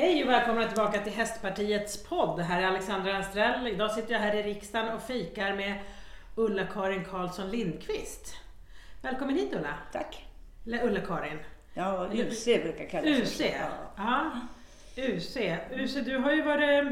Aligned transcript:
Hej 0.00 0.24
och 0.24 0.30
välkomna 0.30 0.66
tillbaka 0.66 1.00
till 1.00 1.12
Hästpartiets 1.12 2.02
podd. 2.02 2.40
Här 2.40 2.62
är 2.62 2.66
Alexandra 2.66 3.16
Anstrell. 3.16 3.66
Idag 3.66 3.90
sitter 3.90 4.12
jag 4.12 4.20
här 4.20 4.34
i 4.34 4.42
riksdagen 4.42 4.94
och 4.94 5.02
fikar 5.02 5.56
med 5.56 5.78
Ulla-Karin 6.34 7.04
Karlsson 7.04 7.50
Lindqvist. 7.50 8.36
Välkommen 9.02 9.34
hit 9.34 9.54
Ulla. 9.54 9.74
Tack. 9.92 10.26
Eller 10.66 10.86
Ulla-Karin. 10.86 11.38
Ja, 11.74 12.08
UC 12.12 12.44
brukar 12.44 12.88
kallas 12.88 13.18
UC. 13.18 13.40
Ja. 13.96 14.30
UC. 14.96 15.36
UC, 15.70 15.94
du 15.94 16.18
har 16.18 16.32
ju 16.32 16.42
varit... 16.42 16.86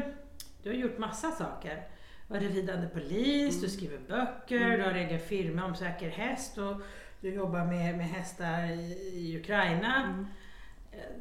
Du 0.63 0.69
har 0.69 0.77
gjort 0.77 0.97
massa 0.97 1.31
saker. 1.31 1.83
Varit 2.27 2.55
ridande 2.55 2.87
polis, 2.87 3.61
du 3.61 3.69
skriver 3.69 3.97
böcker, 3.97 4.77
du 4.77 4.83
har 4.83 4.91
egen 4.91 5.19
firma 5.19 5.65
om 5.65 5.75
säker 5.75 6.09
häst 6.09 6.57
och 6.57 6.81
du 7.21 7.33
jobbar 7.33 7.65
med, 7.65 7.97
med 7.97 8.07
hästar 8.09 8.63
i, 8.71 9.11
i 9.13 9.39
Ukraina. 9.39 10.25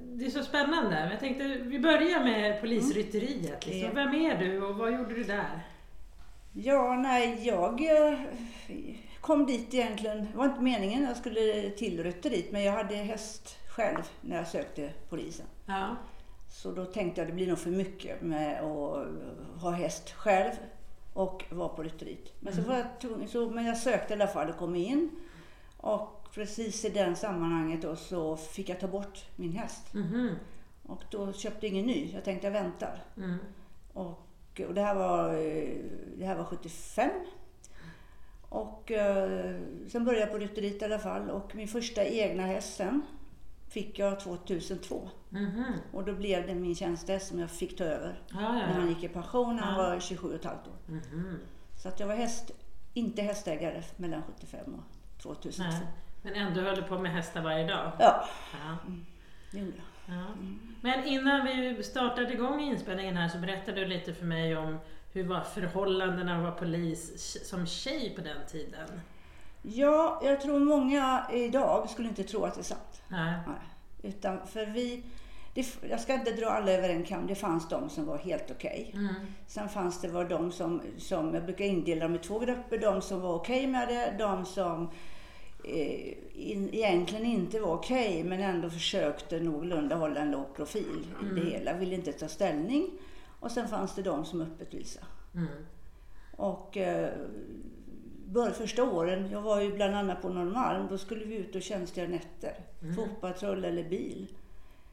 Det 0.02 0.26
är 0.26 0.30
så 0.30 0.42
spännande. 0.42 1.08
Jag 1.10 1.20
tänkte 1.20 1.44
vi 1.44 1.78
börjar 1.78 2.24
med 2.24 2.60
polisrytteriet. 2.60 3.66
Liksom. 3.66 3.82
Ja. 3.82 3.90
Vem 3.94 4.14
är 4.14 4.38
du 4.38 4.62
och 4.62 4.76
vad 4.76 4.92
gjorde 4.92 5.14
du 5.14 5.24
där? 5.24 5.60
Ja, 6.52 6.94
nej, 6.94 7.46
jag 7.46 7.80
eh, 7.80 8.18
kom 9.20 9.46
dit 9.46 9.74
egentligen. 9.74 10.18
Det 10.18 10.38
var 10.38 10.44
inte 10.44 10.60
meningen 10.60 11.02
jag 11.02 11.16
skulle 11.16 11.70
till 11.70 12.02
rytteriet, 12.02 12.52
men 12.52 12.62
jag 12.62 12.72
hade 12.72 12.94
häst 12.94 13.58
själv 13.68 14.02
när 14.20 14.36
jag 14.36 14.48
sökte 14.48 14.92
polisen. 15.08 15.46
Ja. 15.66 15.96
Så 16.48 16.72
då 16.72 16.84
tänkte 16.84 17.20
jag 17.20 17.28
det 17.28 17.34
blir 17.34 17.46
nog 17.46 17.58
för 17.58 17.70
mycket 17.70 18.22
med 18.22 18.60
att 18.60 19.06
ha 19.62 19.70
häst 19.70 20.10
själv 20.10 20.52
och 21.12 21.44
vara 21.50 21.68
på 21.68 21.82
rytteriet. 21.82 22.32
Men, 22.40 22.54
så 22.54 22.62
var 22.62 22.76
jag 22.76 23.00
tvungen, 23.00 23.28
så, 23.28 23.50
men 23.50 23.66
jag 23.66 23.76
sökte 23.76 24.12
i 24.12 24.16
alla 24.16 24.26
fall 24.26 24.48
och 24.48 24.56
kom 24.56 24.76
in. 24.76 25.10
Och 25.76 26.25
precis 26.36 26.84
i 26.84 26.88
den 26.88 27.16
sammanhanget 27.16 27.82
då 27.82 27.96
så 27.96 28.36
fick 28.36 28.68
jag 28.68 28.80
ta 28.80 28.88
bort 28.88 29.24
min 29.36 29.52
häst. 29.52 29.94
Mhm. 29.94 30.30
Och 30.82 31.02
då 31.10 31.32
köpte 31.32 31.66
jag 31.66 31.72
ingen 31.72 31.86
ny. 31.86 32.10
Jag 32.14 32.24
tänkte 32.24 32.46
jag 32.46 32.52
väntar. 32.52 33.04
Mm. 33.16 33.38
Och, 33.92 34.60
och 34.68 34.74
det, 34.74 34.80
här 34.80 34.94
var, 34.94 35.34
eh, 35.34 35.68
det 36.18 36.26
här 36.26 36.36
var 36.36 36.44
75. 36.44 37.10
Och 38.48 38.90
eh, 38.90 39.56
sen 39.88 40.04
började 40.04 40.24
jag 40.24 40.32
på 40.32 40.38
rytteriet 40.38 40.82
i 40.82 40.84
alla 40.84 40.98
fall. 40.98 41.30
Och 41.30 41.54
min 41.56 41.68
första 41.68 42.04
egna 42.04 42.42
häst 42.46 42.76
sen 42.76 43.02
fick 43.68 43.98
jag 43.98 44.20
2002. 44.20 45.08
Mhm. 45.30 45.64
Och 45.92 46.04
då 46.04 46.12
blev 46.14 46.46
det 46.46 46.54
min 46.54 46.74
tjänstehäst 46.74 47.28
som 47.28 47.38
jag 47.38 47.50
fick 47.50 47.76
ta 47.78 47.84
över. 47.84 48.20
Ja, 48.30 48.52
När 48.52 48.60
ja, 48.60 48.66
han 48.66 48.82
ja. 48.82 48.88
gick 48.88 49.04
i 49.04 49.08
pension 49.08 49.56
när 49.56 49.62
han 49.62 49.84
Ja. 49.84 49.90
var 49.90 50.00
27 50.00 50.28
och 50.28 50.34
ett 50.34 50.44
halvt 50.44 50.66
år. 50.68 50.76
Mhm. 50.92 51.38
Så 51.82 51.88
att 51.88 52.00
jag 52.00 52.06
var 52.06 52.14
häst, 52.14 52.50
inte 52.94 53.22
hästägare 53.22 53.82
mellan 53.96 54.22
75 54.22 54.74
och 54.74 54.80
2002. 55.34 55.70
Nej. 55.70 55.86
Men 56.22 56.34
ändå 56.34 56.60
höll 56.60 56.76
du 56.76 56.82
på 56.82 56.98
med 56.98 57.12
hästar 57.12 57.40
varje 57.40 57.66
dag? 57.66 57.92
Ja, 57.98 58.28
Ja. 58.52 58.76
det 59.50 59.58
gjorde 59.58 59.72
jag. 59.76 60.16
Ja. 60.16 60.24
Men 60.80 61.04
innan 61.04 61.46
vi 61.46 61.82
startade 61.82 62.32
igång 62.32 62.60
inspelningen 62.60 63.16
här 63.16 63.28
så 63.28 63.38
berättade 63.38 63.80
du 63.80 63.86
lite 63.86 64.14
för 64.14 64.24
mig 64.26 64.56
om 64.56 64.78
hur 65.12 65.24
var 65.24 65.40
förhållandena 65.40 66.36
att 66.36 66.42
vara 66.42 66.52
polis 66.52 67.36
som 67.48 67.66
tjej 67.66 68.12
på 68.16 68.20
den 68.22 68.36
tiden? 68.50 69.00
Ja, 69.62 70.20
jag 70.24 70.40
tror 70.40 70.58
många 70.60 71.26
idag 71.32 71.90
skulle 71.90 72.08
inte 72.08 72.24
tro 72.24 72.44
att 72.44 72.54
det 72.54 72.60
är 72.60 72.64
sant. 72.64 73.02
Nej. 73.08 73.34
Nej. 73.46 74.10
Utan 74.12 74.46
för 74.46 74.66
vi, 74.66 75.02
det, 75.54 75.66
jag 75.90 76.00
ska 76.00 76.14
inte 76.14 76.32
dra 76.32 76.46
alla 76.46 76.72
över 76.72 76.88
en 76.88 77.04
kam. 77.04 77.26
Det 77.26 77.34
fanns 77.34 77.68
de 77.68 77.90
som 77.90 78.06
var 78.06 78.18
helt 78.18 78.50
okej. 78.50 78.90
Mm. 78.94 79.14
Sen 79.46 79.68
fanns 79.68 80.00
det 80.00 80.08
var 80.08 80.24
de 80.24 80.52
som, 80.52 80.82
som, 80.98 81.34
jag 81.34 81.44
brukar 81.44 81.64
indela 81.64 82.04
dem 82.04 82.14
i 82.14 82.18
två 82.18 82.38
grupper. 82.38 82.78
De 82.78 83.02
som 83.02 83.20
var 83.20 83.34
okej 83.34 83.66
med 83.66 83.88
det, 83.88 84.14
de 84.18 84.44
som 84.46 84.90
in, 86.34 86.74
egentligen 86.74 87.24
inte 87.26 87.60
var 87.60 87.74
okej 87.74 88.24
men 88.24 88.40
ändå 88.40 88.70
försökte 88.70 89.40
någorlunda 89.40 89.96
hålla 89.96 90.20
en 90.20 90.30
låg 90.30 90.54
profil 90.54 91.06
i 91.22 91.34
det 91.40 91.50
hela. 91.50 91.76
Ville 91.76 91.94
inte 91.94 92.12
ta 92.12 92.28
ställning. 92.28 92.90
Och 93.40 93.50
sen 93.50 93.68
fanns 93.68 93.94
det 93.94 94.02
de 94.02 94.24
som 94.24 94.40
öppet 94.40 94.74
visade. 94.74 95.06
Mm. 95.34 95.46
Och 96.36 96.76
eh, 96.76 97.12
bör, 98.26 98.50
första 98.50 98.84
åren, 98.84 99.30
jag 99.30 99.42
var 99.42 99.60
ju 99.60 99.72
bland 99.72 99.94
annat 99.94 100.22
på 100.22 100.28
Norrmalm, 100.28 100.86
då 100.90 100.98
skulle 100.98 101.24
vi 101.24 101.34
ut 101.36 101.54
och 101.54 101.62
tjänstgöra 101.62 102.08
nätter. 102.08 102.54
Fotpatrull 102.96 103.64
eller 103.64 103.88
bil. 103.88 104.26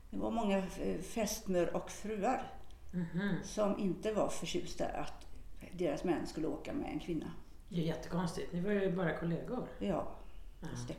Det 0.10 0.18
var 0.18 0.32
många 0.32 0.58
eh, 0.58 0.98
fästmör 1.02 1.76
och 1.76 1.92
fruar 1.92 2.52
Mhm. 2.96 3.36
som 3.44 3.80
inte 3.80 4.14
var 4.14 4.30
förtjusta 4.30 4.86
att 4.88 5.28
deras 5.72 6.04
män 6.04 6.28
skulle 6.28 6.48
åka 6.48 6.74
med 6.74 6.90
en 6.94 7.00
kvinna. 7.00 7.32
Det 7.70 7.76
är 7.82 7.86
jättekonstigt, 7.86 8.54
ni 8.54 8.62
var 8.62 8.72
ju 8.72 8.92
bara 8.92 9.18
kollegor. 9.18 9.68
Ja, 9.80 10.08
just 10.72 10.88
det. 10.88 10.94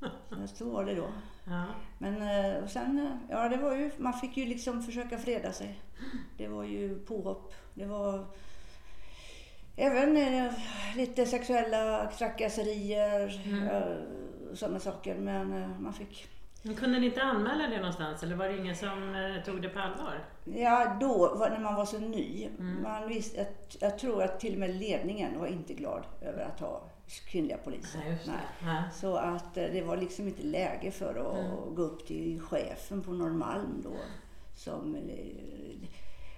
Ja, 0.00 0.46
Så 0.54 0.70
var 0.70 0.84
det 0.84 0.94
då. 0.94 1.06
Ja. 1.44 1.64
Men 1.98 2.22
eh, 2.22 2.62
och 2.64 2.70
sen, 2.70 2.98
eh, 2.98 3.30
ja 3.34 3.48
det 3.48 3.56
var 3.56 3.76
ju, 3.76 3.90
man 3.98 4.12
fick 4.12 4.36
ju 4.36 4.46
liksom 4.46 4.82
försöka 4.82 5.18
freda 5.18 5.52
sig. 5.52 5.80
Det 6.38 6.48
var 6.48 6.64
ju 6.64 6.98
påhopp. 6.98 7.54
Det 7.74 7.86
var 7.86 8.24
även 9.76 10.16
eh, 10.16 10.52
lite 10.96 11.26
sexuella 11.26 12.10
trakasserier 12.18 13.42
Mm. 13.46 13.68
och 14.50 14.58
sådana 14.58 14.78
saker. 14.80 15.14
Men 15.14 15.74
man 15.82 15.92
fick, 15.92 16.28
Men 16.62 16.74
kunde 16.74 16.98
ni 17.00 17.06
inte 17.06 17.22
anmäla 17.22 17.68
det 17.68 17.76
någonstans 17.76 18.22
eller 18.22 18.36
var 18.36 18.48
det 18.48 18.56
ingen 18.56 18.76
som 18.76 19.14
tog 19.46 19.62
det 19.62 19.68
på 19.68 19.78
allvar? 19.78 20.24
ja 20.44 20.96
då 21.00 21.36
när 21.50 21.58
man 21.60 21.74
var 21.74 21.84
så 21.84 21.98
ny. 21.98 22.48
Mm. 22.58 22.82
Man 22.82 23.08
visste, 23.08 23.36
jag, 23.38 23.46
jag 23.90 23.98
tror 23.98 24.22
att 24.22 24.40
till 24.40 24.52
och 24.54 24.60
med 24.60 24.70
ledningen 24.74 25.38
var 25.40 25.46
inte 25.46 25.74
glad 25.74 26.02
över 26.20 26.44
att 26.44 26.60
ha 26.60 26.82
kvinnliga 27.20 27.58
poliser. 27.58 28.00
Nej. 28.26 28.36
Nej. 28.64 28.82
Så 28.92 29.16
att 29.16 29.56
eh, 29.56 29.64
det 29.72 29.82
var 29.82 29.96
liksom 29.96 30.28
inte 30.28 30.42
läge 30.42 30.90
för 30.90 31.14
att 31.14 31.38
Mm. 31.38 31.74
gå 31.74 31.82
upp 31.82 32.06
till 32.06 32.40
chefen 32.40 33.02
på 33.02 33.12
Norrmalm 33.12 33.80
då. 33.84 33.90
Som, 34.54 34.94
eh, 34.94 35.88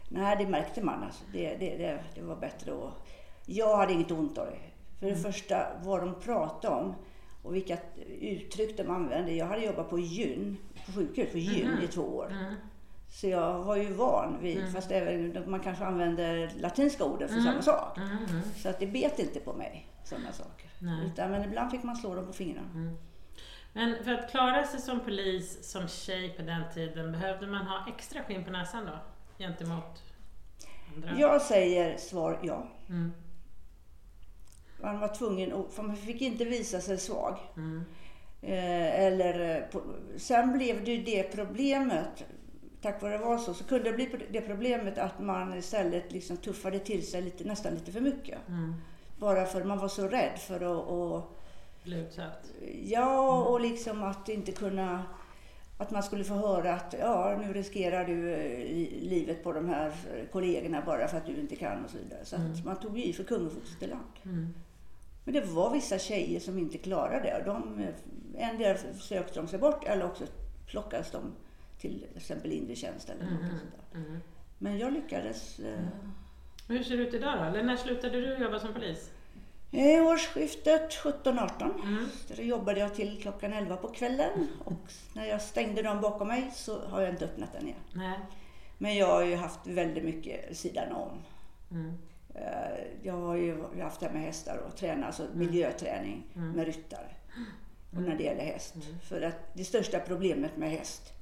nej, 0.08 0.36
det 0.38 0.46
märkte 0.46 0.82
man 0.82 1.02
alltså. 1.04 1.24
Det, 1.32 1.48
det, 1.56 1.76
det, 1.76 2.04
det 2.14 2.22
var 2.22 2.36
bättre 2.36 2.72
att... 2.72 2.92
Jag 3.46 3.76
hade 3.76 3.92
inget 3.92 4.10
ont 4.10 4.38
av 4.38 4.46
det. 4.46 4.58
För 4.98 5.06
Mm. 5.06 5.16
det 5.18 5.22
första, 5.32 5.66
vad 5.84 6.00
de 6.00 6.14
pratade 6.20 6.74
om 6.74 6.94
och 7.42 7.54
vilka 7.54 7.78
uttryck 8.20 8.76
de 8.76 8.90
använde. 8.90 9.32
Jag 9.32 9.46
hade 9.46 9.64
jobbat 9.64 9.90
på 9.90 9.98
gyn, 9.98 10.56
på 10.86 10.92
sjukhus, 10.92 11.32
på 11.32 11.38
gyn 11.38 11.70
Mhm. 11.70 11.82
i 11.84 11.86
två 11.88 12.02
år. 12.02 12.30
Mm. 12.32 12.54
Så 13.10 13.26
jag 13.28 13.64
var 13.64 13.76
ju 13.76 13.92
van 13.92 14.38
vid, 14.42 14.58
Mm. 14.58 14.72
fast 14.72 14.90
även 14.90 15.50
man 15.50 15.60
kanske 15.60 15.84
använder 15.84 16.52
latinska 16.60 17.04
orden 17.04 17.28
för 17.28 17.34
Mm. 17.36 17.44
samma 17.46 17.62
sak. 17.62 17.96
Mm. 17.98 18.08
Mm. 18.10 18.40
Så 18.56 18.68
att 18.68 18.78
det 18.80 18.86
bet 18.86 19.18
inte 19.18 19.40
på 19.40 19.52
mig, 19.52 19.86
sådana 20.04 20.32
saker. 20.32 20.70
Nej. 20.78 21.06
Utan, 21.06 21.30
men 21.30 21.44
ibland 21.44 21.70
fick 21.70 21.82
man 21.82 21.96
slå 21.96 22.14
dem 22.14 22.26
på 22.26 22.32
fingrarna. 22.32 22.70
Mm. 22.74 22.96
Men 23.72 24.04
för 24.04 24.12
att 24.12 24.30
klara 24.30 24.64
sig 24.64 24.80
som 24.80 25.00
polis, 25.00 25.70
som 25.70 25.88
tjej 25.88 26.30
på 26.36 26.42
den 26.42 26.62
tiden, 26.74 27.12
behövde 27.12 27.46
man 27.46 27.66
ha 27.66 27.86
extra 27.96 28.22
skinn 28.22 28.44
på 28.44 28.50
näsan 28.50 28.86
då? 28.86 28.98
Gentemot 29.38 30.02
andra? 30.96 31.18
Jag 31.18 31.42
säger 31.42 31.96
svar 31.96 32.40
ja. 32.42 32.66
Mm. 32.88 33.12
Man 34.80 35.00
var 35.00 35.08
tvungen, 35.08 35.64
för 35.70 35.82
man 35.82 35.96
fick 35.96 36.20
inte 36.20 36.44
visa 36.44 36.80
sig 36.80 36.98
svag. 36.98 37.38
Mm. 37.56 37.84
Eh, 38.42 39.00
eller, 39.04 39.56
eh, 39.56 39.80
sen 40.16 40.52
blev 40.52 40.84
det 40.84 40.90
ju 40.90 41.02
det 41.02 41.22
problemet, 41.22 42.24
tack 42.82 43.02
vare 43.02 43.12
det 43.18 43.24
var 43.24 43.38
så, 43.38 43.54
så 43.54 43.64
kunde 43.64 43.90
det 43.90 43.96
bli 43.96 44.26
det 44.30 44.40
problemet 44.40 44.98
att 44.98 45.20
man 45.20 45.54
istället 45.54 46.12
liksom 46.12 46.36
tuffade 46.36 46.78
till 46.78 47.06
sig 47.06 47.22
lite, 47.22 47.44
nästan 47.44 47.74
lite 47.74 47.92
för 47.92 48.00
mycket. 48.00 48.38
Mm. 48.48 48.74
Bara 49.16 49.44
för 49.46 49.64
man 49.64 49.78
var 49.78 49.88
så 49.88 50.08
rädd 50.08 50.38
för 50.38 50.54
att, 50.56 50.86
och, 50.86 51.36
Bli 51.84 52.00
utsatt? 52.00 52.50
ja, 52.84 53.42
och 53.44 53.60
liksom 53.60 54.02
att 54.02 54.28
inte 54.28 54.52
kunna 54.52 55.02
att 55.78 55.90
man 55.90 56.02
skulle 56.02 56.24
få 56.24 56.34
höra 56.34 56.74
att 56.74 56.94
ja, 57.00 57.38
nu 57.40 57.52
riskerar 57.52 58.04
du 58.04 58.32
eh, 58.34 58.58
livet 59.08 59.42
på 59.44 59.52
de 59.52 59.68
här 59.68 59.86
eh, 59.88 60.26
kollegorna 60.32 60.82
bara 60.86 61.08
för 61.08 61.16
att 61.16 61.26
du 61.26 61.40
inte 61.40 61.56
kan 61.56 61.84
och 61.84 61.90
så 61.90 61.98
vidare. 61.98 62.24
Så 62.24 62.36
Mm. 62.36 62.52
man 62.64 62.76
tog 62.76 62.98
ju 62.98 63.04
i 63.04 63.12
för 63.12 63.24
kung 63.24 63.46
och 63.46 63.52
foster 63.52 63.78
till 63.78 63.88
land. 63.90 64.04
Mm. 64.24 64.54
Men 65.24 65.34
det 65.34 65.40
var 65.40 65.70
vissa 65.72 65.98
tjejer 65.98 66.40
som 66.40 66.58
inte 66.58 66.78
klarade 66.78 67.20
det. 67.22 67.42
De, 67.46 67.78
eh, 67.78 68.48
en 68.50 68.58
del 68.58 68.76
sökte 69.00 69.40
de 69.40 69.48
sig 69.48 69.58
bort 69.58 69.84
eller 69.84 70.04
också 70.04 70.24
plockades 70.66 71.10
de 71.10 71.20
till 71.78 72.06
exempel 72.16 72.52
inre 72.52 72.74
tjänst 72.74 73.10
eller 73.10 73.24
något 73.24 73.40
Mhm. 73.40 73.48
sånt 73.48 73.72
där. 73.92 73.98
Mm. 74.00 74.18
Men 74.58 74.78
jag 74.78 74.92
lyckades. 74.92 75.58
Eh, 75.58 75.80
Hur 76.68 76.82
ser 76.82 76.96
det 76.96 77.02
ut 77.02 77.14
idag 77.14 77.38
då? 77.38 77.44
Eller 77.44 77.62
när 77.62 77.76
slutade 77.76 78.20
du 78.20 78.36
jobba 78.38 78.58
som 78.60 78.72
polis? 78.74 79.10
I 79.74 80.00
årsskiftet 80.00 80.90
17-18 80.92 81.82
Mm. 81.82 82.06
då 82.36 82.42
jobbade 82.42 82.80
jag 82.80 82.94
till 82.94 83.22
klockan 83.22 83.52
11 83.52 83.76
på 83.76 83.88
kvällen 83.88 84.48
och 84.64 84.92
när 85.14 85.24
jag 85.26 85.42
stängde 85.42 85.82
dem 85.82 86.00
bakom 86.00 86.28
mig 86.28 86.50
så 86.54 86.80
har 86.86 87.00
jag 87.00 87.10
inte 87.10 87.24
öppnat 87.24 87.52
den 87.52 87.62
igen. 87.66 87.78
Nej. 87.92 88.18
Men 88.78 88.96
jag 88.96 89.06
har 89.06 89.22
ju 89.22 89.36
haft 89.36 89.66
väldigt 89.66 90.04
mycket 90.04 90.56
sidan 90.56 90.92
om. 90.92 91.10
Mm. 91.70 91.92
Eh, 92.34 92.78
Jag 93.02 93.12
har 93.16 93.34
ju 93.36 93.64
haft 93.82 94.00
det 94.00 94.06
här 94.06 94.12
med 94.12 94.22
hästar 94.22 94.56
och 94.56 94.76
träna, 94.76 95.06
alltså 95.06 95.26
miljöträning 95.34 96.26
Mm. 96.36 96.50
med 96.50 96.66
ryttare. 96.66 97.06
Och 97.96 98.02
när 98.02 98.14
det 98.16 98.22
gäller 98.24 98.44
häst. 98.44 98.74
Mm. 98.74 98.98
För 99.00 99.22
att 99.22 99.54
det 99.54 99.64
största 99.64 100.00
problemet 100.00 100.56
med 100.56 100.70
häst 100.70 101.12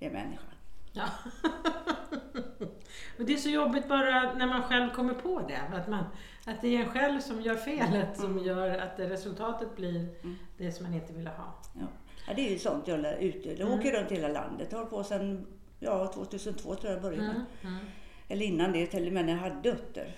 är 0.00 0.10
människan. 0.10 0.53
Ja. 0.96 1.04
och 3.18 3.24
det 3.24 3.32
är 3.32 3.36
så 3.36 3.48
jobbigt 3.48 3.88
bara 3.88 4.34
när 4.34 4.46
man 4.46 4.62
själv 4.62 4.90
kommer 4.90 5.14
på 5.14 5.40
det. 5.48 5.76
Att, 5.76 5.88
man, 5.88 6.04
att 6.44 6.60
det 6.62 6.76
är 6.76 6.80
en 6.80 6.88
själv 6.90 7.20
som 7.20 7.40
gör 7.42 7.54
felet 7.56 8.16
som 8.20 8.38
gör 8.38 8.78
att 8.78 8.92
resultatet 8.98 9.76
blir 9.76 9.94
Mm. 10.22 10.36
det 10.58 10.72
som 10.72 10.84
man 10.86 10.94
inte 10.94 11.12
ville 11.12 11.30
ha. 11.30 11.54
Ja. 11.74 11.86
Ja, 12.26 12.32
det 12.36 12.46
är 12.48 12.52
ju 12.52 12.58
sånt 12.58 12.88
jag 12.88 13.00
lär 13.00 13.16
ute. 13.16 13.48
Jag 13.48 13.60
Mm. 13.60 13.78
åker 13.78 13.92
runt 14.00 14.10
hela 14.12 14.28
landet. 14.28 14.68
Jag 14.70 14.78
har 14.78 14.84
på 14.86 15.04
sedan 15.04 15.46
ja 15.80 16.12
2002 16.14 16.74
tror 16.74 16.92
jag 16.92 17.02
började. 17.02 17.24
Mm. 17.24 17.42
Mm. 17.62 17.84
Eller 18.28 18.46
innan 18.46 18.72
det 18.72 18.86
till 18.86 19.06
och 19.06 19.12
med 19.12 19.24
när 19.24 19.32
jag 19.32 19.40
hade 19.40 19.68
utter. 19.68 20.16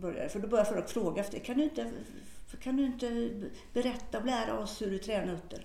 Började. 0.00 0.28
För 0.28 0.40
då 0.40 0.48
började 0.48 0.70
folk 0.70 0.88
fråga 0.88 1.20
efter, 1.22 1.38
kan 1.38 1.56
du 1.58 1.64
inte, 1.64 1.90
kan 2.62 2.76
du 2.76 2.84
inte 2.86 3.30
berätta 3.72 4.18
och 4.18 4.26
lära 4.26 4.58
oss 4.58 4.82
hur 4.82 4.90
du 4.90 4.98
tränar 4.98 5.34
utter? 5.34 5.64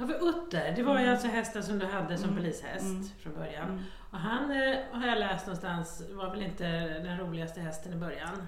Ja, 0.00 0.06
för 0.06 0.28
Utter, 0.28 0.72
det 0.76 0.82
var 0.82 1.00
ju 1.00 1.06
alltså 1.08 1.26
hästen 1.26 1.62
som 1.62 1.78
du 1.78 1.86
hade 1.86 2.18
som 2.18 2.30
Mm. 2.30 2.36
polishäst 2.42 2.84
Mm. 2.84 3.04
från 3.22 3.34
början. 3.34 3.68
Mm. 3.68 3.82
Och 4.10 4.18
han 4.18 4.50
eh, 4.50 4.76
har 4.92 5.06
jag 5.06 5.18
läst 5.18 5.46
någonstans 5.46 6.02
var 6.10 6.30
väl 6.30 6.42
inte 6.42 6.64
den 6.98 7.18
roligaste 7.18 7.60
hästen 7.60 7.92
i 7.92 7.96
början. 7.96 8.46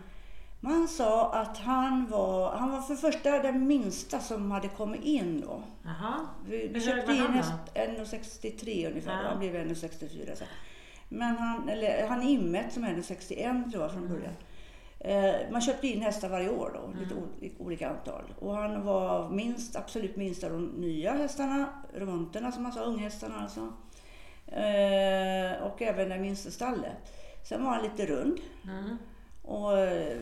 Man 0.61 0.88
sa 0.88 1.32
att 1.32 1.58
han 1.58 2.06
var, 2.11 2.56
han 2.56 2.70
var 2.73 2.81
för 2.82 2.94
första 2.94 3.31
den 3.43 3.67
minsta 3.67 4.20
som 4.20 4.50
hade 4.50 4.69
kommit 4.69 5.05
in 5.05 5.41
då. 5.41 5.62
Jaha. 5.82 6.14
Vi, 6.49 6.69
vi 6.75 6.81
köpte 6.81 7.12
in 7.12 7.19
han 7.19 7.26
då? 7.32 7.37
häst 7.37 7.52
1,63 7.75 8.91
ungefär. 8.91 9.23
Ja. 9.23 9.29
Han 9.29 9.38
blev 9.38 9.55
1,64 9.55 10.35
sen. 10.35 10.47
Men 11.08 11.37
han, 11.37 11.69
eller, 11.69 12.08
han 12.08 12.23
inmätt 12.23 12.73
som 12.73 12.85
1,61 12.85 13.70
tror 13.70 13.82
jag 13.82 13.93
från 13.93 14.08
början. 14.08 14.32
Eh, 15.05 15.35
man 15.50 15.61
köpte 15.61 15.87
in 15.88 16.02
hästar 16.02 16.29
varje 16.29 16.50
år 16.50 16.70
då, 16.75 17.00
lite 17.00 17.14
o- 17.14 17.55
olika 17.64 17.88
antal. 17.91 18.25
Och 18.38 18.55
han 18.55 18.85
var 18.85 19.29
minst, 19.31 19.76
absolut 19.76 20.17
minst 20.17 20.44
av 20.44 20.50
de 20.50 20.67
nya 20.67 21.12
hästarna, 21.12 21.69
remonterna 21.94 22.52
som 22.52 22.62
man 22.62 22.73
sa, 22.73 22.81
unghästarna 22.81 23.35
alltså. 23.41 23.61
Eh, 24.47 25.62
och 25.62 25.82
även 25.82 26.08
den 26.08 26.23
minsta 26.23 26.50
stallet. 26.50 27.17
Sen 27.49 27.64
var 27.64 27.70
han 27.70 27.82
lite 27.82 28.06
rund 28.06 28.41
Mm. 28.64 28.97
och 29.43 29.79
eh, 29.79 30.17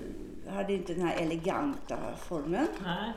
hade 0.49 0.73
inte 0.73 0.95
den 0.95 1.07
här 1.07 1.17
eleganta 1.17 1.97
formen. 2.19 2.67
Nej. 2.85 3.13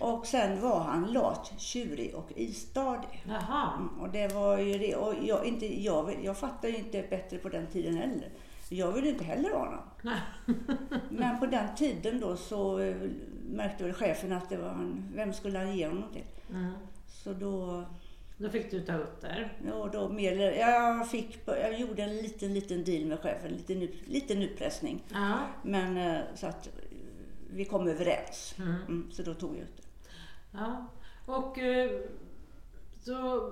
Och 0.00 0.26
sen 0.26 0.60
var 0.60 0.80
han 0.80 1.12
lat, 1.12 1.52
tjurig 1.58 2.14
och 2.14 2.32
istadig. 2.36 3.24
Jaha. 3.28 3.72
Mm, 3.76 4.00
Och 4.00 4.08
det 4.10 4.34
var 4.34 4.58
ju 4.58 4.78
det. 4.78 4.96
Och 4.96 5.14
jag, 5.22 5.46
inte, 5.46 5.82
jag, 5.82 6.16
jag 6.24 6.36
fattade 6.38 6.68
ju 6.72 6.78
inte 6.78 7.02
bättre 7.10 7.38
på 7.38 7.48
den 7.48 7.66
tiden 7.66 7.96
heller. 7.96 8.28
Jag 8.68 8.92
ville 8.92 9.08
inte 9.08 9.24
heller 9.24 9.50
ha 9.50 9.64
någon. 9.64 10.12
Men 11.10 11.38
på 11.38 11.46
den 11.46 11.74
tiden 11.76 12.20
då 12.20 12.36
så 12.36 12.78
eh, 12.78 12.96
märkte 13.48 13.84
väl 13.84 13.92
chefen 13.92 14.32
att 14.32 14.48
det 14.48 14.56
var 14.56 14.68
han, 14.68 15.12
vem 15.14 15.32
skulle 15.32 15.58
han 15.58 15.76
ge 15.76 15.86
honom 15.86 16.12
till? 16.12 16.24
Mm. 16.50 16.72
Så 17.06 17.32
då, 17.32 17.84
Då 18.36 18.48
fick 18.50 18.70
du 18.70 18.80
ta 18.80 18.94
Utter. 18.94 19.52
ja, 19.66 19.88
då 19.92 20.08
mer, 20.08 20.36
jag, 20.36 21.10
fick, 21.10 21.38
jag 21.46 21.80
gjorde 21.80 22.02
en 22.02 22.16
liten, 22.16 22.54
liten 22.54 22.84
deal 22.84 23.04
med 23.06 23.20
chefen, 23.20 23.50
lite, 23.52 23.74
nu, 23.74 23.92
liten 24.04 24.42
utpressning. 24.42 25.02
Ja. 25.12 25.38
Men 25.62 25.96
eh, 25.96 26.20
så 26.34 26.46
att 26.46 26.68
vi 27.50 27.64
kom 27.64 27.88
överens. 27.88 28.54
Mm. 28.58 28.74
Mm, 28.88 29.10
så 29.12 29.22
då 29.22 29.34
tog 29.34 29.50
jag 29.54 29.62
ut 29.62 29.76
det. 29.76 29.82
ja. 30.52 30.86
Och 31.26 31.58
eh, 31.58 31.90
så 33.00 33.50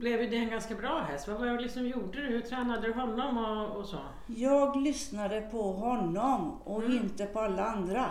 blev 0.00 0.20
ju 0.22 0.30
det 0.30 0.36
en 0.36 0.50
ganska 0.50 0.74
bra 0.74 1.00
häst. 1.10 1.28
Vad 1.28 1.38
var 1.38 1.46
det 1.46 1.60
liksom 1.60 1.86
gjorde 1.86 2.20
du? 2.20 2.26
Hur 2.26 2.40
tränade 2.40 2.86
du 2.86 2.92
honom 2.92 3.38
och, 3.38 3.76
och 3.76 3.86
så? 3.86 3.98
Jag 4.26 4.76
lyssnade 4.82 5.40
på 5.40 5.72
honom 5.72 6.60
och 6.64 6.82
Mm. 6.82 6.96
inte 6.96 7.26
på 7.26 7.40
alla 7.40 7.64
andra. 7.64 8.10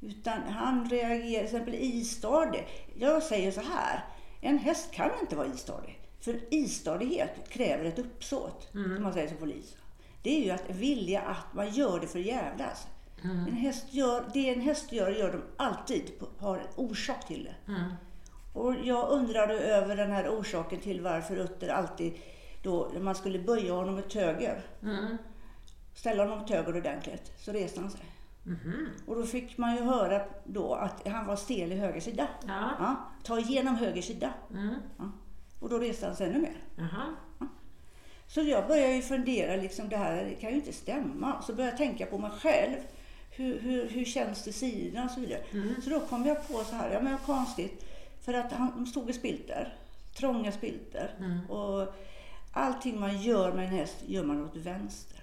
Utan 0.00 0.42
han 0.42 0.90
reagerade, 0.90 1.22
till 1.28 1.44
exempel 1.44 1.74
istadig. 1.74 2.66
Jag 2.98 3.22
säger 3.22 3.50
så 3.52 3.60
här, 3.60 4.04
en 4.40 4.58
häst 4.58 4.90
kan 4.92 5.10
inte 5.20 5.36
vara 5.36 5.46
istadig. 5.46 5.98
För 6.20 6.54
istadighet 6.54 7.48
kräver 7.48 7.84
ett 7.84 7.98
uppsåt, 7.98 8.74
Mm. 8.74 8.94
som 8.94 9.02
man 9.02 9.12
säger 9.12 9.28
som 9.28 9.36
polis. 9.36 9.76
Det 10.22 10.36
är 10.40 10.44
ju 10.44 10.50
att 10.50 10.70
vilja 10.70 11.20
att 11.20 11.54
man 11.54 11.70
gör 11.70 12.00
det 12.00 12.06
för 12.06 12.18
jävlas. 12.18 12.86
Mm. 13.24 13.36
En 13.46 13.52
häst 13.56 13.86
gör, 13.90 14.24
det 14.34 14.48
en 14.54 14.60
häst 14.60 14.92
gör, 14.92 15.10
gör 15.10 15.32
de 15.32 15.42
alltid, 15.56 16.10
har 16.38 16.58
en 16.58 16.66
orsak 16.76 17.26
till 17.26 17.44
det. 17.44 17.72
Mm. 17.72 17.92
Och 18.52 18.74
jag 18.84 19.08
undrade 19.10 19.54
över 19.54 19.96
den 19.96 20.12
här 20.12 20.28
orsaken 20.28 20.80
till 20.80 21.00
varför 21.00 21.36
Utter 21.36 21.68
alltid, 21.68 22.12
då, 22.62 22.90
när 22.94 23.00
man 23.00 23.14
skulle 23.14 23.38
böja 23.38 23.72
honom 23.72 23.98
åt 23.98 24.14
höger, 24.14 24.62
Mm. 24.82 25.16
ställa 25.94 26.22
honom 26.24 26.44
åt 26.44 26.50
höger 26.50 26.76
ordentligt, 26.76 27.32
så 27.38 27.52
reste 27.52 27.80
han 27.80 27.90
sig. 27.90 28.00
Mhm. 28.42 28.88
Och 29.06 29.16
då 29.16 29.22
fick 29.26 29.58
man 29.58 29.76
ju 29.76 29.82
höra 29.82 30.22
då 30.44 30.74
att 30.74 31.08
han 31.08 31.26
var 31.26 31.36
stel 31.36 31.72
i 31.72 31.76
höger 31.76 32.00
sida. 32.00 32.28
Ja. 32.46 32.70
Ja, 32.78 32.96
ta 33.24 33.38
igenom 33.38 33.74
höger 33.76 34.02
sida. 34.02 34.32
Mm. 34.50 34.74
Och 35.60 35.68
då 35.68 35.78
reste 35.78 36.06
han 36.06 36.16
sig 36.16 36.26
ännu 36.28 36.38
mer. 36.38 36.56
Så 38.26 38.40
jag 38.42 38.66
började 38.66 38.92
ju 38.92 39.02
fundera, 39.02 39.56
liksom, 39.56 39.88
det 39.88 39.96
här 39.96 40.36
kan 40.40 40.50
ju 40.50 40.56
inte 40.56 40.72
stämma. 40.72 41.42
Så 41.42 41.52
började 41.54 41.70
jag 41.72 41.78
tänka 41.78 42.06
på 42.06 42.18
mig 42.18 42.30
själv. 42.30 42.76
Hur, 43.30 43.58
hur, 43.60 43.88
hur 43.88 44.04
känns 44.04 44.44
det 44.44 44.52
sidorna 44.52 45.04
och 45.04 45.10
så 45.10 45.20
vidare. 45.20 45.40
Mm. 45.52 45.82
Så 45.82 45.90
då 45.90 46.00
kom 46.00 46.26
jag 46.26 46.48
på 46.48 46.64
så 46.64 46.74
här, 46.74 46.90
ja 46.90 47.00
men 47.00 47.18
konstigt. 47.18 47.84
För 48.20 48.34
att 48.34 48.52
han 48.52 48.72
de 48.76 48.86
stod 48.86 49.10
i 49.10 49.12
spilter, 49.12 49.74
trånga 50.14 50.52
spilter. 50.52 51.14
Mm. 51.18 51.50
Och 51.50 51.94
allting 52.52 53.00
man 53.00 53.22
gör 53.22 53.52
med 53.52 53.64
en 53.64 53.70
häst 53.70 53.96
gör 54.06 54.24
man 54.24 54.44
åt 54.44 54.56
vänster. 54.56 55.16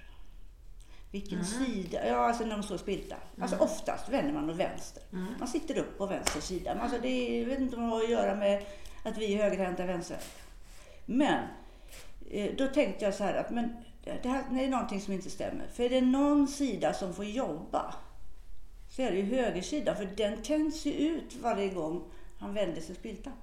Vilken 1.12 1.40
Mm. 1.40 1.46
sida? 1.46 2.08
Ja, 2.08 2.16
alltså 2.16 2.44
när 2.46 2.58
de 2.58 2.64
står 2.64 2.76
i 2.76 2.80
spilta. 2.80 3.16
Alltså 3.42 3.58
oftast 3.58 4.10
vänder 4.10 4.34
man 4.34 4.50
åt 4.50 4.56
vänster. 4.56 5.04
Mm. 5.12 5.26
Man 5.40 5.48
sitter 5.48 5.78
upp 5.78 5.98
på 5.98 6.06
vänster 6.06 6.42
sida. 6.42 6.74
Men 6.74 6.84
Alltså 6.84 7.00
det 7.02 7.08
är, 7.10 7.40
jag 7.40 7.46
vet 7.50 7.60
inte 7.60 7.76
om 7.76 7.82
det 7.82 7.88
har 7.90 8.04
att 8.04 8.10
göra 8.10 8.36
med 8.36 8.66
att 9.04 9.18
vi 9.18 9.34
är 9.34 9.44
högerhänta 9.44 9.86
vänsterhänta. 9.86 10.28
Men 11.06 11.44
eh, 12.32 12.56
då 12.58 12.68
tänkte 12.68 13.06
jag 13.06 13.14
så 13.14 13.24
här 13.24 13.34
att 13.34 13.50
men 13.52 13.74
det 14.04 14.30
här 14.30 14.44
det 14.52 14.64
är 14.64 14.70
någonting 14.70 15.02
som 15.02 15.14
inte 15.14 15.30
stämmer. 15.30 15.68
För 15.74 15.84
är 15.84 15.90
det 15.90 16.02
någon 16.02 16.48
sida 16.48 16.94
som 16.94 17.14
får 17.14 17.26
jobba 17.26 17.96
så 18.90 19.02
är 19.02 19.12
det 19.12 19.18
ju 19.18 19.36
högersidan. 19.36 19.96
För 19.96 20.06
den 20.06 20.42
tänds 20.44 20.86
ju 20.86 20.92
ut 20.92 21.36
varje 21.42 21.70
gång 21.70 22.04
han 22.40 22.54
vänder 22.54 22.82
sig 22.82 22.96
spiltan. 22.96 23.34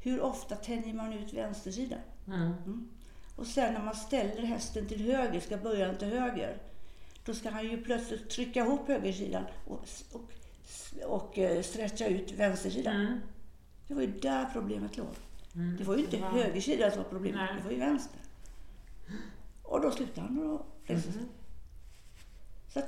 Hur 0.00 0.20
ofta 0.20 0.56
tänjer 0.56 0.94
man 0.94 1.12
ut 1.12 1.32
vänstersidan? 1.32 1.98
Mm. 2.26 2.88
Och 3.36 3.46
sen 3.46 3.74
när 3.74 3.82
man 3.82 3.94
ställer 3.94 4.42
hästen 4.42 4.86
till 4.88 5.00
höger, 5.12 5.40
ska 5.40 5.56
den 5.56 5.96
till 5.96 6.08
höger, 6.08 6.58
då 7.24 7.34
ska 7.34 7.50
han 7.50 7.64
ju 7.64 7.82
plötsligt 7.82 8.30
trycka 8.30 8.60
ihop 8.60 8.88
högersidan 8.88 9.44
och, 9.66 9.88
och, 10.12 10.32
och 11.06 11.38
eh, 11.38 11.62
stretcha 11.62 12.06
ut 12.06 12.32
vänstersidan. 12.32 12.96
Mm. 12.96 13.20
Det 13.88 13.94
var 13.94 14.02
ju 14.02 14.12
där 14.20 14.46
problemet 14.52 14.96
låg. 14.96 15.06
Mm. 15.54 15.76
Det 15.76 15.84
var 15.84 15.96
ju 15.96 16.04
inte 16.04 16.16
Wow. 16.16 16.28
högersidan 16.28 16.90
som 16.90 17.02
var 17.02 17.10
problemet, 17.10 17.40
Nej. 17.40 17.54
det 17.58 17.64
var 17.64 17.70
ju 17.70 17.78
vänster. 17.78 18.20
Och 19.62 19.80
då 19.80 19.90
slutade 19.90 20.26
han 20.26 20.58
sig. 20.86 20.96
Mhm. 20.96 21.28
Så 22.68 22.82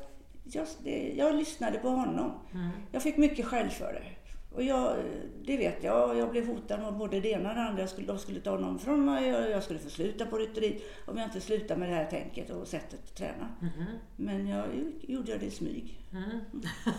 jag, 0.45 0.67
det, 0.85 1.13
jag 1.17 1.35
lyssnade 1.35 1.79
på 1.79 1.89
honom. 1.89 2.33
Mm. 2.53 2.71
Jag 2.93 3.03
fick 3.03 3.17
mycket 3.17 3.47
skäll 3.47 3.71
för 3.71 3.93
det. 3.93 4.28
Och 4.55 4.63
jag, 4.63 4.97
det 5.45 5.57
vet 5.57 5.85
jag, 5.85 6.19
jag 6.19 6.31
blev 6.31 6.47
hotad 6.47 6.81
med 6.81 6.95
både 6.95 7.21
det 7.21 7.29
ena 7.31 7.49
och 7.49 7.55
det 7.55 7.61
andra. 7.63 7.81
Jag 7.81 7.89
skulle, 7.91 8.07
de 8.07 8.19
skulle 8.19 8.41
ta 8.41 8.51
honom 8.51 8.79
från 8.79 9.05
mig 9.05 9.37
och 9.37 9.51
jag 9.51 9.63
skulle 9.63 9.79
få 9.79 9.91
sluta 9.91 10.27
på 10.27 10.37
rytteri 10.39 10.83
om 11.07 11.17
jag 11.19 11.27
inte 11.27 11.41
slutade 11.41 11.81
med 11.81 11.89
det 11.89 11.95
här 11.95 12.05
tänket 12.11 12.51
och 12.51 12.69
sättet 12.69 13.01
att 13.05 13.15
träna. 13.17 13.49
Mhm. 13.61 13.85
Men 14.17 14.49
jag 14.49 14.67
gjorde 15.01 15.39
det 15.39 15.47
i 15.47 15.51
smyg. 15.51 16.01
Mm. 16.13 16.41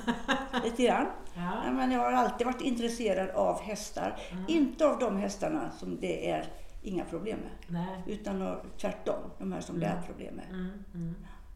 Lite 0.64 0.84
grann. 0.84 1.06
Ja. 1.36 1.62
Ja, 1.66 1.72
men 1.72 1.92
jag 1.92 2.00
har 2.00 2.12
alltid 2.12 2.48
varit 2.48 2.62
intresserad 2.62 3.30
av 3.30 3.62
hästar. 3.62 4.20
Inte 4.48 4.88
av 4.88 5.00
de 5.00 5.18
hästarna 5.18 5.72
som 5.72 6.00
det 6.00 6.30
är 6.30 6.46
inga 6.84 7.06
problem 7.06 7.40
med. 7.40 7.52
Nej. 7.82 8.04
Utan 8.08 8.42
av- 8.42 8.66
tvärtom, 8.78 9.20
de 9.38 9.52
här 9.52 9.62
som 9.62 9.80
det 9.80 9.86
är 9.86 10.02
problem 10.02 10.36
med. 10.36 10.46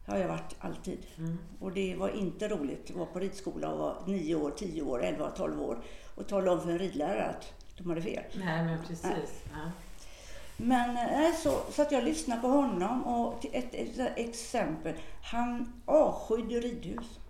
Det 0.06 0.12
har 0.12 0.18
jag 0.18 0.28
varit 0.28 0.56
alltid. 0.58 1.06
Mm. 1.18 1.38
Och 1.60 1.72
det 1.72 1.96
var 1.96 2.08
inte 2.08 2.48
roligt 2.48 2.90
att 2.90 2.96
vara 2.96 3.06
på 3.06 3.18
ridskola 3.18 3.68
och 3.68 3.78
vara 3.78 3.96
9 4.06 4.34
år, 4.34 4.50
10 4.50 4.82
år, 4.82 5.02
11, 5.04 5.30
12 5.30 5.62
år 5.62 5.78
och 6.14 6.28
tala 6.28 6.52
om 6.52 6.60
för 6.60 6.70
en 6.70 6.78
ridlärare 6.78 7.24
att 7.24 7.52
de 7.78 7.88
hade 7.88 8.02
fel. 8.02 8.22
Nej, 8.34 8.64
men 8.64 8.78
precis. 8.86 9.44
Ja. 9.52 9.70
Men 10.56 10.96
eh, 10.96 11.34
så, 11.34 11.60
så 11.72 11.82
att 11.82 11.92
jag 11.92 12.04
lyssnade 12.04 12.40
på 12.40 12.48
honom 12.48 13.04
och 13.04 13.40
till 13.40 13.50
ett, 13.52 13.74
ett, 13.74 14.12
exempel. 14.16 14.94
Han 15.22 15.82
avskydde 15.84 16.60
ridhus 16.60 17.20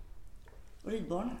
och 0.83 0.91
ridbanor. 0.91 1.39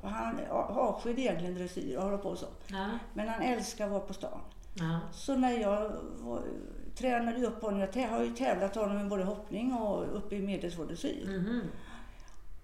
Och 0.00 0.10
Han 0.10 0.40
avskydde 0.50 1.20
egentligen 1.20 1.54
dressyr 1.54 1.96
och 1.96 2.02
hålla 2.02 2.18
på 2.18 2.36
så. 2.36 2.46
Ja. 2.66 2.88
Men 3.14 3.28
han 3.28 3.42
älskar 3.42 3.84
att 3.84 3.90
vara 3.90 4.00
på 4.00 4.14
stan. 4.14 4.40
Ja. 4.74 5.00
Så 5.12 5.36
när 5.36 5.50
jag 5.50 5.92
var, 6.18 6.42
tränade 6.94 7.46
upp 7.46 7.62
honom, 7.62 7.80
jag 7.80 8.08
har 8.08 8.24
ju 8.24 8.34
tävlat 8.34 8.74
honom 8.74 9.06
i 9.06 9.08
både 9.08 9.24
hoppning 9.24 9.74
och 9.74 10.16
uppe 10.16 10.36
i 10.36 10.42
medelsvår 10.42 10.84
dressyr. 10.84 11.26
Mhm. 11.26 11.62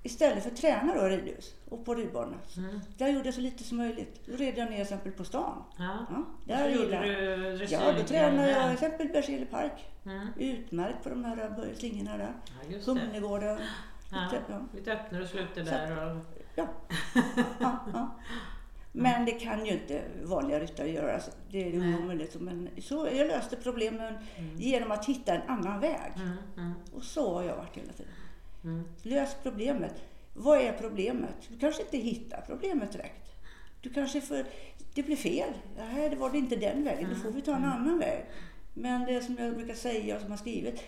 Istället 0.03 0.43
för 0.43 0.51
att 0.51 0.57
träna 0.57 0.95
då 0.95 1.03
ridhus 1.03 1.55
och 1.69 1.85
på 1.85 1.95
ridbanorna. 1.95 2.37
Mm. 2.57 2.81
Där 2.97 3.09
gjorde 3.09 3.25
jag 3.25 3.35
så 3.35 3.41
lite 3.41 3.65
som 3.65 3.77
möjligt. 3.77 4.21
Då 4.27 4.37
red 4.37 4.59
jag 4.59 4.71
ner 4.71 4.73
till 4.73 4.83
exempel 4.83 5.13
på 5.13 5.25
stan. 5.25 5.65
Ja. 5.79 6.07
Ja, 6.11 6.57
där 6.57 6.69
gjorde 6.69 7.01
du? 7.01 7.65
Ja, 7.65 7.93
då 7.99 8.05
tränade 8.05 8.51
jag 8.51 8.65
till 8.65 8.73
exempel 8.73 9.09
Berzelii 9.09 9.47
park. 9.47 9.91
Mm. 10.05 10.29
Utmärkt 10.37 11.03
på 11.03 11.09
de 11.09 11.25
här 11.25 11.75
slingorna 11.75 12.17
där. 12.17 12.33
Ja. 12.69 12.79
Humlegården. 12.87 13.59
Ja. 14.11 14.31
Lite, 14.75 14.93
öppnare 14.93 15.23
och 15.23 15.29
sluter 15.29 15.65
där. 15.65 16.17
Och... 16.17 16.17
Ja. 16.55 16.69
Ja, 17.61 17.79
ja. 17.93 18.17
Men 18.93 19.25
det 19.25 19.33
kan 19.33 19.67
ju 19.67 19.73
inte 19.73 20.03
vanliga 20.23 20.61
ryttare 20.61 20.91
göra. 20.91 21.21
Så 21.21 21.31
det 21.51 21.69
är 21.77 21.99
omöjligt. 21.99 22.41
Men 22.41 22.69
så 22.83 23.09
jag 23.17 23.27
löste 23.27 23.57
problemen 23.57 24.15
Mm. 24.37 24.57
genom 24.57 24.91
att 24.91 25.07
hitta 25.07 25.35
en 25.35 25.49
annan 25.49 25.81
väg. 25.81 26.13
Mm. 26.17 26.33
Mm. 26.57 26.73
Och 26.95 27.03
så 27.03 27.35
har 27.35 27.43
jag 27.43 27.57
varit 27.57 27.77
hela 27.77 27.93
tiden. 27.93 28.13
Mm. 28.65 28.85
Lös 29.03 29.37
problemet. 29.43 29.95
Vad 30.35 30.59
är 30.61 30.73
problemet? 30.73 31.35
Du 31.49 31.59
kanske 31.59 31.83
inte 31.83 31.99
hittar 31.99 32.45
problemet 32.47 32.93
direkt. 32.93 33.29
Du 33.81 33.91
kanske 33.91 34.21
får, 34.21 34.45
det 34.95 35.03
blir 35.03 35.17
fel. 35.17 35.53
Nej, 35.77 36.09
det 36.11 36.17
var 36.17 36.31
det 36.31 36.39
inte 36.39 36.57
den 36.57 36.85
vägen. 36.85 37.11
Då 37.11 37.17
får 37.17 37.31
vi 37.31 37.41
ta 37.43 37.57
en 37.57 37.65
annan 37.65 37.99
väg. 37.99 38.25
Men 38.75 39.05
det 39.05 39.23
som 39.23 39.37
jag 39.39 39.55
brukar 39.55 39.75
säga 39.75 40.15
och 40.17 40.21
som 40.23 40.31
har 40.31 40.39
skrivit, 40.39 40.83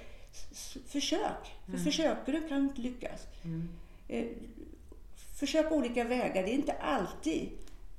försök. 0.86 1.52
För 1.70 1.78
försöker 1.78 2.32
du 2.32 2.48
kan 2.48 2.58
du 2.60 2.64
inte 2.68 2.80
lyckas. 2.80 3.26
Mm. 3.44 3.68
Eh, 4.08 4.24
försök 5.38 5.72
olika 5.72 6.04
vägar. 6.04 6.42
Det 6.42 6.50
är 6.50 6.54
inte 6.54 6.72
alltid 6.72 7.48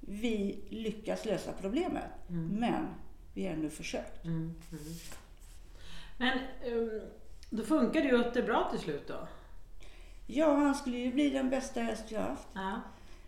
vi 0.01 0.63
lyckas 0.69 1.25
lösa 1.25 1.51
problemet. 1.61 2.09
Men 2.27 2.87
vi 3.33 3.45
har 3.45 3.53
ändå 3.53 3.69
försökt. 3.69 4.25
Mm. 4.25 4.55
Mm. 4.71 4.83
Men 6.17 6.39
um, 6.73 7.01
då 7.49 7.63
funkar 7.63 8.01
det 8.01 8.07
ju 8.07 8.15
Utter 8.15 8.43
bra 8.43 8.67
till 8.71 8.79
slut 8.79 9.07
då? 9.07 9.27
Ja, 10.27 10.55
han 10.55 10.75
skulle 10.75 10.97
ju 10.97 11.11
bli 11.11 11.29
den 11.29 11.49
bästa 11.49 11.81
häst 11.81 12.11
har 12.11 12.21
haft. 12.21 12.47
Ja. 12.53 12.81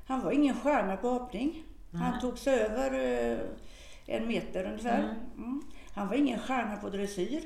Han 0.08 0.22
var 0.22 0.32
ingen 0.32 0.56
stjärna 0.56 0.98
på 0.98 1.10
hoppning. 1.10 1.64
Han 1.92 2.12
Nej. 2.12 2.22
tog 2.22 2.38
sig 2.38 2.60
över 2.60 2.94
eh, 2.94 3.40
en 4.06 4.28
meter 4.28 4.66
ungefär. 4.66 5.00
Mm. 5.00 5.16
Mm. 5.38 5.62
Han 5.94 6.08
var 6.08 6.16
ingen 6.16 6.40
stjärna 6.40 6.76
på 6.78 6.90
dressyr. 6.90 7.44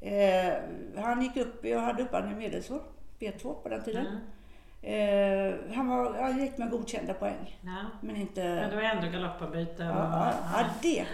Eh, 0.00 0.54
han 0.96 1.22
gick 1.22 1.36
upp, 1.36 1.64
jag 1.64 1.80
hade 1.80 2.02
upp 2.02 2.12
honom 2.12 2.32
i 2.32 2.34
medelsvår, 2.34 2.82
B2 3.18 3.62
på 3.62 3.68
den 3.68 3.82
tiden. 3.82 4.06
Mm. 4.06 4.20
Eh, 4.82 5.54
han, 5.74 5.88
var, 5.88 6.22
han 6.22 6.38
gick 6.38 6.58
med 6.58 6.70
godkända 6.70 7.14
poäng. 7.14 7.58
ja. 7.64 7.76
Men 8.00 8.16
inte... 8.16 8.40
Men 8.44 8.70
det 8.70 8.76
var 8.76 8.82
ändå 8.82 9.08
galoppombyten 9.08 9.86
Ja, 9.86 9.94
ja, 9.96 10.34
ja, 10.54 10.64
det. 10.82 11.06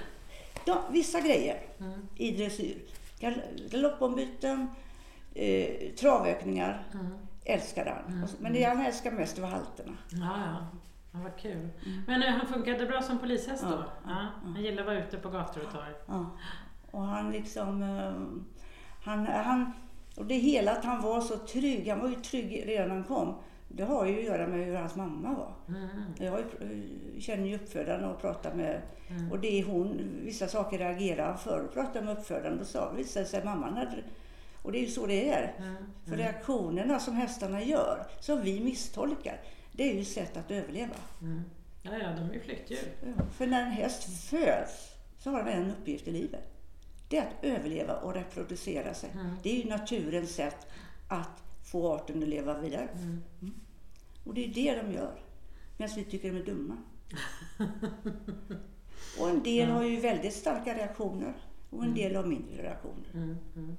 De, 0.66 0.78
vissa 0.92 1.20
grejer 1.20 1.56
Mm. 1.80 2.08
i 2.16 2.30
dressyr. 2.36 2.76
Gal, 3.20 3.34
galoppombyten, 3.70 4.68
eh, 5.34 5.92
travökningar, 6.00 6.82
Mm. 6.94 7.06
älskade 7.44 7.90
han. 7.90 8.14
Mm, 8.14 8.28
Men 8.40 8.52
det 8.52 8.62
han 8.64 8.86
älskar 8.86 9.10
mest 9.10 9.38
var 9.38 9.48
halterna. 9.48 9.92
Ja, 10.10 10.18
ja. 10.46 10.66
Ja, 11.12 11.18
vad 11.22 11.36
kul. 11.36 11.68
Men 12.06 12.22
eh, 12.22 12.28
han 12.32 12.46
funkade 12.46 12.86
bra 12.86 13.02
som 13.02 13.18
polishäst 13.18 13.62
då? 13.62 13.68
Ja, 13.68 13.84
Ja, 14.06 14.10
ja, 14.44 14.50
Han 14.52 14.62
gillar 14.62 14.80
att 14.82 14.86
vara 14.86 14.98
ute 14.98 15.16
på 15.16 15.28
gator 15.28 15.64
och 15.66 15.72
torg? 15.72 15.92
Ja. 16.06 16.26
Och 16.90 17.02
han 17.02 17.32
liksom... 17.32 17.82
eh, 17.82 18.12
Han, 19.04 19.26
han, 19.26 19.72
och 20.16 20.26
det 20.26 20.34
hela 20.34 20.72
att 20.72 20.84
han 20.84 21.02
var 21.02 21.20
så 21.20 21.36
trygg. 21.36 21.88
Han 21.88 22.00
var 22.00 22.08
ju 22.08 22.14
trygg 22.14 22.62
redan 22.66 22.88
när 22.88 22.94
han 22.94 23.04
kom. 23.04 23.34
Det 23.76 23.84
har 23.84 24.06
ju 24.06 24.18
att 24.18 24.24
göra 24.24 24.46
med 24.46 24.66
hur 24.66 24.74
hans 24.74 24.96
mamma 24.96 25.34
var. 25.34 25.76
Mm. 25.76 25.88
Jag 26.18 26.44
känner 27.22 27.46
ju 27.46 27.54
uppfödaren 27.54 28.04
och 28.04 28.20
pratar 28.20 28.54
med... 28.54 28.82
Mm. 29.08 29.32
Och 29.32 29.40
det 29.40 29.60
är 29.60 29.64
hon, 29.64 30.10
vissa 30.24 30.48
saker 30.48 30.78
reagerar 30.78 31.26
han 31.26 31.38
för. 31.38 31.68
Pratar 31.72 32.02
med 32.02 32.18
uppfödaren. 32.18 32.58
Då 32.58 32.64
sa, 32.64 32.92
visade 32.92 33.26
sig 33.26 33.44
mamman 33.44 33.76
hade... 33.76 34.02
Och 34.62 34.72
det 34.72 34.78
är 34.78 34.82
ju 34.82 34.88
så 34.88 35.06
det 35.06 35.30
är. 35.30 35.54
Mm. 35.58 35.74
För 36.04 36.16
reaktionerna 36.16 37.00
som 37.00 37.14
hästarna 37.14 37.62
gör, 37.62 38.06
som 38.20 38.42
vi 38.42 38.60
misstolkar, 38.60 39.40
det 39.72 39.90
är 39.90 39.94
ju 39.94 40.04
sätt 40.04 40.36
att 40.36 40.50
överleva. 40.50 40.94
Mm. 41.20 41.42
Ja, 41.82 41.90
ja, 42.02 42.08
de 42.16 42.30
är 42.30 42.34
ju 42.34 42.40
flyktdjur. 42.40 42.92
För 43.32 43.46
när 43.46 43.62
en 43.62 43.70
häst 43.70 44.28
föds 44.28 44.94
så 45.18 45.30
har 45.30 45.42
den 45.42 45.62
en 45.62 45.70
uppgift 45.70 46.08
i 46.08 46.12
livet. 46.12 46.44
Det 47.08 47.18
är 47.18 47.22
att 47.22 47.44
överleva 47.44 47.94
och 47.96 48.14
reproducera 48.14 48.94
sig. 48.94 49.10
Mm. 49.14 49.36
Det 49.42 49.50
är 49.50 49.64
ju 49.64 49.68
naturens 49.68 50.34
sätt 50.34 50.66
att 51.08 51.42
få 51.64 51.94
arten 51.94 52.22
att 52.22 52.28
leva 52.28 52.58
vidare. 52.58 52.88
Mm. 52.92 53.22
Och 54.26 54.34
det 54.34 54.44
är 54.44 54.48
det 54.48 54.82
de 54.82 54.92
gör. 54.92 55.20
Medan 55.76 55.96
vi 55.96 56.04
tycker 56.04 56.32
de 56.32 56.38
är 56.38 56.44
dumma. 56.44 56.76
Och 59.20 59.28
en 59.28 59.42
del 59.42 59.70
har 59.70 59.82
ju 59.84 60.00
väldigt 60.00 60.32
starka 60.34 60.74
reaktioner 60.74 61.34
och 61.70 61.84
en 61.84 61.94
del 61.94 62.16
har 62.16 62.24
mindre 62.24 62.62
reaktioner. 62.62 63.10
Mm. 63.14 63.36
Mm. 63.56 63.76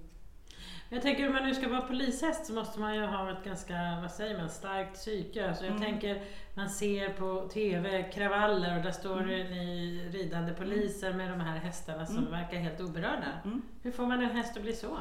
Jag 0.89 1.01
tänker 1.01 1.27
om 1.27 1.33
man 1.33 1.43
nu 1.43 1.55
ska 1.55 1.69
vara 1.69 1.81
polishäst 1.81 2.45
så 2.45 2.53
måste 2.53 2.79
man 2.79 2.95
ju 2.95 3.01
ha 3.05 3.31
ett 3.31 3.43
ganska, 3.45 3.73
vad 4.01 4.11
säger 4.11 4.37
man, 4.37 4.49
starkt 4.49 4.93
psyke. 4.93 5.47
Alltså 5.49 5.65
jag 5.65 5.75
Mm. 5.75 5.83
tänker, 5.91 6.23
man 6.55 6.69
ser 6.69 7.09
på 7.09 7.47
TV 7.53 8.11
kravaller 8.11 8.77
och 8.77 8.83
där 8.83 8.91
står 8.91 9.19
det 9.21 9.43
ni 9.49 9.99
ridande 10.11 10.53
poliser 10.53 11.13
med 11.13 11.29
de 11.31 11.39
här 11.39 11.57
hästarna 11.57 12.05
som 12.05 12.17
Mm. 12.17 12.31
verkar 12.31 12.57
helt 12.57 12.81
oberörda. 12.81 13.27
Mm. 13.45 13.61
Hur 13.83 13.91
får 13.91 14.05
man 14.05 14.21
en 14.21 14.29
häst 14.35 14.57
att 14.57 14.63
bli 14.63 14.73
så? 14.75 14.97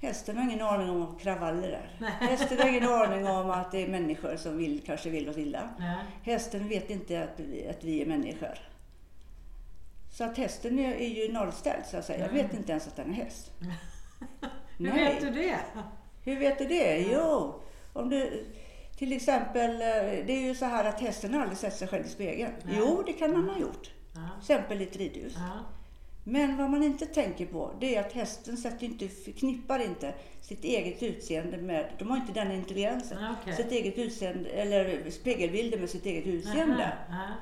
Hästen 0.00 0.36
har 0.36 0.44
ingen 0.44 0.62
aning 0.62 0.90
om 0.90 1.18
kravaller 1.18 1.68
är. 1.68 1.96
Nej. 2.00 2.10
Hästen 2.20 2.58
har 2.58 2.68
ingen 2.68 2.88
aning 2.88 3.26
om 3.26 3.50
att 3.50 3.72
det 3.72 3.82
är 3.82 3.88
människor 3.88 4.36
som 4.36 4.56
vill, 4.56 4.82
kanske 4.86 5.10
vill 5.10 5.28
oss 5.28 5.36
illa. 5.38 5.70
Nej. 5.78 6.04
Hästen 6.22 6.68
vet 6.68 6.90
inte 6.90 7.22
att 7.22 7.40
vi, 7.40 7.68
att 7.68 7.84
vi 7.84 8.02
är 8.02 8.06
människor. 8.06 8.58
Så 10.12 10.24
att 10.24 10.36
hästen 10.38 10.78
är, 10.78 10.94
är 10.94 11.08
ju 11.08 11.32
nollställd 11.32 11.86
så 11.86 11.96
att 11.96 12.04
säga. 12.04 12.18
Jag 12.18 12.28
Mm. 12.30 12.42
vet 12.46 12.54
inte 12.56 12.72
ens 12.72 12.86
att 12.86 12.96
den 12.96 13.10
är 13.10 13.14
häst. 13.14 13.50
Hur 14.78 14.92
Nej. 14.92 15.04
vet 15.14 15.20
du 15.20 15.30
det? 15.30 15.56
Hur 16.24 16.38
vet 16.38 16.58
du 16.58 16.64
det? 16.64 16.98
Jo, 17.12 17.54
om 17.92 18.08
du 18.10 18.46
till 18.96 19.12
exempel, 19.12 19.70
eh, 19.70 20.26
det 20.26 20.32
är 20.32 20.40
ju 20.40 20.54
så 20.54 20.64
här 20.64 20.84
att 20.84 21.00
hästen 21.00 21.34
har 21.34 21.40
aldrig 21.40 21.58
sett 21.58 21.76
sig 21.76 21.88
själv 21.88 22.06
i 22.06 22.08
spegeln. 22.08 22.52
Nej. 22.64 22.74
Jo, 22.78 23.02
det 23.06 23.12
kan 23.12 23.32
man 23.32 23.48
ha 23.48 23.58
gjort. 23.60 23.90
Ja. 24.14 24.20
Till 24.20 24.38
exempel 24.54 24.80
i 24.80 24.84
ett 24.84 24.96
ridhus. 24.96 25.34
Ja. 25.36 25.58
Men 26.24 26.56
vad 26.56 26.70
man 26.70 26.82
inte 26.82 27.06
tänker 27.06 27.46
på, 27.46 27.70
det 27.80 27.96
är 27.96 28.00
att 28.00 28.12
hästen 28.12 28.56
sätter 28.56 28.84
inte, 28.86 29.08
förknippar 29.08 29.78
inte 29.78 30.14
sitt 30.40 30.64
eget 30.64 31.02
utseende 31.02 31.56
med, 31.56 31.92
de 31.98 32.10
har 32.10 32.16
inte 32.16 32.32
den 32.32 32.52
intelligensen. 32.52 33.22
Ja, 33.22 33.34
okej. 33.42 33.56
Sitt 33.56 33.72
eget 33.72 33.98
utseende, 33.98 34.48
eller 34.50 35.10
spegelbilder 35.10 35.78
med 35.78 35.90
sitt 35.90 36.06
eget 36.06 36.26
utseende. 36.26 36.84
Aha, 37.08 37.22
aha. 37.22 37.34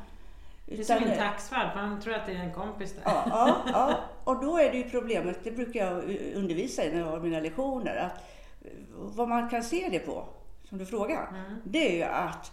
Det 0.67 0.75
är 0.75 0.79
Utan- 0.79 0.99
som 0.99 1.09
min 1.09 1.19
taxvärd, 1.19 1.77
man 1.77 2.01
tror 2.01 2.15
att 2.15 2.27
det 2.27 2.33
är 2.33 2.37
en 2.37 2.53
kompis 2.55 2.93
där. 2.93 3.03
Ja, 3.05 3.25
ja, 3.31 3.63
ja, 3.73 4.01
och 4.25 4.41
då 4.45 4.59
är 4.59 4.71
det 4.73 4.79
ju 4.79 4.91
problemet, 4.91 5.39
det 5.45 5.51
brukar 5.51 5.87
jag 5.87 6.05
undervisa 6.35 6.85
i 6.85 6.93
när 6.93 6.99
jag 6.99 7.07
har 7.07 7.21
mina 7.21 7.41
lektioner, 7.41 7.97
att 7.97 8.17
eh, 8.65 8.71
vad 8.93 9.29
man 9.29 9.49
kan 9.51 9.63
se 9.63 9.89
det 9.91 9.99
på, 9.99 10.25
som 10.65 10.79
du 10.79 10.87
frågar, 10.87 11.29
Mm. 11.29 11.61
det 11.65 11.89
är 11.93 11.97
ju 11.97 12.03
att 12.03 12.53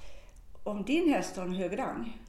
om 0.63 0.83
din 0.83 1.09
häst 1.13 1.35
har 1.37 1.43
en 1.43 1.53
hög 1.53 1.77
rang 1.79 2.21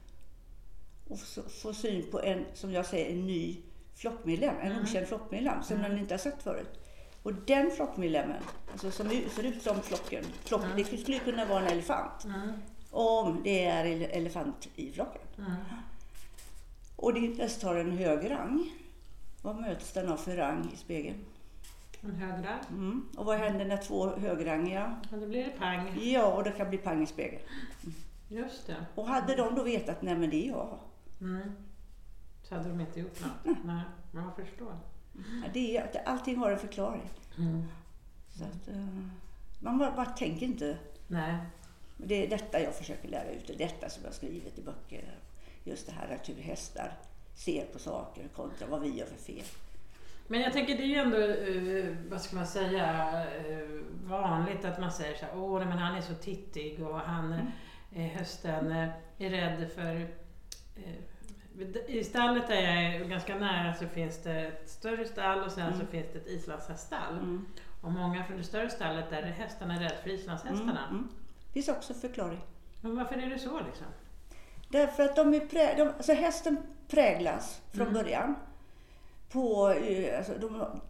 och 1.09 1.19
får 1.61 1.73
syn 1.73 2.11
på 2.11 2.21
en, 2.21 2.45
som 2.53 2.71
jag 2.71 2.85
säger, 2.85 3.11
en 3.11 3.27
ny 3.27 3.57
flockmedlem, 3.97 4.55
en 4.61 4.71
Mm. 4.71 4.83
okänd 4.83 5.07
flockmedlem 5.07 5.63
som 5.63 5.81
den 5.81 5.97
inte 5.97 6.13
har 6.13 6.19
sett 6.19 6.43
förut. 6.43 6.79
Och 7.23 7.33
den 7.33 7.71
flockmedlemmen, 7.71 8.43
alltså 8.71 8.91
som 8.91 9.09
ser 9.09 9.43
ut 9.43 9.61
som 9.61 9.81
flocken, 9.81 10.23
flock, 10.45 10.63
Mm. 10.63 10.77
det 10.77 10.97
skulle 10.97 11.19
kunna 11.19 11.45
vara 11.45 11.59
en 11.61 11.67
elefant, 11.67 12.25
Mm. 12.25 12.49
om 12.91 13.41
det 13.43 13.65
är 13.65 13.85
ele- 13.85 14.09
elefant 14.11 14.67
i 14.75 14.91
flocken. 14.91 15.21
Mm. 15.37 15.51
Och 16.95 17.13
din 17.13 17.39
häst 17.39 17.63
har 17.63 17.75
en 17.75 17.91
hög 17.91 18.29
rang. 18.31 18.71
Vad 19.41 19.55
möts 19.61 19.91
den 19.93 20.09
av 20.09 20.17
för 20.17 20.35
rang 20.35 20.71
i 20.73 20.77
spegeln? 20.77 21.17
En 22.01 22.11
högra. 22.15 22.59
Mm. 22.69 23.05
Och 23.17 23.25
vad 23.25 23.37
händer 23.37 23.65
när 23.65 23.77
två 23.77 24.07
högrangiga... 24.09 25.01
Och 25.11 25.17
då 25.17 25.27
blir 25.27 25.43
det 25.45 25.51
pang. 25.51 25.99
Ja, 26.01 26.33
och 26.33 26.43
det 26.43 26.51
kan 26.51 26.69
bli 26.69 26.77
pang 26.77 27.03
i 27.03 27.05
spegeln. 27.07 27.41
Just 28.29 28.67
det. 28.67 28.75
Och 28.95 29.07
hade 29.07 29.35
de 29.35 29.55
då 29.55 29.63
vetat, 29.63 30.01
nej 30.01 30.15
men 30.15 30.29
det 30.29 30.45
är 30.45 30.47
jag. 30.47 30.79
Mm. 31.21 31.51
Så 32.49 32.55
hade 32.55 32.69
de 32.69 32.81
inte 32.81 32.99
gjort 32.99 33.19
något. 33.21 33.57
Nej, 33.63 33.81
jag 34.13 34.35
förstår. 34.47 34.77
Ja, 35.43 35.49
Det 35.53 35.77
är, 35.77 36.01
allting 36.05 36.37
har 36.37 36.51
en 36.51 36.59
förklaring. 36.59 37.09
Mm. 37.37 37.63
Så 38.29 38.43
att, 38.43 38.67
eh, 38.67 38.87
man 39.59 39.77
bara, 39.77 39.91
bara 39.91 40.05
tänker 40.05 40.45
inte. 40.45 40.77
Nej. 41.07 41.37
Det 41.97 42.25
är 42.25 42.29
detta 42.29 42.59
jag 42.61 42.75
försöker 42.75 43.09
lära 43.09 43.31
ut. 43.31 43.47
Det 43.47 43.53
är 43.53 43.57
detta 43.57 43.89
som 43.89 44.03
jag 44.03 44.09
har 44.09 44.15
skrivit 44.15 44.59
i 44.59 44.61
böcker. 44.61 45.15
Just 45.63 45.85
det 45.87 45.91
här 45.93 46.15
att 46.15 46.29
hur 46.29 46.41
hästar 46.41 46.91
ser 47.35 47.65
på 47.65 47.79
saker 47.79 48.27
kontra 48.35 48.67
vad 48.67 48.81
vi 48.81 48.97
gör 48.97 49.05
för 49.05 49.15
fel. 49.33 49.45
Men 50.27 50.41
jag 50.41 50.53
tänker 50.53 50.77
det 50.77 50.83
är 50.83 50.87
ju 50.87 50.95
ändå, 50.95 51.17
eh, 51.17 51.95
vad 52.09 52.21
ska 52.21 52.35
man 52.35 52.47
säga, 52.47 53.09
eh, 53.37 53.67
vanligt 54.03 54.65
att 54.65 54.79
man 54.79 54.91
säger 54.91 55.15
så 55.17 55.25
här, 55.25 55.37
åh 55.37 55.59
men 55.59 55.77
han 55.77 55.95
är 55.95 56.01
så 56.01 56.13
tittig 56.13 56.83
och 56.87 56.99
han 56.99 57.33
Mm. 57.91 58.09
hösten 58.09 58.71
är 59.17 59.29
rädd 59.29 59.71
för 59.75 60.07
i 61.87 62.03
stallet 62.03 62.47
där 62.47 62.55
jag 62.55 62.83
är 62.95 63.05
ganska 63.05 63.35
nära 63.35 63.73
så 63.73 63.87
finns 63.87 64.23
det 64.23 64.31
ett 64.41 64.69
större 64.69 65.05
stall 65.05 65.43
och 65.43 65.51
sen 65.51 65.67
Mm. 65.67 65.79
så 65.79 65.85
finns 65.85 66.07
det 66.13 66.19
ett 66.19 66.27
islandshäststall. 66.27 67.13
Mm. 67.13 67.45
Och 67.81 67.91
många 67.91 68.23
från 68.23 68.37
det 68.37 68.43
större 68.43 68.69
stallet 68.69 69.09
där 69.09 69.21
är 69.21 69.31
hästarna 69.31 69.79
rädda 69.79 69.95
för 70.03 70.09
islandshästarna. 70.09 70.83
Mm. 70.87 70.89
Mm. 70.89 71.07
finns 71.53 71.67
också 71.69 71.93
förklaring. 71.93 72.39
Men 72.81 72.95
varför 72.95 73.15
är 73.15 73.29
det 73.29 73.39
så 73.39 73.59
liksom? 73.59 73.87
Därför 74.69 75.03
att 75.03 75.15
de 75.15 75.33
är 75.33 75.39
prä, 75.39 75.73
de, 75.77 75.81
alltså 75.87 76.13
hästen 76.13 76.57
präglas 76.87 77.61
från 77.71 77.87
Mm. 77.87 77.93
början 77.93 78.35
på... 79.31 79.69
eh, 79.69 80.17
Alltså 80.17 80.33
de, 80.39 80.81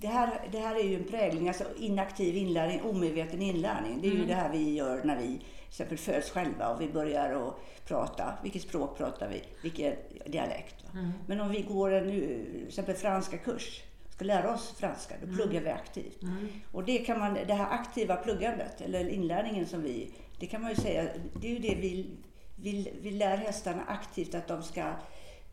det, 0.00 0.06
här, 0.06 0.48
det 0.52 0.58
här 0.58 0.76
är 0.76 0.82
ju 0.84 0.94
en 0.96 1.04
prägling, 1.04 1.48
alltså 1.48 1.64
inaktiv 1.78 2.36
inlärning, 2.36 2.82
omedveten 2.82 3.42
inlärning. 3.42 4.00
Det 4.00 4.06
är 4.06 4.10
ju 4.10 4.16
Mm. 4.16 4.28
det 4.28 4.34
här 4.34 4.52
vi 4.52 4.74
gör 4.74 5.04
när 5.04 5.16
vi 5.16 5.26
till 5.26 5.68
exempel 5.68 5.98
föds 5.98 6.30
själva 6.30 6.68
och 6.68 6.80
vi 6.80 6.88
börjar 6.88 7.48
att 7.48 7.54
prata. 7.88 8.34
Vilket 8.42 8.62
språk 8.62 8.96
pratar 8.98 9.28
vi? 9.28 9.42
Vilken 9.62 9.94
dialekt? 10.26 10.74
Mm. 10.94 11.10
Men 11.26 11.40
om 11.40 11.48
vi 11.50 11.62
går 11.62 11.90
en 11.92 12.08
eh, 12.08 12.14
till 12.18 12.64
exempel 12.68 12.94
franska 12.94 13.38
kurs, 13.38 13.82
ska 14.10 14.24
lära 14.24 14.54
oss 14.54 14.74
franska, 14.78 15.14
då 15.20 15.24
Mm. 15.26 15.36
pluggar 15.36 15.60
vi 15.60 15.70
aktivt. 15.70 16.22
Mm. 16.22 16.48
Och 16.72 16.84
det, 16.84 16.98
kan 16.98 17.18
man, 17.18 17.34
det 17.46 17.54
här 17.54 17.70
aktiva 17.70 18.16
pluggandet, 18.16 18.80
eller 18.80 19.08
inlärningen 19.08 19.66
som 19.66 19.82
vi, 19.82 20.10
det 20.40 20.46
kan 20.46 20.62
man 20.62 20.70
ju 20.70 20.76
säga, 20.76 21.04
det 21.40 21.46
är 21.46 21.50
ju 21.52 21.58
det 21.58 21.74
vi, 21.74 22.06
vi, 22.56 22.92
vi 23.02 23.10
lär 23.10 23.36
hästarna 23.36 23.82
aktivt 23.86 24.34
att 24.34 24.48
de 24.48 24.62
ska 24.62 24.84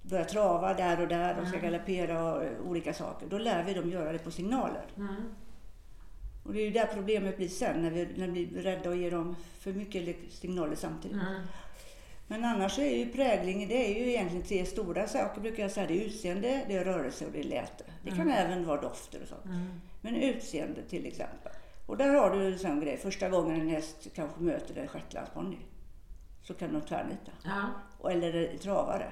börja 0.01 0.25
trava 0.25 0.74
där 0.74 1.01
och 1.01 1.08
där, 1.08 1.36
de 1.36 1.46
ska 1.46 1.60
galoppera 1.60 2.24
och 2.34 2.43
eh, 2.43 2.62
olika 2.65 2.93
saker. 2.93 3.27
Då 3.27 3.38
lär 3.38 3.63
vi 3.63 3.74
dem 3.74 3.89
göra 3.89 4.12
det 4.12 4.20
på 4.20 4.31
signaler. 4.31 4.86
Mm. 4.98 5.15
Och 6.43 6.53
det 6.53 6.62
är 6.62 6.65
ju 6.65 6.72
där 6.72 6.89
problemet 6.93 7.38
blir 7.38 7.48
sen, 7.48 7.81
när 7.81 7.91
vi, 7.91 8.08
när 8.15 8.27
vi 8.27 8.48
blir 8.48 8.62
rädda 8.63 8.89
och 8.89 8.96
ger 8.96 9.12
dem 9.12 9.36
för 9.60 9.74
mycket 9.74 10.34
signaler 10.34 10.75
samtidigt. 10.75 11.17
Mm. 11.22 11.41
Men 12.27 12.46
annars 12.46 12.79
är 12.79 12.98
ju 12.98 13.12
prägling, 13.12 13.67
det 13.67 13.91
är 13.91 14.00
ju 14.00 14.10
egentligen 14.10 14.43
tre 14.46 14.65
stora 14.65 15.08
saker 15.08 15.41
brukar 15.41 15.63
jag 15.63 15.72
säga. 15.72 15.88
Det 15.88 16.01
är 16.01 16.05
utseende, 16.05 16.62
det 16.67 16.77
är 16.77 16.86
rörelse 16.86 17.25
och 17.25 17.31
det 17.31 17.39
är 17.39 17.43
läte. 17.43 17.84
Det 18.03 18.10
kan 18.10 18.22
Mm. 18.22 18.34
även 18.34 18.65
vara 18.65 18.81
dofter 18.81 19.22
och 19.22 19.27
sånt. 19.27 19.41
Men 20.01 20.15
utseende 20.15 20.81
till 20.84 21.05
exempel. 21.05 21.51
Och 21.86 21.98
där 21.98 22.10
har 22.13 22.29
du 22.36 22.53
en 22.53 22.60
sån 22.60 22.79
grej. 22.79 22.98
Första 22.98 23.29
gången 23.29 23.62
en 23.62 23.70
häst 23.70 24.08
kanske 24.15 24.41
möter 24.41 24.81
en 24.81 24.88
shetlandsponny 24.88 25.58
så 26.43 26.53
kan 26.53 26.74
de 26.74 26.81
tvärnita. 26.81 27.31
Ja. 27.43 28.10
Eller 28.10 28.58
travare. 28.58 29.12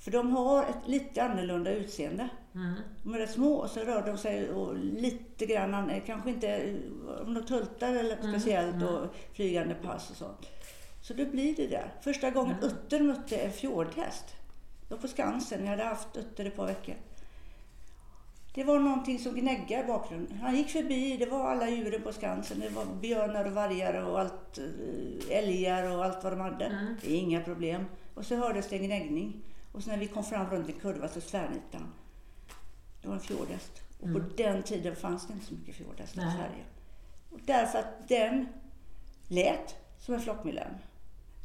För 0.00 0.10
de 0.10 0.30
har 0.30 0.62
ett 0.62 0.88
lite 0.88 1.22
annorlunda 1.22 1.70
utseende. 1.72 2.28
Mm. 2.54 2.74
De 3.02 3.14
är 3.14 3.18
rätt 3.18 3.30
små 3.30 3.54
och 3.54 3.70
så 3.70 3.80
rör 3.80 4.02
de 4.06 4.18
sig 4.18 4.50
och 4.50 4.76
lite 4.76 5.46
grann, 5.46 5.74
an- 5.74 6.00
kanske 6.06 6.30
inte 6.30 6.48
eh, 6.48 6.74
om 7.26 7.34
de 7.34 7.42
tultar 7.42 7.88
eller 7.94 8.16
Mm, 8.16 8.32
speciellt 8.32 8.74
mm. 8.74 8.88
och 8.88 9.06
flygande 9.32 9.74
pass 9.74 10.10
och 10.10 10.16
sånt. 10.16 10.46
Så 11.02 11.14
då 11.14 11.24
blir 11.26 11.56
det 11.56 11.66
där. 11.66 11.94
Första 12.02 12.30
gången 12.30 12.52
Mm. 12.56 12.64
Utter 12.64 13.00
mötte 13.02 13.36
en 13.36 13.52
fjordhäst. 13.52 14.24
Var 14.88 14.96
på 14.96 15.08
Skansen, 15.08 15.60
jag 15.64 15.70
hade 15.70 15.84
haft 15.84 16.16
Utter 16.16 16.44
ett 16.44 16.56
par 16.56 16.66
veckor. 16.66 16.94
Det 18.54 18.64
var 18.64 18.78
någonting 18.78 19.18
som 19.18 19.34
gnäggade 19.34 19.84
i 19.84 19.86
bakgrunden. 19.86 20.38
Han 20.38 20.56
gick 20.56 20.68
förbi, 20.70 21.16
det 21.16 21.26
var 21.26 21.50
alla 21.50 21.68
djuren 21.70 22.02
på 22.02 22.12
Skansen. 22.12 22.60
Det 22.60 22.68
var 22.68 22.84
björnar 23.00 23.44
och 23.44 23.52
vargar 23.52 24.02
och 24.02 24.20
allt, 24.20 24.58
eh, 24.58 25.36
älgar 25.38 25.96
och 25.96 26.04
allt 26.04 26.24
vad 26.24 26.32
de 26.32 26.40
hade. 26.40 26.64
Mm. 26.64 26.96
Inga 27.02 27.40
problem. 27.40 27.84
Och 28.14 28.24
så 28.26 28.36
hördes 28.36 28.68
det 28.68 28.76
en 28.76 28.82
gnäggning. 28.84 29.42
Och 29.72 29.82
så 29.82 29.90
när 29.90 29.96
vi 29.98 30.06
kom 30.06 30.24
fram 30.24 30.50
runt 30.50 30.68
en 30.68 30.80
kurva 30.80 31.08
så 31.08 31.20
tvärnitade 31.20 31.78
han. 31.78 31.92
Det 33.02 33.08
var 33.08 33.14
en 33.14 33.20
fjordhäst. 33.20 33.82
Och 34.00 34.12
på 34.12 34.18
Mm. 34.18 34.32
den 34.36 34.62
tiden 34.62 34.96
fanns 34.96 35.26
det 35.26 35.32
inte 35.32 35.46
så 35.46 35.54
mycket 35.54 35.74
fjordhästar 35.74 36.22
i. 36.22 36.30
Sverige. 36.30 36.64
Och 37.30 37.40
därför 37.46 37.78
att 37.78 38.08
den 38.08 38.46
lät 39.28 39.76
som 39.98 40.14
en 40.14 40.20
flockmedlem. 40.20 40.72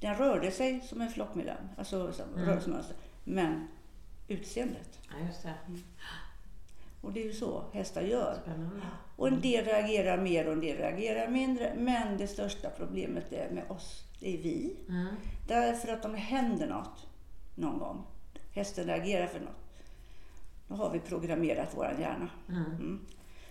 Den 0.02 0.16
rörde 0.16 0.52
sig 0.52 0.82
som 0.82 1.02
en 1.02 1.10
flockmedlem, 1.10 1.58
alltså 1.78 2.14
som 2.14 2.30
Mm. 2.34 2.46
rörelsemönster. 2.46 2.96
Men 3.24 3.68
utseendet. 4.28 5.00
ja, 5.10 5.28
just 5.28 5.44
det. 5.44 5.54
Och 7.02 7.14
det 7.14 7.20
är 7.22 7.26
ju 7.26 7.34
så 7.34 7.64
hästar 7.74 8.02
gör. 8.02 8.40
Spännande. 8.42 8.82
Och 9.16 9.28
en 9.28 9.42
del 9.42 9.66
reagerar 9.66 10.18
mer 10.22 10.48
och 10.48 10.54
en 10.54 10.60
del 10.62 10.78
reagerar 10.78 11.28
mindre. 11.28 11.74
Men 11.78 12.18
det 12.18 12.28
största 12.28 12.70
problemet 12.70 13.34
är 13.34 13.50
med 13.52 13.72
oss, 13.72 14.04
det 14.20 14.34
är 14.34 14.44
vi. 14.44 14.76
Mm. 14.90 15.16
Därför 15.48 15.88
att 15.94 16.06
om 16.06 16.12
det 16.12 16.18
händer 16.18 16.68
något 16.68 17.08
någon 17.56 17.80
gång, 17.80 18.04
hästen 18.56 18.86
reagerar 18.86 19.28
för 19.28 19.40
något, 19.40 19.56
då 20.68 20.76
har 20.76 20.90
vi 20.90 21.00
programmerat 21.00 21.70
vår 21.76 21.96
hjärna. 22.00 22.30
Mm. 22.50 22.66
Mm. 22.66 23.06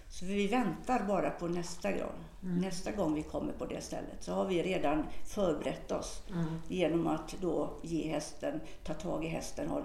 Så 0.08 0.24
vi 0.26 0.46
väntar 0.46 1.04
bara 1.08 1.30
på 1.30 1.48
nästa 1.48 1.90
gång. 1.92 2.24
Mm. 2.42 2.56
Nästa 2.58 2.90
gång 2.92 3.14
vi 3.14 3.22
kommer 3.22 3.52
på 3.52 3.66
det 3.66 3.80
stället 3.80 4.22
så 4.22 4.32
har 4.32 4.44
vi 4.44 4.62
redan 4.62 5.04
förberett 5.24 5.92
oss 5.92 6.22
Mm. 6.30 6.44
genom 6.68 7.06
att 7.06 7.34
då 7.40 7.70
ge 7.82 8.08
hästen, 8.08 8.60
ta 8.84 8.94
tag 8.94 9.24
i 9.24 9.28
hästen 9.28 9.70
och 9.70 9.82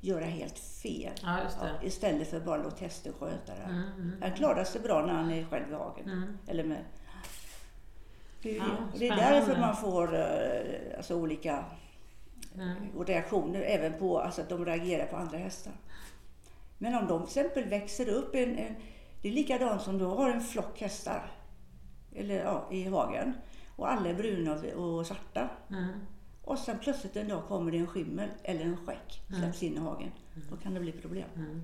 göra 0.00 0.24
helt 0.24 0.58
fel. 0.58 1.12
Ja, 1.22 1.38
Ja, 1.60 1.68
istället 1.82 2.28
för 2.30 2.40
bara 2.40 2.62
låt 2.62 2.80
hästen 2.80 3.12
sköta 3.18 3.54
det. 3.54 3.60
här. 3.60 3.70
Mm. 3.70 3.92
Mm. 3.92 4.12
Han 4.22 4.32
klarar 4.32 4.64
sig 4.64 4.80
bra 4.80 5.06
när 5.06 5.12
han 5.14 5.30
är 5.30 5.44
själv 5.44 5.70
i 5.70 5.74
hagen. 5.74 6.08
Mm. 6.10 6.38
Eller 6.46 6.64
med. 6.64 6.84
Det 8.42 8.50
är, 8.50 8.56
Ja, 8.56 8.64
det. 8.98 9.08
Är 9.08 9.16
därför 9.16 9.60
man 9.60 9.76
får 9.76 10.14
eh, 10.18 10.96
alltså, 10.96 11.14
olika 11.14 11.64
Mm. 12.54 12.90
och 12.96 13.06
reaktioner 13.06 13.60
även 13.60 13.98
på 13.98 14.18
alltså, 14.20 14.40
att 14.42 14.48
de 14.48 14.64
reagerar 14.64 15.06
på 15.06 15.16
andra 15.16 15.38
hästar. 15.38 15.72
Men 16.78 16.94
om 16.94 17.06
de 17.06 17.18
till 17.26 17.26
exempel 17.40 17.64
växer 17.68 18.08
upp, 18.08 18.34
en, 18.34 18.58
en, 18.58 18.74
det 19.22 19.28
är 19.28 19.32
likadant 19.32 19.82
som 19.82 19.98
du 19.98 20.04
har 20.04 20.30
en 20.30 20.40
flock 20.40 20.80
hästar 20.80 21.30
eller, 22.14 22.34
ja, 22.44 22.68
i 22.70 22.84
hagen 22.84 23.32
och 23.76 23.92
alla 23.92 24.08
är 24.08 24.14
bruna 24.14 24.74
och, 24.76 25.06
svarta. 25.06 25.48
Mm. 25.70 25.88
Och 26.44 26.58
sen 26.58 26.78
plötsligt 26.78 27.16
en 27.16 27.28
dag 27.28 27.42
kommer 27.48 27.72
det 27.72 27.78
en 27.78 27.86
skimmel 27.86 28.28
eller 28.42 28.64
en 28.64 28.76
skäck 28.76 29.20
släpps 29.38 29.62
in 29.62 29.74
i 29.74 29.78
hagen. 29.78 30.10
Då 30.50 30.56
kan 30.56 30.74
det 30.74 30.80
bli 30.80 30.92
problem. 30.92 31.28
Mm. 31.36 31.62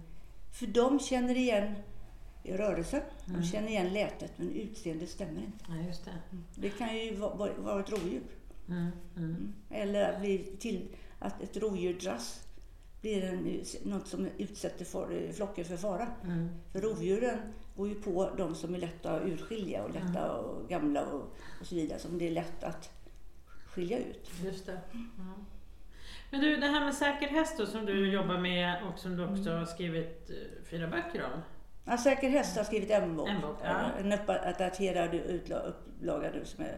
För 0.53 0.67
de 0.67 0.99
känner 1.01 1.35
igen 1.37 1.75
rörelsen, 2.43 3.01
Mm. 3.29 3.41
de 3.41 3.47
känner 3.47 3.69
igen 3.69 3.93
lätet 3.93 4.33
men 4.37 4.51
utseendet 4.51 5.11
stämmer 5.11 5.41
inte. 5.41 5.65
Ja, 5.69 5.77
just 5.87 6.05
det. 6.05 6.11
Det 6.55 6.71
kan 6.71 6.97
ju 6.97 7.17
vara 7.17 7.81
ett 7.81 7.91
rovdjur. 7.91 8.23
Mm. 8.71 8.91
Mm. 9.17 9.31
Mm. 9.31 9.55
Eller 9.71 10.13
att, 10.13 10.21
bli 10.21 10.39
till, 10.59 10.89
att 11.19 11.43
ett 11.43 11.57
rovdjur 11.57 11.95
dras 11.95 12.47
blir 13.01 13.25
en, 13.25 13.65
något 13.85 14.07
som 14.07 14.29
utsätter 14.39 14.85
for, 14.85 15.33
flocken 15.33 15.65
för 15.65 15.77
fara. 15.77 16.09
Mm. 16.25 16.49
För 16.73 16.81
rovdjuren 16.81 17.39
går 17.77 17.89
ju 17.89 17.95
på 17.95 18.31
de 18.37 18.55
som 18.55 18.75
är 18.75 18.79
lätta 18.79 19.13
att 19.13 19.27
urskilja 19.27 19.85
och 19.85 19.95
lätta 19.95 20.33
och 20.33 20.69
gamla 20.69 21.07
och, 21.07 21.37
och 21.61 21.67
så 21.67 21.75
vidare. 21.75 21.99
Som 21.99 22.19
det 22.19 22.27
är 22.27 22.33
lätt 22.33 22.65
att 22.65 22.91
skilja 23.67 23.99
ut. 23.99 24.31
Just 24.45 24.67
det. 24.67 24.81
Ja. 24.93 25.45
Men 26.31 26.41
du, 26.41 26.57
det 26.57 26.67
här 26.67 26.85
med 26.85 26.95
säker 26.95 27.29
häst 27.29 27.55
då, 27.59 27.67
som 27.67 27.87
du 27.87 28.13
jobbar 28.13 28.39
med 28.39 28.83
och 28.83 28.99
som 28.99 29.17
du 29.17 29.25
också 29.25 29.51
har 29.51 29.67
skrivit 29.67 30.31
eh, 30.31 30.65
fyra 30.71 30.89
böcker 30.89 31.25
om. 31.25 31.41
Ja, 31.85 31.99
Säker 31.99 32.29
häst 32.29 32.57
har 32.57 32.65
skrivit 32.65 32.91
en 32.91 33.17
bok. 33.17 33.29
En 33.29 33.41
bok, 33.41 33.57
ja. 33.63 33.91
En 33.99 34.13
uppdaterad 34.13 35.15
upplaga 35.15 36.31
nu 36.31 36.45
som 36.45 36.65
är 36.65 36.77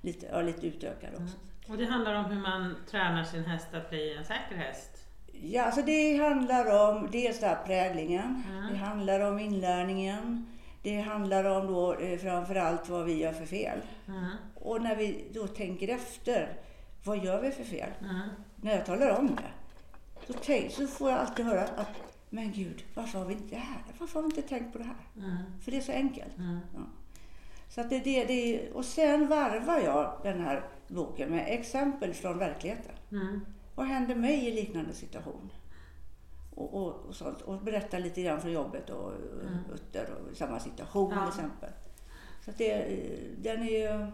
lite, 0.00 0.26
ja, 0.26 0.42
lite 0.42 0.66
utökad 0.66 1.10
också. 1.14 1.36
Och 1.68 1.76
det 1.78 1.84
handlar 1.84 2.14
om 2.14 2.24
hur 2.24 2.40
man 2.40 2.76
tränar 2.90 3.24
sin 3.24 3.44
häst 3.44 3.74
att 3.74 3.90
bli 3.90 4.16
en 4.16 4.24
säker 4.24 4.56
häst. 4.56 5.06
Ja, 5.42 5.62
alltså 5.64 5.82
det 5.82 6.16
handlar 6.16 6.90
om 6.90 7.08
dels 7.10 7.40
här 7.42 7.64
präglingen, 7.66 8.42
Mm. 8.50 8.72
det 8.72 8.76
handlar 8.76 9.20
om 9.20 9.38
inlärningen, 9.38 10.46
det 10.82 11.00
handlar 11.00 11.44
om 11.44 11.66
då 11.66 11.94
eh, 11.94 12.18
framförallt 12.18 12.88
vad 12.88 13.04
vi 13.04 13.18
gör 13.18 13.32
för 13.32 13.46
fel. 13.46 13.78
Mm. 14.08 14.30
Och 14.54 14.82
när 14.82 14.96
vi 14.96 15.24
då 15.34 15.46
tänker 15.46 15.88
efter, 15.88 16.52
vad 17.04 17.24
gör 17.24 17.42
vi 17.42 17.50
för 17.50 17.64
fel? 17.64 17.90
Mm. 18.00 18.28
När 18.56 18.72
jag 18.76 18.86
talar 18.86 19.18
om 19.18 19.26
det, 19.26 19.50
så, 20.26 20.32
tänk, 20.32 20.72
så 20.72 20.86
får 20.86 21.10
jag 21.10 21.18
alltid 21.18 21.44
höra 21.46 21.62
att, 21.62 21.90
men 22.30 22.52
gud, 22.52 22.84
varför 22.94 23.18
har 23.18 23.26
vi 23.26 23.32
inte 23.34 23.54
det 23.54 23.60
här? 23.60 23.82
Varför 23.98 24.14
har 24.14 24.22
vi 24.22 24.26
inte 24.36 24.48
tänkt 24.48 24.72
på 24.72 24.78
det 24.78 24.84
här? 24.84 24.96
Mm. 25.16 25.36
För 25.60 25.70
det 25.70 25.76
är 25.76 25.80
så 25.80 25.92
enkelt. 25.92 26.38
Mm. 26.38 26.58
Så 27.70 27.80
att 27.80 27.90
det, 27.90 27.98
det, 27.98 28.24
det, 28.24 28.70
och 28.72 28.84
sen 28.84 29.28
varvar 29.28 29.78
jag 29.84 30.12
den 30.22 30.40
här 30.40 30.62
boken 30.88 31.30
med 31.30 31.44
exempel 31.48 32.14
från 32.14 32.38
verkligheten. 32.38 32.92
Mm. 33.12 33.40
Vad 33.74 33.86
händer 33.86 34.14
mig 34.14 34.48
i 34.48 34.52
liknande 34.52 34.92
situation? 34.94 35.50
Och, 36.54 36.74
och, 36.74 36.94
och, 37.08 37.14
sånt. 37.14 37.40
och 37.40 37.60
berätta 37.60 37.98
lite 37.98 38.22
grann 38.22 38.40
från 38.40 38.52
jobbet 38.52 38.90
och 38.90 39.12
Mm. 39.42 39.58
Utter 39.74 40.08
och 40.10 40.36
samma 40.36 40.60
situation 40.60 41.12
Ja. 41.14 41.20
till 41.20 41.28
exempel. 41.28 41.70
Så 42.44 42.50
att 42.50 42.58
det, 42.58 42.86
den 43.38 43.62
är 43.62 43.70
ju, 43.70 44.06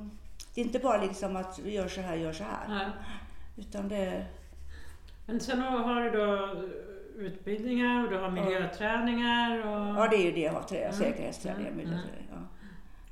det 0.54 0.60
är 0.60 0.64
inte 0.64 0.78
bara 0.78 1.02
liksom 1.02 1.36
att 1.36 1.58
vi 1.58 1.72
gör 1.74 1.88
så 1.88 2.00
här, 2.00 2.16
gör 2.16 2.32
så 2.32 2.44
här. 2.44 2.80
Ja. 2.84 2.90
Utan 3.56 3.88
det, 3.88 4.26
Men 5.26 5.40
sen 5.40 5.60
har 5.60 6.00
du 6.02 6.10
då 6.10 6.54
utbildningar 7.16 8.04
och 8.04 8.10
du 8.10 8.18
har 8.18 8.30
miljöträningar 8.30 9.58
och, 9.66 9.96
ja 10.02 10.08
det 10.10 10.16
är 10.16 10.24
ju 10.24 10.32
det 10.32 10.40
jag 10.40 10.52
har, 10.52 10.64
Mm. 10.76 10.92
säkerhetsträning. 10.92 11.66
Mm. 11.66 11.76
miljöträning, 11.76 12.28
Ja. 12.30 12.36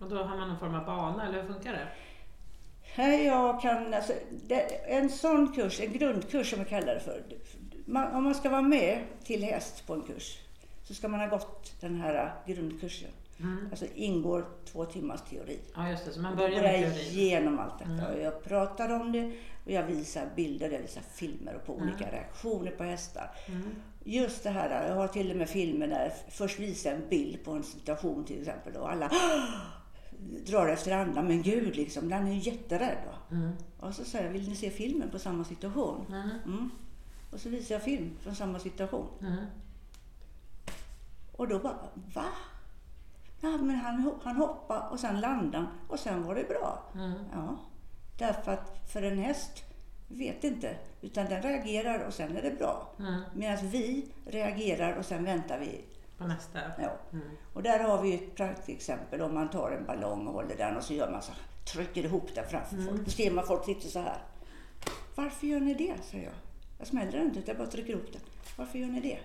Och 0.05 0.11
då 0.11 0.23
har 0.23 0.37
man 0.37 0.49
någon 0.49 0.59
form 0.59 0.75
av 0.75 0.85
bana, 0.87 1.27
eller 1.29 1.43
hur 1.43 1.49
funkar 1.53 1.73
det? 1.73 1.89
Jag 3.25 3.61
kan, 3.63 3.95
alltså, 3.95 4.13
en 4.87 5.11
sån 5.11 5.53
kurs, 5.53 5.81
en 5.81 5.93
grundkurs 5.93 6.51
som 6.51 6.59
vi 6.59 6.65
kallar 6.65 6.95
det 6.95 7.01
för. 7.01 7.23
Man, 7.87 8.15
om 8.15 8.25
man 8.25 8.35
ska 8.35 8.49
vara 8.51 8.63
med 8.63 8.99
till 9.25 9.45
häst 9.45 9.87
på 9.87 9.95
en 9.95 10.03
kurs 10.03 10.39
så 10.85 10.95
ska 10.95 11.09
man 11.09 11.21
ha 11.21 11.27
gått 11.27 11.73
den 11.81 12.01
här 12.01 12.33
grundkursen. 12.47 13.11
Mm. 13.41 13.69
Alltså 13.71 13.87
ingår 13.95 14.45
två 14.73 14.85
timmars 14.85 15.21
teori. 15.31 15.59
Ja 15.77 15.89
just 15.91 16.05
det, 16.05 16.13
så 16.13 16.21
man 16.21 16.37
börjar 16.37 16.63
med 16.63 16.81
jag 16.83 16.95
teorin. 16.95 17.09
igenom 17.19 17.59
allt 17.59 17.79
detta 17.79 17.91
Mm. 17.91 18.05
och 18.15 18.21
jag 18.21 18.45
pratar 18.45 18.93
om 19.01 19.13
det 19.13 19.33
och 19.65 19.71
jag 19.71 19.83
visar 19.83 20.23
bilder, 20.37 20.71
jag 20.71 20.79
visar 20.81 21.03
filmer 21.15 21.55
och 21.55 21.67
på 21.67 21.73
Mm. 21.75 21.89
olika 21.89 22.13
reaktioner 22.13 22.71
på 22.71 22.85
hästar. 22.85 23.31
Mm. 23.47 23.63
Just 24.05 24.43
det 24.43 24.51
här, 24.51 24.89
jag 24.89 24.95
har 24.95 25.09
till 25.09 25.31
och 25.31 25.37
med 25.37 25.49
filmer 25.49 25.87
där 25.89 26.03
jag 26.03 26.13
först 26.35 26.59
visar 26.59 26.91
en 26.93 27.09
bild 27.09 27.45
på 27.45 27.51
en 27.51 27.63
situation 27.63 28.25
till 28.25 28.41
exempel 28.41 28.77
och 28.77 28.91
alla 28.93 29.11
drar 30.47 30.69
efter 30.69 30.93
andan. 30.93 31.27
Men 31.27 31.43
gud, 31.43 31.77
liksom, 31.77 32.09
den 32.09 32.27
är 32.27 32.33
ju 32.33 32.51
jätterädd. 32.51 33.09
Mm. 33.31 33.51
Och 33.81 33.95
så 33.95 34.05
säger 34.05 34.25
jag, 34.25 34.33
vill 34.33 34.49
ni 34.49 34.57
se 34.57 34.71
filmen 34.71 35.11
på 35.11 35.19
samma 35.19 35.45
situation? 35.45 36.07
Mm. 36.09 36.31
Mm. 36.45 36.71
Och 37.31 37.41
så 37.41 37.49
visar 37.49 37.75
jag 37.75 37.83
film 37.83 38.17
från 38.21 38.35
samma 38.35 38.59
situation. 38.59 39.09
Mm. 39.21 39.45
Och 41.33 41.49
då 41.49 41.59
bara, 41.59 41.79
va? 42.15 42.27
Ja, 43.41 43.57
men 43.57 43.77
han, 43.77 44.13
han 44.23 44.37
hoppade 44.37 44.89
och 44.89 45.01
sen 45.01 45.21
landade 45.21 45.67
och 45.89 45.99
sen 45.99 46.23
var 46.23 46.35
det 46.35 46.49
bra. 46.49 46.83
Mm. 46.95 47.13
Ja, 47.33 47.57
därför 48.19 48.53
att 48.53 48.91
för 48.93 49.03
en 49.03 49.19
häst 49.19 49.65
vet 50.09 50.45
inte, 50.45 50.77
utan 51.01 51.27
den 51.27 51.43
reagerar 51.43 52.07
och 52.07 52.15
sen 52.15 52.37
är 52.37 52.43
det 52.43 52.59
bra. 52.59 52.95
Mm. 52.99 53.21
Medan 53.35 53.69
vi 53.69 54.07
reagerar 54.27 54.97
och 54.97 55.05
sen 55.05 55.25
väntar 55.25 55.59
vi. 55.59 55.85
På 56.25 56.29
nästa. 56.29 56.59
Ja. 56.83 56.91
Mm. 57.13 57.29
Och 57.53 57.63
där 57.63 57.85
har 57.85 58.03
vi 58.03 58.15
ett 58.15 58.35
praktexempel 58.37 59.21
om 59.23 59.35
man 59.35 59.51
tar 59.51 59.71
en 59.71 59.87
ballong 59.87 60.27
och 60.27 60.33
håller 60.35 60.57
den 60.57 60.77
och 60.77 60.83
så 60.85 60.95
gör 60.95 61.11
man 61.11 61.23
så 61.23 61.33
här, 61.33 61.41
trycker 61.65 62.05
ihop 62.05 62.35
den 62.35 62.49
framför 62.49 62.75
Mm. 62.77 62.87
folk. 62.89 63.05
Då 63.05 63.11
ser 63.11 63.31
man 63.31 63.47
folk 63.47 63.65
sitta 63.65 63.89
så 63.89 63.99
här. 64.01 64.19
Varför 65.15 65.47
gör 65.47 65.61
ni 65.61 65.75
det? 65.75 65.95
säger 66.03 66.25
jag. 66.25 66.35
Jag 66.79 66.87
smäller 66.87 67.13
den 67.13 67.27
inte, 67.27 67.43
jag 67.47 67.57
bara 67.57 67.67
trycker 67.71 67.93
ihop 67.93 68.13
den. 68.13 68.23
Varför 68.57 68.79
gör 68.79 68.89
ni 68.89 69.01
det? 69.01 69.19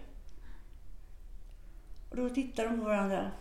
Och 2.09 2.15
då 2.17 2.29
tittar 2.29 2.65
de 2.65 2.79
på 2.79 2.85
varandra. 2.85 3.31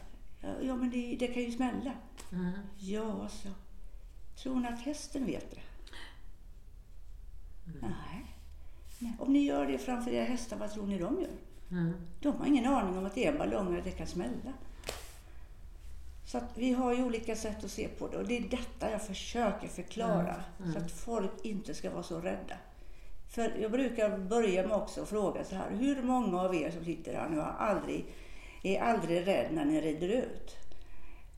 Ja, 0.62 0.76
men 0.76 0.90
det, 0.90 1.16
det 1.20 1.26
kan 1.26 1.42
ju 1.42 1.52
smälla. 1.52 1.92
Mm. 2.32 2.52
Ja, 2.78 3.28
så. 3.28 3.48
Tror 4.42 4.60
ni 4.60 4.68
att 4.68 4.80
hästen 4.80 5.26
vet 5.26 5.50
det? 5.50 5.60
Nej. 7.80 8.34
Nej. 8.98 9.16
Om 9.18 9.32
ni 9.32 9.38
gör 9.44 9.66
det 9.66 9.78
framför 9.78 10.10
era 10.10 10.24
hästar, 10.24 10.56
vad 10.56 10.70
tror 10.72 10.86
ni 10.86 10.98
de 10.98 11.20
gör? 11.20 11.30
Mm. 11.70 11.92
De 12.20 12.36
har 12.36 12.46
ingen 12.46 12.66
aning 12.66 12.98
om 12.98 13.06
att 13.06 13.14
det 13.14 13.26
är 13.26 13.32
en 13.32 13.38
ballong 13.38 13.66
och 13.72 13.78
att 13.78 13.84
det 13.84 13.90
kan 13.90 14.06
smälla. 14.06 14.52
Så 16.24 16.38
att 16.38 16.50
vi 16.54 16.72
har 16.72 16.94
ju 16.94 17.04
olika 17.04 17.36
sätt 17.36 17.64
att 17.64 17.70
se 17.70 17.88
på 17.88 18.08
det 18.08 18.16
och 18.16 18.28
det 18.28 18.38
är 18.38 18.42
detta 18.42 18.90
jag 18.90 19.02
försöker 19.02 19.68
förklara 19.68 20.34
Mm, 20.60 20.72
så 20.72 20.78
att 20.78 20.90
folk 20.90 21.30
inte 21.42 21.74
ska 21.74 21.90
vara 21.90 22.02
så 22.02 22.20
rädda. 22.20 22.56
För 23.28 23.56
jag 23.60 23.70
brukar 23.70 24.18
börja 24.18 24.66
med 24.66 24.76
också 24.76 25.02
att 25.02 25.08
fråga 25.08 25.44
så 25.44 25.54
här, 25.54 25.70
hur 25.70 26.02
många 26.02 26.40
av 26.40 26.54
er 26.54 26.70
som 26.70 26.84
sitter 26.84 27.14
här 27.14 27.28
nu 27.28 27.36
har 27.36 27.54
aldrig, 27.58 28.06
är 28.62 28.80
aldrig 28.80 29.26
rädd 29.26 29.46
när 29.52 29.64
ni 29.64 29.80
rider 29.80 30.08
ut? 30.08 30.56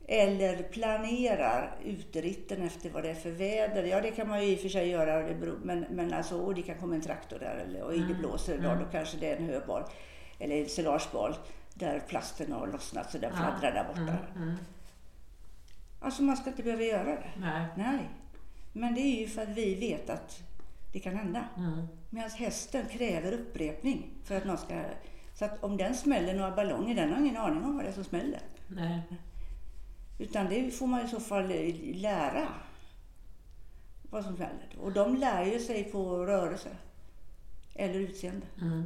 Eller 0.07 0.63
planerar 0.63 1.75
uteritten 1.85 2.61
efter 2.61 2.89
vad 2.89 3.03
det 3.03 3.09
är 3.09 3.15
för 3.15 3.31
väder. 3.31 3.83
Ja, 3.83 4.01
det 4.01 4.11
kan 4.11 4.27
man 4.27 4.45
ju 4.45 4.51
i 4.51 4.55
och 4.55 4.59
för 4.59 4.69
sig 4.69 4.87
göra. 4.89 5.35
Men, 5.63 5.85
men 5.89 6.13
alltså, 6.13 6.41
och 6.41 6.55
det 6.55 6.61
kan 6.61 6.77
komma 6.77 6.95
en 6.95 7.01
traktor 7.01 7.39
där 7.39 7.65
eller, 7.67 7.81
och 7.83 7.93
i 7.93 7.97
det 7.97 8.05
Mm, 8.05 8.17
blåser 8.17 8.55
idag, 8.55 8.79
då 8.79 8.85
kanske 8.91 9.17
det 9.17 9.27
är 9.27 9.37
en 9.37 9.45
höbal 9.45 9.83
eller 10.41 10.61
en 10.61 10.69
silagebal 10.69 11.35
där 11.73 11.99
plasten 11.99 12.51
har 12.51 12.67
lossnat 12.67 13.11
så 13.11 13.17
den 13.17 13.31
Ja. 13.35 13.37
fladdrar 13.37 13.71
där 13.71 13.83
borta. 13.87 14.01
Mm. 14.01 14.43
Mm. 14.43 14.55
Alltså 15.99 16.23
man 16.23 16.37
ska 16.37 16.49
inte 16.49 16.63
behöva 16.63 16.83
göra 16.83 17.03
det. 17.15 17.31
Nej. 17.37 17.65
Nej. 17.77 18.09
Men 18.73 18.95
det 18.95 19.01
är 19.01 19.19
ju 19.19 19.27
för 19.27 19.41
att 19.41 19.49
vi 19.49 19.75
vet 19.75 20.09
att 20.09 20.39
det 20.93 20.99
kan 20.99 21.15
hända. 21.15 21.45
Mm. 21.57 21.87
Medan 22.09 22.29
hästen 22.29 22.85
kräver 22.91 23.31
upprepning 23.31 24.09
för 24.23 24.37
att 24.37 24.45
någon 24.45 24.57
ska... 24.57 24.81
Så 25.33 25.45
att 25.45 25.63
om 25.63 25.77
den 25.77 25.95
smäller 25.95 26.33
några 26.33 26.51
ballonger, 26.55 26.95
den 26.95 27.11
har 27.13 27.19
ingen 27.19 27.37
aning 27.37 27.63
om 27.63 27.75
vad 27.75 27.85
det 27.85 27.89
är 27.89 27.93
som 27.93 28.03
smäller. 28.03 28.39
Nej. 28.67 29.01
Utan 30.19 30.49
det 30.49 30.71
får 30.71 30.87
man 30.87 31.05
i 31.05 31.09
så 31.09 31.19
fall 31.19 31.51
eh, 31.51 31.75
lära. 31.95 32.47
Vad 34.09 34.23
som 34.23 34.35
smäller. 34.35 34.67
Och 34.81 34.91
de 34.91 35.15
lär 35.15 35.45
ju 35.45 35.59
sig 35.59 35.83
på 35.83 36.25
rörelse. 36.25 36.69
Eller 37.75 37.99
utseende. 37.99 38.45
Mm. 38.61 38.83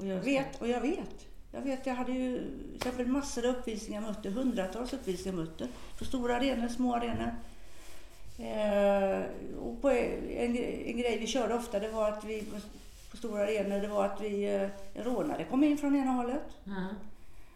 Och 0.00 0.06
jag 0.06 0.20
vet, 0.20 0.60
och 0.60 0.68
jag 0.68 0.80
vet. 0.80 1.26
Jag 1.52 1.60
vet, 1.60 1.86
jag 1.86 1.94
hade 1.94 2.12
ju 2.12 2.38
till 2.38 2.76
exempel 2.76 3.06
massor 3.06 3.48
av 3.48 3.54
uppvisningar 3.54 4.00
mutter, 4.00 4.30
hundratals 4.30 4.92
uppvisningar 4.92 5.36
mutter. 5.38 5.68
På 5.98 6.04
stora 6.04 6.36
arenor, 6.36 6.68
små 6.68 6.94
arenor. 6.94 7.34
Eh, 8.38 9.22
och 9.58 9.82
på 9.82 9.90
en, 9.90 10.56
en 10.86 10.98
grej 10.98 11.18
vi 11.18 11.26
körde 11.26 11.54
ofta, 11.54 11.78
det 11.78 11.88
var 11.88 12.08
att 12.08 12.24
vi 12.24 12.44
på, 13.10 13.16
stora 13.16 13.42
arenor, 13.42 13.80
det 13.80 13.88
var 13.88 14.04
att 14.04 14.20
vi, 14.20 14.54
eh, 14.54 15.02
rånare 15.02 15.44
kom 15.44 15.64
in 15.64 15.78
från 15.78 15.96
ena 15.96 16.10
hållet. 16.10 16.56
Mm. 16.66 16.94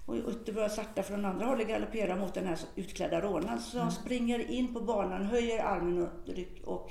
Och 0.06 0.14
Utte 0.14 0.52
började 0.52 0.74
sakta 0.74 1.02
från 1.02 1.24
andra 1.24 1.46
hållet 1.46 1.68
galoppera 1.68 2.16
mot 2.16 2.34
den 2.34 2.46
här 2.46 2.58
utklädda 2.74 3.20
rånaren. 3.20 3.60
Så 3.60 3.78
han 3.78 3.92
springer 3.92 4.50
in 4.50 4.74
på 4.74 4.80
banan, 4.80 5.24
höjer 5.24 5.64
armen 5.64 6.02
och, 6.02 6.28
och 6.64 6.90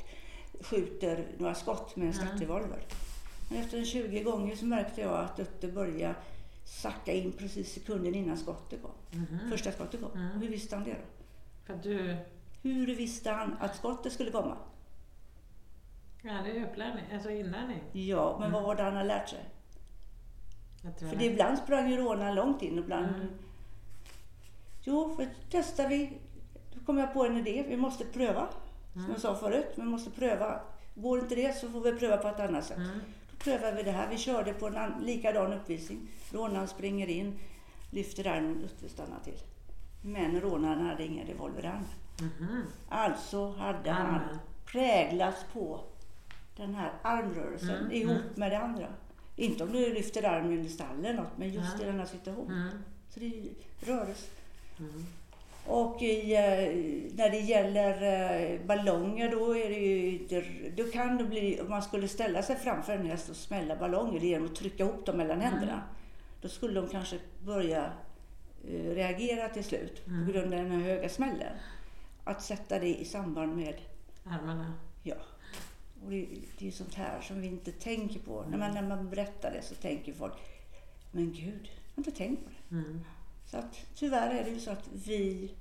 skjuter 0.62 1.28
några 1.38 1.56
skott 1.56 1.96
med 1.96 2.08
en 2.08 2.14
startrevolver. 2.14 2.80
Men 2.80 3.13
efter 3.56 3.78
en 3.78 3.86
20 3.86 4.24
gånger 4.24 4.56
så 4.56 4.66
märkte 4.66 5.02
jag 5.02 5.20
att 5.20 5.40
Utte 5.40 5.68
började 5.68 6.16
sacka 6.66 7.14
in 7.14 7.32
precis 7.32 7.74
sekunden 7.74 8.16
innan 8.16 8.38
skottet 8.38 8.82
kom. 8.82 8.92
Mhm. 9.12 9.50
Första 9.50 9.72
skottet 9.72 10.02
kom. 10.02 10.12
Mm. 10.12 10.36
Och 10.36 10.42
hur 10.42 10.50
visste 10.50 10.76
han 10.76 10.86
det 10.86 10.92
då? 10.92 11.26
För 11.66 11.84
du... 11.84 12.18
Hur 12.62 12.96
visste 12.96 13.32
han 13.32 13.58
att 13.60 13.76
skottet 13.76 14.14
skulle 14.14 14.32
komma? 14.32 14.58
Ja, 16.22 16.34
det 16.46 16.58
är 16.58 16.66
upplärning. 16.66 17.06
Alltså 17.14 17.30
inlärning. 17.30 17.84
Ja, 17.92 18.38
men 18.40 18.52
vad 18.52 18.64
var 18.64 18.76
det 18.76 18.84
han 18.84 18.94
hade 18.96 19.08
lärt 19.08 19.30
sig? 19.30 19.46
För 20.82 21.06
det. 21.06 21.16
det, 21.16 21.26
ibland 21.26 21.58
sprang 21.58 21.90
ju 21.90 21.98
rånaren 21.98 22.36
långt 22.36 22.62
in 22.62 22.78
och 22.78 22.84
ibland... 22.84 23.06
Mm. 23.06 23.28
Jo, 24.82 25.16
för 25.16 25.28
testar 25.50 25.90
vi. 25.90 26.18
Då 26.74 26.86
kom 26.86 26.98
jag 26.98 27.14
på 27.14 27.26
en 27.26 27.38
idé. 27.38 27.66
Vi 27.68 27.78
måste 27.78 28.06
pröva. 28.06 28.48
Som 28.94 29.10
jag 29.10 29.20
sa 29.22 29.36
förut. 29.36 29.74
Vi 29.76 29.84
måste 29.84 30.12
pröva. 30.12 30.62
Går 30.96 31.20
inte 31.20 31.36
det 31.36 31.58
så 31.58 31.70
får 31.70 31.82
vi 31.82 31.92
pröva 31.92 32.18
på 32.18 32.28
ett 32.28 32.40
annat 32.40 32.66
sätt. 32.66 32.80
Mm. 33.46 33.60
Prövade 33.60 33.76
vi 33.78 33.84
det 33.84 33.92
här. 33.92 34.10
Vi 34.10 34.18
körde 34.18 34.54
på 34.54 34.68
en 34.68 34.78
an- 34.78 35.02
likadan 35.04 35.54
uppvisning. 35.54 36.08
Rånaren 36.32 36.68
springer 36.68 37.08
in, 37.08 37.40
lyfter 37.92 38.28
armen 38.28 38.70
och 38.86 38.90
stannar 38.92 39.20
till. 39.24 39.38
Men 40.02 40.42
rånaren 40.42 40.86
hade 40.86 41.06
ingen 41.06 41.28
revolver 41.28 41.64
i 41.64 41.68
handen. 41.68 41.90
Mhm. 42.40 42.62
Alltså 42.90 43.50
hade 43.52 43.92
han 43.92 44.16
Armen. 44.16 44.38
präglats 44.66 45.46
på 45.54 45.84
den 46.58 46.76
här 46.76 46.92
armrörelsen 47.02 47.78
Mm, 47.78 47.92
ihop 47.92 48.12
mm. 48.18 48.24
med 48.36 48.52
det 48.52 48.58
andra. 48.60 48.88
Inte 49.36 49.64
om 49.64 49.72
du 49.72 49.94
lyfter 49.94 50.24
armen 50.26 50.66
i 50.66 50.70
stallen 50.70 51.06
eller 51.06 51.14
något, 51.14 51.38
men 51.38 51.50
just 51.54 51.76
Ja. 51.80 51.84
i 51.84 51.86
den 51.86 52.00
här 52.00 52.06
situationen. 52.06 52.62
Mm. 52.68 52.78
Så 53.10 53.20
det. 53.20 53.26
Mm. 54.80 55.06
Och 55.68 56.02
i, 56.02 56.34
eh, 56.34 56.40
när 57.18 57.30
det 57.30 57.40
gäller 57.40 58.02
eh, 58.54 58.66
ballonger 58.66 59.32
då 59.32 59.58
är 59.58 59.70
det 59.70 59.76
ju 59.80 60.72
då 60.78 60.84
kan 60.84 61.18
det 61.18 61.24
bli, 61.24 61.62
om 61.62 61.70
man 61.70 61.82
skulle 61.82 62.08
ställa 62.08 62.42
sig 62.44 62.56
framför 62.56 62.94
en 62.94 63.06
häst 63.06 63.30
och 63.30 63.36
smälla 63.36 63.76
ballonger 63.76 64.20
genom 64.20 64.48
att 64.48 64.56
trycka 64.56 64.84
ihop 64.84 65.06
dem 65.06 65.18
mellan 65.18 65.38
Mm. 65.42 65.52
händerna. 65.54 65.84
Då 66.42 66.48
skulle 66.50 66.82
de 66.82 66.90
kanske 66.90 67.18
börja 67.46 67.92
eh, 68.68 68.96
reagera 68.96 69.50
till 69.50 69.64
slut 69.64 70.08
Mm. 70.08 70.26
på 70.26 70.32
grund 70.32 70.54
av 70.54 70.60
den 70.60 70.72
här 70.72 70.80
höga 70.80 71.10
smällen. 71.10 71.54
Att 72.24 72.42
sätta 72.44 72.80
det 72.80 73.00
i 73.00 73.06
samband 73.06 73.56
med 73.56 73.76
Armarna. 74.26 74.74
Ja. 75.04 75.16
Och 76.06 76.12
det, 76.12 76.28
det 76.60 76.68
är 76.68 76.72
sånt 76.72 76.94
här 76.96 77.22
som 77.22 77.42
vi 77.42 77.48
inte 77.48 77.72
tänker 77.72 78.20
på. 78.20 78.46
När, 78.50 78.58
man, 78.58 78.74
när 78.74 78.82
man 78.82 79.10
berättar 79.10 79.52
det 79.52 79.62
så 79.62 79.76
tänker 79.76 80.14
folk, 80.14 80.34
men 81.12 81.26
gud, 81.34 81.70
jag 81.72 81.96
har 81.96 81.98
inte 82.08 82.12
tänkt 82.12 82.44
på 82.44 82.50
det. 82.50 82.76
Mm. 82.76 83.02
Så 83.54 83.60
att, 83.60 83.78
tyvärr 83.96 84.30
är 84.30 84.44
det 84.44 84.50
ju 84.50 84.60
så 84.60 84.72
att 84.72 84.90
vi 85.06 85.52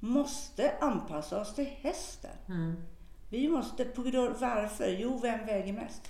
måste 0.00 0.72
anpassa 0.80 1.40
oss 1.40 1.54
till 1.54 1.68
hästen. 1.80 2.30
Mm. 2.48 2.82
Vi 3.30 3.48
måste, 3.48 3.84
på 3.84 4.02
grund 4.02 4.36
varför? 4.40 4.88
Jo, 4.88 5.18
vem 5.22 5.46
väger 5.46 5.72
mest? 5.72 6.02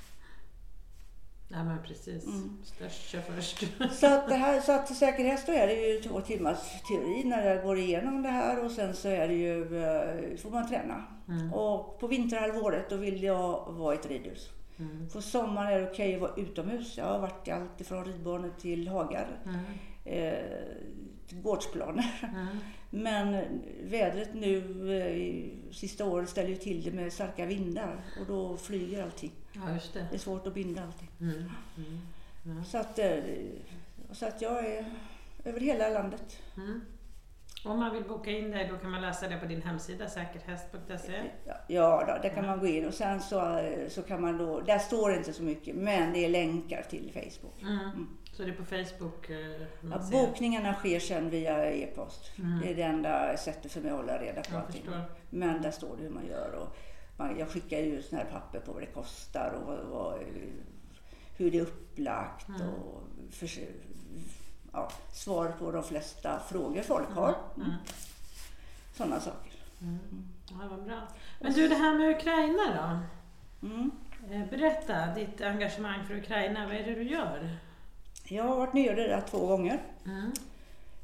Ja 1.48 1.64
men 1.64 1.82
precis. 1.82 2.26
Mm. 2.26 2.58
Störst 2.64 3.08
kör 3.08 3.20
först. 3.20 3.64
Så 4.00 4.06
att, 4.06 4.28
det 4.28 4.34
här, 4.34 4.60
så 4.60 4.72
att 4.72 4.96
säker 4.96 5.24
häst 5.24 5.46
då 5.46 5.52
är 5.52 5.66
det 5.66 5.74
ju 5.74 6.00
två 6.00 6.20
timmars 6.20 6.58
teori 6.88 7.24
när 7.24 7.46
jag 7.46 7.64
går 7.64 7.78
igenom 7.78 8.22
det 8.22 8.28
här 8.28 8.64
och 8.64 8.70
sen 8.70 8.94
så 8.94 9.08
är 9.08 9.28
det 9.28 9.34
ju, 9.34 9.84
eh, 9.84 10.36
får 10.36 10.50
man 10.50 10.68
träna. 10.68 11.04
Mm. 11.28 11.52
Och 11.52 12.00
på 12.00 12.06
vinterhalvåret 12.06 12.90
då 12.90 12.96
vill 12.96 13.22
jag 13.22 13.72
vara 13.72 13.94
i 13.94 13.98
ett 13.98 14.06
ridhus. 14.06 14.48
Mm. 14.78 15.08
På 15.08 15.22
sommaren 15.22 15.72
är 15.72 15.80
det 15.80 15.90
okej 15.90 16.14
att 16.14 16.20
vara 16.20 16.34
utomhus. 16.36 16.98
Jag 16.98 17.04
har 17.04 17.18
varit 17.18 17.48
allt 17.48 17.80
ifrån 17.80 18.04
ridbanor 18.04 18.52
till 18.60 18.88
hagar, 18.88 19.28
Mm. 19.44 19.64
eh, 20.04 20.38
gårdsplaner. 21.32 22.30
Mm. 22.34 22.46
Men 22.90 23.60
vädret 23.82 24.34
nu 24.34 24.56
eh, 24.98 25.72
sista 25.72 26.04
året 26.04 26.28
ställer 26.28 26.48
ju 26.48 26.56
till 26.56 26.82
det 26.82 26.90
med 26.90 27.12
starka 27.12 27.46
vindar 27.46 28.04
och 28.20 28.26
då 28.26 28.56
flyger 28.56 29.02
allting. 29.02 29.32
Ja 29.52 29.60
det. 29.92 30.06
Det 30.10 30.16
är 30.16 30.18
svårt 30.18 30.46
att 30.46 30.54
binda 30.54 30.82
allting. 30.82 31.10
Mm. 31.20 31.50
Mm. 32.44 32.64
Så 32.64 32.78
att, 32.78 32.98
eh, 32.98 33.18
så 34.12 34.26
att 34.26 34.42
jag 34.42 34.66
är 34.66 34.84
över 35.44 35.60
hela 35.60 35.88
landet. 35.88 36.38
Mm. 36.56 36.80
Om 37.64 37.78
man 37.78 37.94
vill 37.94 38.04
boka 38.04 38.30
in 38.30 38.50
dig 38.50 38.68
då 38.68 38.76
kan 38.76 38.90
man 38.90 39.02
läsa 39.02 39.28
det 39.28 39.36
på 39.36 39.46
din 39.46 39.62
hemsida 39.62 40.08
säkerhäst.se. 40.08 41.22
Ja, 41.66 42.04
då, 42.06 42.22
där 42.22 42.34
kan 42.34 42.46
man 42.46 42.60
gå 42.60 42.66
in 42.66 42.86
och 42.86 42.94
sen 42.94 43.20
så, 43.20 43.58
eh, 43.58 43.88
så 43.88 44.02
kan 44.02 44.22
man 44.22 44.38
då, 44.38 44.60
där 44.60 44.78
står 44.78 45.10
det 45.10 45.16
inte 45.16 45.32
så 45.32 45.42
mycket 45.42 45.76
men 45.76 46.12
det 46.12 46.24
är 46.24 46.28
länkar 46.28 46.82
till 46.90 47.10
Facebook. 47.14 47.62
Mm. 48.32 48.36
Så 48.36 48.42
det 48.42 48.50
är 48.50 48.54
på 48.56 48.64
Facebook 48.64 49.30
eh, 49.30 49.66
Ja, 49.90 49.98
bokningarna 50.12 50.74
sker 50.74 51.00
sen 51.00 51.30
via 51.30 51.72
e-post. 51.72 52.30
Mm. 52.38 52.60
Det 52.60 52.70
är 52.70 52.74
det 52.74 52.82
enda 52.82 53.36
sättet 53.36 53.72
för 53.72 53.80
mig 53.80 53.90
att 53.90 53.96
hålla 53.96 54.18
reda 54.18 54.42
på 54.42 54.52
Jag 54.54 54.60
allting. 54.62 54.82
förstår. 54.82 55.04
Men 55.30 55.62
där 55.62 55.70
står 55.70 55.96
det 55.96 56.02
hur 56.02 56.10
man 56.10 56.26
gör. 56.26 56.52
Och 56.52 56.76
man, 57.16 57.38
jag 57.38 57.48
skickar 57.48 57.78
ju 57.78 58.02
såna 58.02 58.22
här 58.22 58.30
papper 58.30 58.60
på 58.60 58.72
vad 58.72 58.82
det 58.82 58.86
kostar 58.86 59.50
och 59.60 59.66
vad, 59.66 59.78
vad, 59.86 60.18
hur 61.36 61.50
det 61.50 61.58
är 61.58 61.62
upplagt. 61.62 62.48
Mm. 62.48 62.60
Och 62.68 63.02
för, 63.30 63.48
ja, 64.72 64.90
svar 65.12 65.52
på 65.58 65.70
de 65.72 65.82
flesta 65.84 66.40
frågor 66.48 66.82
folk 66.82 67.08
har. 67.10 67.34
Mm. 67.56 67.70
Sådana 68.94 69.20
saker. 69.20 69.52
Mm. 69.82 69.98
Ja, 70.50 70.56
vad 70.70 70.84
bra. 70.84 71.00
Men 71.40 71.52
du, 71.52 71.68
det 71.68 71.74
här 71.74 71.98
med 71.98 72.16
Ukraina 72.16 72.62
då? 73.62 73.66
Mm. 73.66 73.90
Eh, 74.30 74.50
Berätta 74.50 75.14
ditt 75.14 75.40
engagemang 75.40 76.04
för 76.06 76.14
Ukraina. 76.14 76.66
Vad 76.66 76.76
är 76.76 76.84
det 76.84 76.94
du 76.94 77.02
gör? 77.02 77.56
Jag 78.32 78.44
har 78.44 78.56
varit 78.56 78.74
nere 78.74 79.08
där 79.08 79.20
två 79.30 79.46
gånger. 79.46 79.78
Mm. 80.06 80.32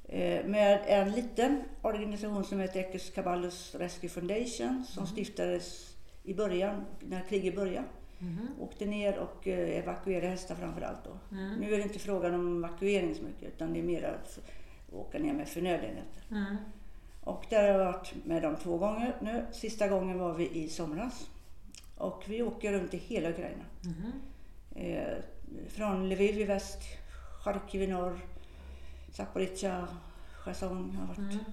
eh, 0.09 0.47
Med 0.47 0.83
en 0.87 1.13
liten 1.13 1.63
organisation 1.83 2.45
som 2.45 2.61
heter 2.61 2.81
Ekes 2.81 3.11
Kaballus 3.11 3.75
Rescue 3.75 4.11
Foundation 4.11 4.85
som 4.89 5.07
stiftades 5.07 5.97
i 6.25 6.35
början, 6.35 6.85
när 7.01 7.21
kriget 7.29 7.55
började. 7.57 7.87
Mhm. 8.19 8.49
Åkte 8.61 8.87
ner 8.87 9.19
och 9.19 9.49
eh, 9.49 9.79
evakuerade 9.79 10.27
hästar 10.27 10.55
framför 10.55 10.81
allt 10.81 11.05
då. 11.05 11.37
Mm. 11.37 11.55
Nu 11.55 11.75
är 11.75 11.77
det 11.79 11.83
inte 11.83 11.99
frågan 11.99 12.35
om 12.35 12.65
evakuering 12.65 13.15
så 13.15 13.23
mycket 13.23 13.49
utan 13.55 13.73
det 13.73 13.79
är 13.79 13.83
mer 13.83 14.03
att 14.03 14.39
åka 14.93 15.19
ner 15.19 15.33
med 15.33 15.49
förnödenheter. 15.49 16.23
Mm. 16.31 16.57
Och 17.25 17.45
där 17.51 17.63
har 17.63 17.69
jag 17.79 17.93
varit 17.93 18.15
med 18.25 18.43
dem 18.43 18.57
två 18.63 18.79
gånger 18.79 19.17
nu. 19.23 19.45
Sista 19.53 19.89
gången 19.89 20.19
var 20.19 20.35
vi 20.35 20.51
i 20.51 20.69
somras. 20.69 21.31
Och 21.97 22.25
vi 22.27 22.43
åker 22.43 22.73
runt 22.73 22.95
i 22.95 22.97
hela 22.97 23.29
Ukraina. 23.31 23.65
Mhm. 23.85 24.13
Eh, 24.75 25.17
från 25.69 26.09
Lviv 26.09 26.41
i 26.41 26.45
väst, 26.45 26.79
Charkiv 27.47 27.83
i 27.83 27.87
norr, 27.87 28.19
Zaporizjzja, 29.13 29.87
Cherson 30.45 30.97
har 31.01 31.07
varit. 31.07 31.19
Mm. 31.19 31.45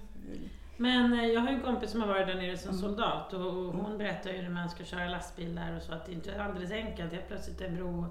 Men 0.76 1.12
eh, 1.12 1.26
jag 1.26 1.40
har 1.40 1.48
en 1.48 1.60
kompis 1.60 1.90
som 1.90 2.00
har 2.00 2.08
varit 2.08 2.26
där 2.26 2.34
nere 2.34 2.58
som 2.58 2.74
soldat 2.78 3.32
och 3.32 3.40
hon 3.52 3.98
berättar 3.98 4.30
ju 4.30 4.42
när 4.42 4.50
man 4.50 4.70
ska 4.70 4.84
köra 4.84 5.08
lastbil 5.08 5.54
där 5.54 5.76
och 5.76 5.82
så 5.82 5.92
att 5.94 6.06
det 6.06 6.12
inte 6.12 6.32
är 6.32 6.38
alldeles 6.38 6.70
enkelt. 6.72 7.28
Plötsligt 7.28 7.60
är 7.60 7.64
en 7.68 7.76
bro 7.76 8.06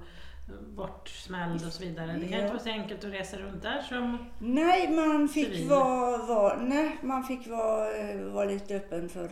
bortsmälld 0.76 1.66
och 1.68 1.74
så 1.74 1.84
vidare. 1.84 2.08
Det 2.14 2.20
kan 2.28 2.32
Ja. 2.32 2.38
inte 2.38 2.54
vara 2.54 2.64
så 2.64 2.70
enkelt 2.70 3.04
att 3.04 3.14
resa 3.14 3.38
runt 3.38 3.62
där 3.62 3.82
som... 3.82 4.18
Nej, 4.40 4.92
man 4.96 5.30
fick 5.30 5.48
Civil. 5.48 5.70
vara, 5.70 6.18
vara, 6.26 6.58
nej, 6.62 6.98
man 7.02 7.24
fick 7.24 7.48
vara, 7.48 7.98
eh, 7.98 8.22
vara 8.22 8.46
lite 8.46 8.76
öppen 8.76 9.10
för 9.10 9.32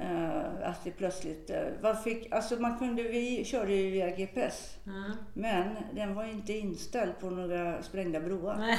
eh, 0.00 0.68
att 0.70 0.84
det 0.84 0.90
plötsligt... 0.90 1.50
man, 1.82 1.96
fick, 1.96 2.32
alltså 2.32 2.56
man 2.60 2.78
kunde, 2.78 3.02
vi 3.02 3.44
körde 3.44 3.72
ju 3.72 3.90
via 3.90 4.10
GPS, 4.16 4.76
Mm. 4.86 5.12
men 5.34 5.76
den 5.92 6.14
var 6.14 6.24
inte 6.24 6.52
inställd 6.52 7.12
på 7.20 7.30
några 7.30 7.82
sprängda 7.82 8.20
broar. 8.20 8.56
Nej. 8.58 8.78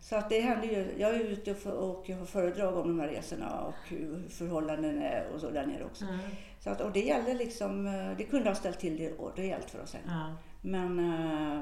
Så 0.00 0.16
att 0.16 0.28
det 0.28 0.40
hände 0.40 0.66
ju, 0.66 0.94
jag 0.98 1.14
är 1.14 1.20
ute 1.20 1.50
och, 1.50 1.56
för, 1.56 1.72
och 1.72 2.04
jag 2.06 2.16
har 2.16 2.26
föredrag 2.26 2.76
om 2.76 2.88
de 2.88 3.00
här 3.00 3.08
resorna 3.08 3.60
och 3.60 3.74
hur 3.88 4.28
förhållanden 4.28 5.02
är 5.02 5.26
och 5.34 5.40
så 5.40 5.50
där 5.50 5.66
nere 5.66 5.84
också. 5.84 6.04
Mm. 6.04 6.18
Så 6.60 6.70
att, 6.70 6.80
och 6.80 6.92
det 6.92 7.00
gällde 7.00 7.34
liksom, 7.34 7.86
eh, 7.86 8.10
det 8.18 8.24
kunde 8.24 8.50
ha 8.50 8.54
ställt 8.54 8.78
till 8.80 8.96
det 8.96 9.08
rejält 9.42 9.70
för 9.70 9.82
oss 9.82 9.90
sen. 9.90 10.00
Ja. 10.06 10.36
Men 10.60 10.98
eh, 10.98 11.60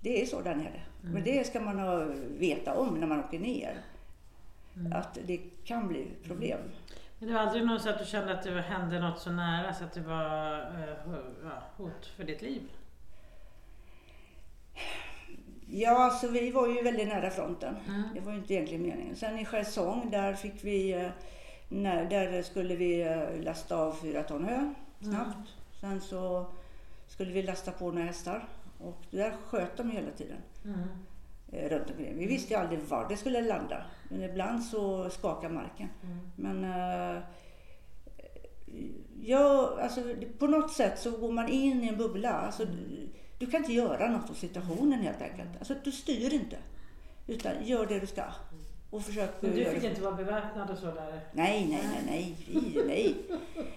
det 0.00 0.22
är 0.22 0.26
så 0.26 0.40
där 0.40 0.54
nere. 0.54 0.80
Mm. 1.02 1.14
Men 1.14 1.24
det 1.24 1.46
ska 1.46 1.60
man 1.60 1.78
ha, 1.78 2.04
veta 2.38 2.74
om 2.74 3.00
när 3.00 3.06
man 3.06 3.20
åker 3.20 3.38
ner. 3.38 3.74
Mm. 4.76 4.92
Att 4.92 5.18
det 5.26 5.40
kan 5.64 5.88
bli 5.88 6.06
problem. 6.24 6.58
Det 7.20 7.32
var 7.32 7.40
aldrig 7.40 7.66
någon 7.66 7.80
så 7.80 7.90
att 7.90 7.98
du 7.98 8.04
kände 8.04 8.32
att 8.32 8.42
det 8.42 8.60
hände 8.60 9.00
något 9.00 9.18
så 9.18 9.30
nära 9.30 9.74
så 9.74 9.84
att 9.84 9.92
det 9.92 10.00
var 10.00 10.60
eh, 10.60 11.14
ja, 11.44 11.62
hot 11.76 12.06
för 12.06 12.24
ditt 12.24 12.42
liv? 12.42 12.62
Ja, 15.66 16.04
alltså 16.04 16.28
vi 16.28 16.50
var 16.50 16.68
ju 16.68 16.82
väldigt 16.82 17.08
nära 17.08 17.30
fronten. 17.30 17.76
Mm. 17.88 18.02
Det 18.14 18.20
var 18.20 18.32
ju 18.32 18.38
inte 18.38 18.54
egentligen 18.54 18.82
meningen. 18.82 19.16
Sen 19.16 19.38
i 19.38 19.44
Chersong, 19.44 20.10
där 20.10 20.34
fick 20.34 20.64
vi, 20.64 20.92
eh, 20.92 21.10
när, 21.68 22.04
där 22.04 22.42
skulle 22.42 22.76
vi 22.76 23.02
eh, 23.02 23.42
lasta 23.42 23.76
av 23.76 23.92
fyra 23.92 24.22
ton 24.22 24.44
hö 24.44 24.74
snabbt. 25.00 25.48
Sen 25.80 26.00
så 26.00 26.46
skulle 27.06 27.32
vi 27.32 27.42
lasta 27.42 27.72
på 27.72 27.90
några 27.90 28.06
hästar. 28.06 28.48
Och 28.78 29.02
där 29.10 29.32
sköt 29.46 29.76
de 29.76 29.90
hela 29.90 30.10
tiden. 30.10 30.38
Mm. 30.64 30.88
Eh, 31.52 31.68
runt 31.68 31.90
omkring. 31.90 32.18
Vi 32.18 32.26
visste 32.26 32.54
ju 32.54 32.60
aldrig 32.60 32.80
var 32.80 33.08
det 33.08 33.16
skulle 33.16 33.40
landa. 33.40 33.82
Men 34.08 34.22
ibland 34.22 34.62
så 34.62 35.10
skakar 35.10 35.48
marken. 35.48 35.88
Mm. 36.02 36.18
Men 36.36 36.64
eh, 36.64 37.22
ja, 39.22 39.78
alltså, 39.82 40.00
på 40.38 40.46
något 40.46 40.72
sätt 40.72 40.98
så 40.98 41.10
går 41.10 41.32
man 41.32 41.48
in 41.48 41.84
i 41.84 41.88
en 41.88 41.96
bubbla. 41.96 42.30
Alltså, 42.30 42.64
du, 42.64 43.08
du 43.38 43.46
kan 43.46 43.60
inte 43.60 43.72
göra 43.72 44.10
något 44.10 44.30
åt 44.30 44.36
situationen 44.36 45.00
helt 45.00 45.22
enkelt. 45.22 45.50
Alltså, 45.58 45.74
du 45.84 45.92
styr 45.92 46.34
inte. 46.34 46.56
Utan 47.26 47.64
gör 47.64 47.86
det 47.86 48.00
du 48.00 48.06
ska. 48.06 48.22
Och 48.90 49.02
försök 49.02 49.30
Men 49.40 49.50
du 49.54 49.64
fick 49.64 49.84
inte 49.84 50.02
vara 50.02 50.14
beväpnad 50.14 50.70
och 50.70 50.78
så 50.78 50.86
där? 50.86 51.20
Nej, 51.32 51.66
nej, 51.70 51.80
nej, 51.92 52.02
nej. 52.06 52.36
Vi, 52.48 52.82
nej. 52.86 53.16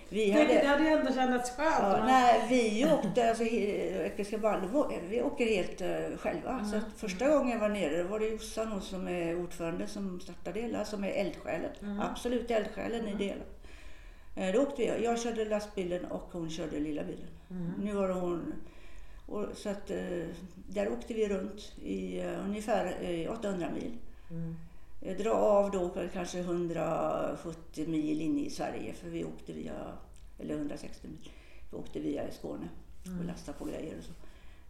Vi 0.09 0.31
Tänk, 0.33 0.49
det 0.49 0.55
hade... 0.55 0.67
hade 0.67 0.83
ju 0.83 0.89
ändå 0.89 1.13
känts 1.13 1.51
skönt. 1.51 1.75
Ja, 1.79 2.05
nej, 2.05 2.45
vi 2.49 2.85
åkte, 2.93 3.29
alltså, 3.29 3.43
he- 3.43 4.03
Eckerskabal, 4.05 4.61
vi 5.09 5.21
åker 5.21 5.45
helt 5.45 5.81
eh, 5.81 6.17
själva. 6.17 6.65
Så 6.65 6.75
att 6.77 6.83
första 6.97 7.27
gången 7.29 7.49
jag 7.51 7.59
var 7.59 7.69
nere 7.69 8.03
var 8.03 8.19
det 8.19 8.25
Jossan 8.27 8.81
som 8.81 9.07
är 9.07 9.35
ordförande 9.41 9.87
som 9.87 10.19
startade 10.19 10.61
hela, 10.61 10.85
som 10.85 11.03
är 11.03 11.09
eldsjälen. 11.11 11.71
Mm. 11.81 11.99
Absolut 11.99 12.51
eldsjälen 12.51 13.07
i 13.07 13.13
det 13.17 13.23
hela. 13.23 13.43
Eh, 14.35 14.53
Då 14.53 14.61
åkte 14.61 14.81
vi, 14.81 15.03
jag 15.03 15.19
körde 15.21 15.45
lastbilen 15.45 16.05
och 16.05 16.29
hon 16.31 16.49
körde 16.49 16.79
lilla 16.79 17.03
bilen. 17.03 17.27
Mm. 17.49 17.71
Nu 17.83 17.93
var 17.93 18.07
det 18.07 18.13
hon. 18.13 18.53
Och, 19.27 19.45
så 19.53 19.69
att 19.69 19.91
eh, 19.91 20.25
där 20.67 20.89
åkte 20.91 21.13
vi 21.13 21.27
runt 21.29 21.73
i 21.83 22.19
eh, 22.19 22.45
ungefär 22.45 22.97
eh, 23.01 23.31
800 23.31 23.67
mil. 23.75 23.91
Mm. 25.03 25.17
Eh, 25.17 25.23
Dra 25.23 25.31
av 25.31 25.71
då 25.71 25.91
kanske 26.13 26.39
170 26.39 27.87
mil 27.87 28.21
in 28.21 28.39
i 28.39 28.49
Sverige 28.49 28.93
för 28.93 29.09
vi 29.09 29.23
åkte 29.23 29.53
via, 29.53 29.73
eller 30.39 30.55
160 30.55 31.07
mil, 31.07 31.29
vi 31.71 31.77
åkte 31.77 31.99
via 31.99 32.31
Skåne 32.31 32.69
och 33.19 33.25
lastade 33.25 33.57
på 33.57 33.65
grejer 33.65 33.97
och 33.97 34.03
så. 34.03 34.11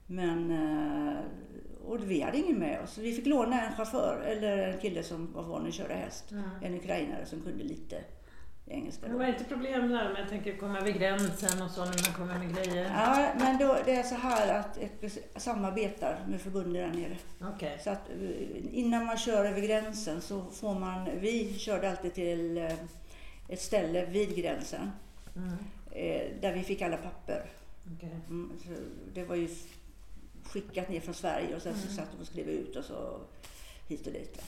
Men, 0.08 0.52
eh, 0.52 1.20
och 1.86 2.12
vi 2.12 2.22
hade 2.22 2.38
ingen 2.38 2.60
med 2.60 2.82
oss. 2.84 2.98
Vi 2.98 3.14
fick 3.14 3.26
låna 3.26 3.62
en 3.62 3.74
chaufför, 3.76 4.22
eller 4.26 4.58
en 4.58 4.80
kille 4.80 5.04
som 5.04 5.34
var 5.34 5.44
van 5.44 5.68
att 5.68 5.74
köra 5.74 5.94
häst. 5.94 6.32
Mm. 6.32 6.44
En 6.62 6.76
ukrainare 6.76 7.26
som 7.26 7.42
kunde 7.42 7.64
lite 7.64 8.04
engelska. 8.68 9.02
Men 9.02 9.12
Då. 9.12 9.18
var 9.18 9.26
det 9.26 9.32
inte 9.32 9.44
problem 9.44 9.82
där 9.90 10.14
med 10.14 10.22
jag 10.22 10.30
tänker 10.30 10.58
komma 10.58 10.80
över 10.80 10.92
gränsen 10.92 11.62
och 11.62 11.72
så 11.72 11.80
när 11.86 12.04
man 12.08 12.14
kommer 12.28 12.40
med 12.46 12.56
grejer? 12.56 12.92
Ja, 12.96 13.28
men 13.40 13.58
då, 13.58 13.78
det 13.86 13.92
är 13.96 14.04
så 14.04 14.16
här 14.16 14.60
att 14.60 14.78
ett 14.78 15.18
samarbetar 15.36 16.20
med 16.28 16.42
förbundet 16.42 16.92
där 16.94 17.00
nere. 17.02 17.18
Okej. 17.56 17.80
Så 17.84 17.90
att 17.90 18.10
eh, 18.10 18.76
innan 18.78 19.06
man 19.06 19.18
kör 19.18 19.46
över 19.46 19.62
gränsen 19.62 20.22
så 20.22 20.46
får 20.52 20.80
man, 20.80 21.10
vi 21.20 21.54
körde 21.60 21.90
alltid 21.92 22.14
till 22.14 22.58
eh, 22.58 22.74
ett 23.48 23.62
ställe 23.62 24.06
vid 24.06 24.36
gränsen 24.36 24.92
Mm. 25.36 25.50
eh, 25.92 26.42
där 26.42 26.54
vi 26.54 26.64
fick 26.64 26.82
alla 26.82 26.98
papper. 26.98 27.46
Okej. 27.98 28.16
Mm, 28.30 28.52
så 28.66 28.70
det 29.14 29.24
var 29.24 29.36
ju 29.36 29.50
skickat 30.44 30.90
ner 30.90 31.00
från 31.00 31.14
Sverige 31.14 31.56
och 31.56 31.62
sen 31.62 31.76
så 31.76 31.88
satt 31.94 32.12
de 32.16 32.22
och 32.22 32.28
skrev 32.28 32.48
ut 32.50 32.76
och 32.76 32.86
så 32.86 33.20
hit 33.88 34.08
och 34.08 34.14
dit. 34.14 34.42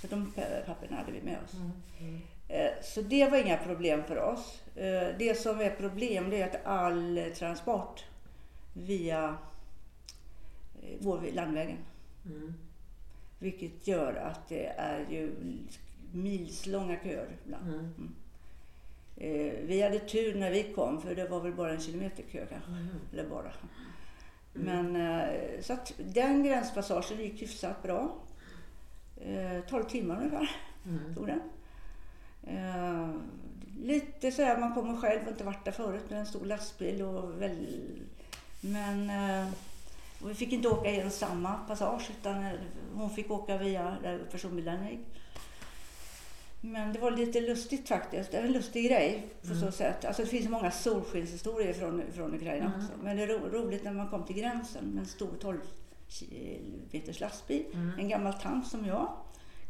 Så 0.00 0.06
de 0.06 0.32
pa- 0.32 0.42
papperna 0.66 0.96
hade 0.96 1.12
vi 1.12 1.22
med 1.22 1.38
oss. 1.44 1.54
Mm. 2.00 2.20
Mm. 2.52 2.66
Eh, 2.66 2.72
Så 2.82 3.02
det 3.02 3.28
var 3.30 3.38
inga 3.38 3.56
problem 3.56 4.04
för 4.04 4.16
oss. 4.18 4.62
Eh, 4.76 5.08
Det 5.18 5.38
som 5.40 5.60
är 5.60 5.70
problem 5.70 6.30
det 6.30 6.42
är 6.42 6.46
att 6.48 6.66
all 6.66 7.20
transport 7.34 8.04
via 8.74 9.36
eh, 10.82 10.98
går 11.04 11.20
landvägen. 11.32 11.78
Mm. 12.26 12.54
Vilket 13.38 13.86
gör 13.88 14.14
att 14.14 14.48
det 14.48 14.66
är 14.66 15.06
ju 15.10 15.32
milslånga 16.12 16.96
köer 17.02 17.28
ibland. 17.44 17.68
Mm. 17.74 18.14
Eh, 19.16 19.52
Vi 19.66 19.82
hade 19.82 19.98
tur 19.98 20.34
när 20.34 20.50
vi 20.50 20.62
kom 20.62 21.02
för 21.02 21.14
det 21.14 21.28
var 21.28 21.40
väl 21.40 21.52
bara 21.54 21.72
en 21.72 21.80
kilometer 21.80 22.22
kö. 22.32 22.46
Mm. 22.68 22.88
Eller 23.12 23.28
bara. 23.28 23.52
Men 24.52 24.96
eh, 24.96 25.60
så 25.60 25.72
att 25.72 25.92
den 25.98 26.42
gränspassagen 26.44 27.18
gick 27.18 27.42
hyfsat 27.42 27.82
bra. 27.82 28.14
Eh, 29.20 29.60
12 29.68 29.84
timmar 29.84 30.16
ungefär 30.16 30.50
Mm. 30.86 31.14
tog 31.14 31.26
den. 31.26 31.40
Eh, 32.46 33.08
lite 33.80 34.32
så 34.32 34.42
här, 34.42 34.58
man 34.60 34.74
kommer 34.74 34.96
själv 35.00 35.22
och 35.24 35.28
inte 35.30 35.44
varit 35.44 35.64
där 35.64 35.72
förut 35.72 36.10
med 36.10 36.18
en 36.20 36.26
stor 36.26 36.46
lastbil 36.46 37.02
och 37.02 37.42
väl, 37.42 37.66
men 38.60 39.10
eh, 39.10 39.48
och 40.22 40.30
vi 40.30 40.34
fick 40.34 40.52
inte 40.52 40.68
åka 40.68 40.90
genom 40.90 41.10
samma 41.10 41.54
passage 41.54 42.10
utan 42.20 42.44
eh, 42.44 42.52
hon 42.94 43.10
fick 43.10 43.30
åka 43.30 43.56
via 43.58 43.96
där 44.02 44.18
personbilen 44.30 44.88
gick. 44.88 45.00
Men 46.64 46.92
det 46.92 46.98
var 46.98 47.10
lite 47.10 47.40
lustigt 47.40 47.88
faktiskt. 47.88 48.30
Det 48.30 48.36
är 48.38 48.42
en 48.42 48.52
lustig 48.52 48.84
grej 48.88 49.26
på 49.48 49.54
så 49.54 49.72
sätt. 49.72 50.04
Alltså 50.04 50.22
det 50.22 50.28
finns 50.28 50.48
många 50.48 50.70
solskenshistorier 50.70 51.72
från, 51.72 52.02
från 52.12 52.34
Ukraina 52.34 52.66
Mm. 52.66 52.78
också. 52.78 52.92
Men 53.02 53.16
det 53.16 53.22
är 53.22 53.26
ro, 53.26 53.48
roligt 53.48 53.84
när 53.84 53.92
man 53.92 54.08
kom 54.08 54.24
till 54.24 54.36
gränsen 54.36 54.84
med 54.84 55.00
en 55.00 55.06
stor 55.06 55.30
12 55.40 55.58
meters 56.90 57.20
lastbil. 57.20 57.64
Mm. 57.72 57.98
En 57.98 58.08
gammal 58.08 58.32
tant 58.34 58.66
som 58.66 58.86
jag 58.86 59.08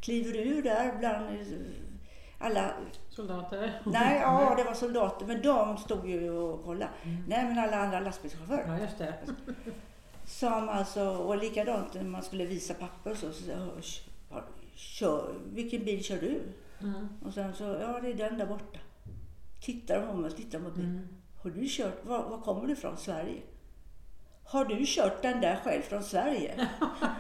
kliver 0.01 0.37
ur 0.37 0.63
där 0.63 0.99
bland 0.99 1.27
alla 2.43 2.73
Soldater? 3.09 3.81
Nej, 3.85 4.21
ja 4.21 4.55
det 4.57 4.65
var 4.65 4.75
soldater 4.75 5.27
men 5.27 5.43
de 5.43 5.77
stod 5.77 6.09
ju 6.09 6.31
och 6.31 6.65
kollade. 6.65 6.91
Nej 7.29 7.45
men 7.45 7.59
alla 7.59 7.77
andra 7.77 8.01
lastbilschaufförer. 8.01 8.65
Ja, 8.67 8.79
just 8.79 8.99
det. 8.99 9.15
Som 10.25 10.69
alltså, 10.69 11.05
och 11.05 11.37
likadant 11.37 11.95
när 11.95 12.03
man 12.03 12.23
skulle 12.23 12.45
visa 12.45 12.75
papper 12.75 13.15
så, 13.15 13.33
så 13.33 13.53
kör, 14.75 15.35
vilken 15.53 15.85
bil 15.85 16.05
kör 16.05 16.17
du? 16.21 16.43
Mm. 16.81 17.09
Och 17.25 17.35
sen 17.35 17.55
så, 17.55 17.65
ja 17.65 18.01
det 18.03 18.11
är 18.11 18.15
den 18.15 18.39
där 18.39 18.47
borta. 18.47 18.79
Tittar 19.61 20.01
de 20.01 20.07
på 20.07 20.17
mig 20.17 20.31
tittar 20.31 20.59
på 20.59 20.71
bilen. 20.71 20.91
Mm. 20.91 21.09
Har 21.43 21.51
du 21.51 21.67
kört, 21.69 22.05
var, 22.05 22.29
var 22.29 22.41
kommer 22.41 22.67
du 22.67 22.73
ifrån? 22.73 22.97
Sverige? 22.97 23.43
Har 24.45 24.65
du 24.65 24.87
kört 24.87 25.23
den 25.23 25.41
där 25.41 25.57
själv 25.65 25.83
från 25.83 26.03
Sverige? 26.03 26.69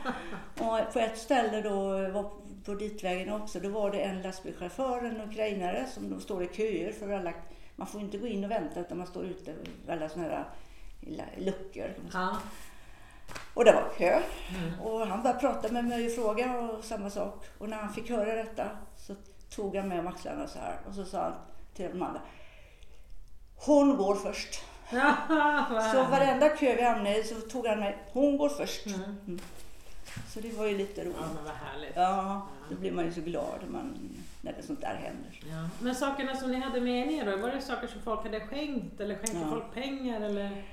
och 0.61 0.93
på 0.93 0.99
ett 0.99 1.19
ställe 1.19 1.63
då, 1.63 1.79
var 2.11 2.31
på 2.64 2.75
ditvägen 2.75 3.33
också, 3.33 3.61
då 3.61 3.68
var 3.68 3.90
det 3.90 4.01
en 4.01 4.22
lastbilschaufför, 4.22 5.05
en 5.05 5.20
ukrainare, 5.20 5.87
som 5.87 6.11
de 6.11 6.20
står 6.20 6.42
i 6.42 6.48
köer 6.48 6.92
för 6.92 7.12
alla, 7.12 7.33
man 7.77 7.87
får 7.87 8.01
inte 8.01 8.18
gå 8.18 8.27
in 8.27 8.44
och 8.44 8.51
vänta 8.51 8.81
utan 8.81 8.98
man 8.98 9.07
står 9.07 9.25
ute 9.25 9.53
vid 9.53 9.90
alla 9.90 10.09
sådana 10.09 10.29
här 10.29 10.44
luckor. 11.37 11.94
Ja. 12.12 12.37
Och 13.55 13.64
det 13.64 13.72
var 13.72 13.88
kö. 13.98 14.22
Mm. 14.59 14.81
Och 14.81 15.07
han 15.07 15.22
började 15.22 15.40
prata 15.40 15.72
med 15.72 15.85
mig 15.85 16.07
och 16.07 16.12
fråga 16.12 16.61
och 16.61 16.85
samma 16.85 17.11
sak. 17.11 17.44
Och 17.59 17.68
när 17.68 17.77
han 17.77 17.92
fick 17.92 18.11
höra 18.11 18.35
detta 18.35 18.70
så 18.96 19.14
tog 19.51 19.77
han 19.77 19.88
med 19.88 20.01
om 20.01 20.07
axlarna 20.07 20.46
så 20.46 20.59
här 20.59 20.77
och 20.88 20.94
så 20.94 21.05
sa 21.05 21.22
han 21.22 21.33
till 21.75 21.90
de 21.90 22.03
andra. 22.03 22.20
Hon 23.57 23.96
går 23.96 24.14
först. 24.14 24.64
Så 25.92 26.05
varenda 26.11 26.48
kö 26.48 26.77
vi 26.77 26.83
hamnade 26.83 27.18
i 27.18 27.25
så 27.25 27.35
tog 27.35 27.66
han 27.66 27.81
med. 27.81 27.94
Hon 28.12 28.37
går 28.37 28.48
först. 28.48 28.87
Mm. 28.87 29.40
Så 30.29 30.41
det 30.41 30.53
var 30.57 30.67
ju 30.67 30.79
lite 30.79 31.01
roligt. 31.05 31.17
Ja, 31.21 31.27
men 31.35 31.45
vad 31.45 31.53
härligt. 31.55 31.93
Ja, 31.97 32.47
då 32.71 32.77
blir 32.77 32.93
man 32.93 33.05
ju 33.05 33.12
så 33.12 33.21
glad 33.21 33.59
när, 33.62 33.69
man, 33.73 33.99
när 34.41 34.53
det 34.53 34.62
sånt 34.62 34.81
där 34.81 34.95
händer. 34.95 35.41
Ja. 35.51 35.69
Men 35.81 35.95
sakerna 35.95 36.37
som 36.37 36.51
ni 36.51 36.61
hade 36.61 36.81
med 36.81 37.12
er 37.12 37.25
då, 37.31 37.37
var 37.37 37.49
det 37.51 37.61
saker 37.61 37.87
som 37.87 38.01
folk 38.03 38.23
hade 38.23 38.41
skänkt 38.41 39.01
eller 39.01 39.15
skänkte 39.15 39.38
Ja. 39.43 39.49
folk 39.51 39.75
pengar 39.75 40.21
eller? 40.21 40.65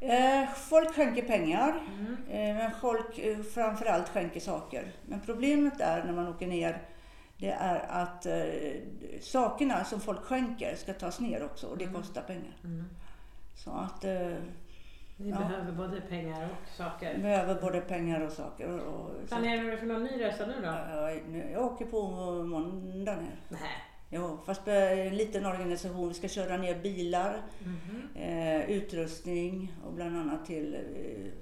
Eh, 0.00 0.48
folk 0.54 0.94
skänker 0.94 1.22
pengar, 1.22 1.80
Mm. 1.98 2.16
eh, 2.30 2.56
men 2.56 2.70
folk 2.80 3.18
eh, 3.18 3.38
framförallt 3.42 4.08
skänker 4.08 4.40
saker. 4.40 4.92
Men 5.06 5.20
problemet 5.20 5.80
är 5.80 6.04
när 6.04 6.12
man 6.12 6.28
åker 6.28 6.46
ner 6.46 6.82
det 7.36 7.50
är 7.50 7.86
att 7.88 8.26
eh, 8.26 8.42
sakerna 9.20 9.84
som 9.84 10.00
folk 10.00 10.20
skänker 10.20 10.76
ska 10.76 10.92
tas 10.92 11.20
ner 11.20 11.44
också 11.44 11.66
och 11.66 11.78
det 11.78 11.84
Mm. 11.84 11.96
kostar 12.00 12.22
pengar. 12.22 12.56
Mm. 12.64 12.84
Så 13.54 13.70
att 13.70 14.04
Ni 15.20 15.30
Ja. 15.30 15.38
behöver 15.38 15.72
både 15.72 16.00
pengar 16.00 16.48
och 16.50 16.68
saker. 16.76 17.14
vi 17.16 17.22
behöver 17.22 17.60
både 17.60 17.80
pengar 17.80 18.20
och 18.20 18.32
saker. 18.32 18.78
Och, 18.86 19.10
Planerar 19.28 19.70
du 19.70 19.76
för 19.76 19.86
någon 19.86 20.04
ny 20.04 20.20
resa 20.20 20.46
nu 20.46 20.52
då? 20.62 20.66
jag, 20.66 21.50
jag 21.52 21.64
åker 21.64 21.84
på 21.84 22.02
måndag 22.44 23.16
ner. 23.16 23.40
Nej. 23.48 23.60
Ja, 24.10 24.38
fast 24.46 24.68
en 24.68 25.16
liten 25.16 25.46
organisation. 25.46 26.08
Vi 26.08 26.14
ska 26.14 26.28
köra 26.28 26.56
ner 26.56 26.78
bilar, 26.82 27.42
Mhm. 27.64 28.08
eh, 28.14 28.70
utrustning 28.70 29.72
och 29.86 29.92
bland 29.92 30.16
annat 30.18 30.46
till 30.46 30.74
eh, 30.74 31.32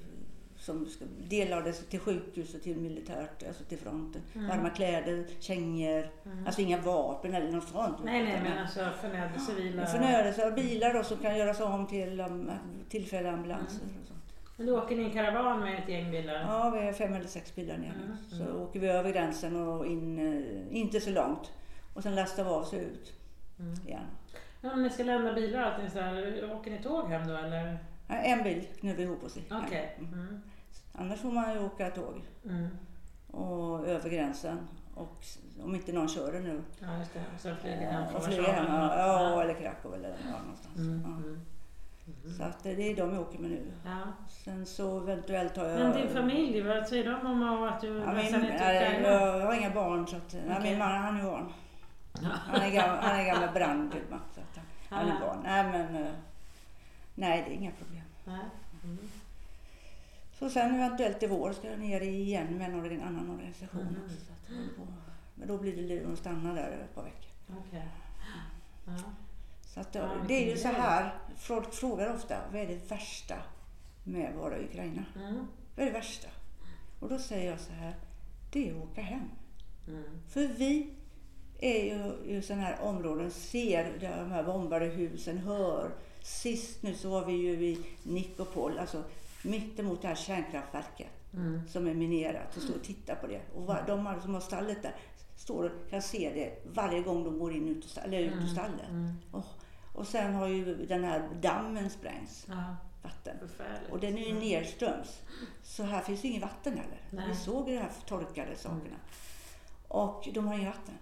som 0.66 0.88
delades 1.28 1.86
till 1.88 2.00
sjukhus 2.00 2.54
och 2.54 2.62
till 2.62 2.76
militärt, 2.76 3.42
alltså 3.48 3.64
till 3.64 3.78
fronten. 3.78 4.22
Mm. 4.34 4.48
Varma 4.48 4.70
kläder, 4.70 5.24
kängor, 5.40 6.08
Mm. 6.26 6.46
alltså 6.46 6.60
inga 6.60 6.80
vapen 6.80 7.34
eller 7.34 7.52
något 7.52 7.68
sånt. 7.68 7.96
Nej, 8.04 8.22
nej, 8.24 8.40
men 8.42 8.58
alltså 8.58 8.90
civila... 9.46 9.86
Förnöjelser, 9.86 10.50
bilar 10.50 10.94
då 10.94 11.02
som 11.04 11.16
kan 11.18 11.36
göras 11.38 11.60
om 11.60 11.86
till 11.86 12.20
um, 12.20 12.50
tillfälliga 12.88 13.32
ambulanser 13.32 13.82
Mm. 13.84 13.96
och 14.02 14.08
sånt. 14.08 14.20
Men 14.56 14.66
då 14.66 14.78
åker 14.78 14.96
ni 14.96 15.02
i 15.02 15.04
en 15.04 15.10
karavan 15.12 15.60
med 15.60 15.78
ett 15.82 15.88
gäng 15.88 16.10
bilar? 16.10 16.34
Ja, 16.34 16.70
vi 16.70 16.78
är 16.88 16.92
fem 16.92 17.12
eller 17.14 17.26
sex 17.28 17.54
bilar 17.54 17.76
ner. 17.78 17.94
Mm, 18.04 18.16
Så 18.30 18.42
mm. 18.42 18.62
åker 18.62 18.80
vi 18.80 18.88
över 18.88 19.12
gränsen 19.12 19.56
och 19.68 19.86
in, 19.86 20.18
eh, 20.18 20.76
inte 20.78 21.00
så 21.00 21.10
långt. 21.10 21.52
Och 21.94 22.02
sen 22.02 22.14
lastar 22.14 22.44
vi 22.44 22.50
av 22.50 22.56
oss 22.62 22.74
ut 22.74 23.12
Mm. 23.58 23.74
igen. 23.86 24.00
Ja, 24.60 24.72
om 24.72 24.82
ni 24.82 24.90
ska 24.90 25.02
lämna 25.04 25.32
bilar 25.32 25.60
och 25.62 25.66
allting 25.72 25.90
så 25.90 26.00
här, 26.00 26.50
åker 26.56 26.70
ni 26.70 26.82
tåg 26.82 27.08
hem 27.08 27.28
då 27.28 27.36
eller? 27.36 27.78
En 28.08 28.42
bil 28.42 28.66
knöt 28.80 28.98
vi 28.98 29.02
ihop 29.02 29.24
oss 29.24 29.36
i. 29.36 29.42
Okej. 29.66 29.96
Mm. 29.98 30.40
Mm. 30.96 31.06
Annars 31.06 31.20
får 31.20 31.32
man 31.32 31.52
ju 31.52 31.58
åka 31.64 31.90
tåg 31.90 32.22
Mm. 32.44 32.68
och 33.30 33.86
över 33.88 34.10
gränsen. 34.10 34.58
Och 34.94 35.24
om 35.64 35.74
inte 35.74 35.92
någon 35.92 36.08
kör 36.08 36.32
det 36.32 36.40
nu. 36.40 36.62
Ja, 36.78 36.98
just 36.98 37.14
det. 37.14 37.20
Och 37.34 37.40
sen 37.40 37.56
flyger 37.56 37.90
hem 37.90 38.02
eh, 38.02 38.08
från 38.10 38.20
Warszawa 38.20 38.52
hem. 38.52 38.66
eller 38.66 38.78
något. 38.80 38.92
Ja, 38.96 39.42
eller 39.42 39.54
Krakow 39.54 39.94
eller 39.94 40.08
ja, 40.08 40.40
någonstans. 40.42 40.76
Mm. 40.76 41.02
Ja. 41.04 41.08
Mm. 41.16 41.40
Så 42.36 42.42
att 42.42 42.66
eh, 42.66 42.72
det 42.76 42.90
är 42.92 42.96
de 42.96 43.12
jag 43.14 43.22
åker 43.22 43.38
med 43.38 43.50
nu. 43.50 43.72
Ja. 43.84 43.98
Sen 44.28 44.66
så 44.66 44.98
eventuellt 45.00 45.56
har 45.56 45.64
jag... 45.64 45.78
Men 45.78 45.92
din 45.96 46.08
familj, 46.08 46.60
vad 46.62 46.88
säger 46.88 47.04
de 47.04 47.26
om 47.26 47.62
att 47.62 47.80
du 47.80 47.88
Ja, 47.88 48.12
min, 48.12 48.32
nej, 48.40 49.00
jag, 49.02 49.40
jag 49.40 49.46
har 49.46 49.54
inga 49.54 49.70
barn 49.70 50.06
så 50.06 50.16
att, 50.16 50.32
nej, 50.46 50.56
Okej. 50.58 50.70
min 50.70 50.78
man 50.78 50.92
han 50.92 51.16
är 51.16 51.22
barn. 51.24 51.52
Ja. 52.22 52.28
Han 52.32 52.62
är 52.62 52.70
gammal, 52.70 52.98
han 52.98 53.20
är 53.20 53.24
gammal 53.24 53.48
brandgubbe. 53.54 54.18
Så 54.34 54.40
att 54.40 54.56
han, 54.88 54.98
han 54.98 55.08
är 55.16 55.20
barn. 55.20 55.38
Nej 55.44 55.64
men, 55.64 56.04
eh, 56.04 56.12
nej 57.14 57.44
det 57.46 57.52
är 57.54 57.56
inga 57.56 57.70
problem. 57.70 58.02
Nej. 58.24 58.44
Mm. 58.84 58.98
Så 60.38 60.50
sen 60.50 60.74
eventuellt 60.74 61.22
i 61.22 61.26
vår 61.26 61.52
ska 61.52 61.70
jag 61.70 61.78
ner 61.78 62.00
igen 62.00 62.58
med 62.58 62.92
en 62.92 63.02
annan 63.02 63.30
organisation. 63.30 63.96
Också, 64.04 64.16
Så 64.26 64.32
att 64.32 64.76
på. 64.76 64.86
Men 65.34 65.48
då 65.48 65.58
blir 65.58 65.76
det 65.76 65.82
liv 65.82 66.12
att 66.12 66.18
stanna 66.18 66.54
där 66.54 66.70
ett 66.84 66.94
par 66.94 67.02
veckor. 67.02 67.30
Okej. 67.66 67.88
Ja. 68.86 68.92
Så 69.66 69.80
att, 69.80 69.94
Ja, 69.94 70.10
det 70.28 70.34
är 70.34 70.50
ju 70.50 70.56
så 70.56 70.68
här, 70.68 71.18
folk 71.36 71.74
frågar 71.74 72.14
ofta, 72.14 72.36
vad 72.52 72.60
är 72.60 72.66
det 72.66 72.90
värsta 72.90 73.36
med 74.04 74.30
att 74.30 74.36
vara 74.36 74.58
i 74.58 74.64
Ukraina? 74.64 75.04
Mm. 75.16 75.46
Vad 75.76 75.86
är 75.86 75.92
det 75.92 75.98
värsta? 75.98 76.28
Och 77.00 77.08
då 77.08 77.18
säger 77.18 77.50
jag 77.50 77.60
så 77.60 77.72
här, 77.72 77.94
det 78.52 78.68
är 78.68 78.74
att 78.74 78.82
åka 78.82 79.02
hem. 79.02 79.30
Mm. 79.88 80.04
För 80.28 80.46
vi 80.46 80.90
är 81.60 81.84
ju 81.84 82.14
i 82.36 82.42
sådana 82.42 82.62
här 82.62 82.80
områden, 82.80 83.30
ser 83.30 83.98
de 84.00 84.30
här 84.30 84.44
bombade 84.44 84.86
husen, 84.86 85.38
hör. 85.38 85.90
Sist 86.22 86.82
nu 86.82 86.94
så 86.94 87.10
var 87.10 87.24
vi 87.24 87.32
ju 87.32 87.52
i 87.52 87.86
Nikopol, 88.02 88.78
alltså 88.78 89.04
mittemot 89.46 90.02
det 90.02 90.08
här 90.08 90.14
kärnkraftverket 90.14 91.08
Mm. 91.34 91.68
som 91.68 91.86
är 91.86 91.94
minerat 91.94 92.56
och 92.56 92.62
står 92.62 92.74
och 92.74 92.82
tittar 92.84 93.14
på 93.14 93.26
det. 93.26 93.40
Och 93.54 93.62
var, 93.66 93.84
de 93.86 94.20
som 94.22 94.34
har 94.34 94.40
stallet 94.40 94.82
där 94.82 94.94
står 95.36 95.64
och 95.64 95.90
kan 95.90 96.02
se 96.02 96.30
det 96.34 96.70
varje 96.74 97.02
gång 97.02 97.24
de 97.24 97.38
går 97.38 97.52
in 97.52 97.68
ut 97.68 97.84
ur 97.84 97.88
stallet. 97.88 98.08
Eller 98.08 98.18
ut 98.20 98.32
ur 98.32 98.36
Mm. 98.36 98.48
stallet. 98.48 98.88
Mm. 98.90 99.12
Och, 99.30 99.44
och 99.94 100.06
sen 100.06 100.34
har 100.34 100.46
ju 100.48 100.86
den 100.86 101.04
här 101.04 101.28
dammen 101.40 101.90
sprängts, 101.90 102.46
Ja, 102.48 102.76
vatten. 103.02 103.36
Och 103.90 104.00
den 104.00 104.18
är 104.18 104.22
ju 104.22 104.30
Mm. 104.30 104.38
nedströms. 104.42 105.20
Så 105.62 105.82
här 105.82 106.00
finns 106.00 106.24
ju 106.24 106.28
inget 106.28 106.42
vatten 106.42 106.72
heller. 106.72 107.00
Nej. 107.10 107.24
Mm. 107.24 107.28
Vi 107.36 107.36
såg 107.36 107.68
ju 107.68 107.74
de 107.74 107.80
här 107.80 107.90
torkade 108.06 108.56
sakerna. 108.56 108.96
Och 109.88 110.28
de 110.34 110.46
har 110.46 110.54
inget 110.54 110.66
vatten. 110.76 110.94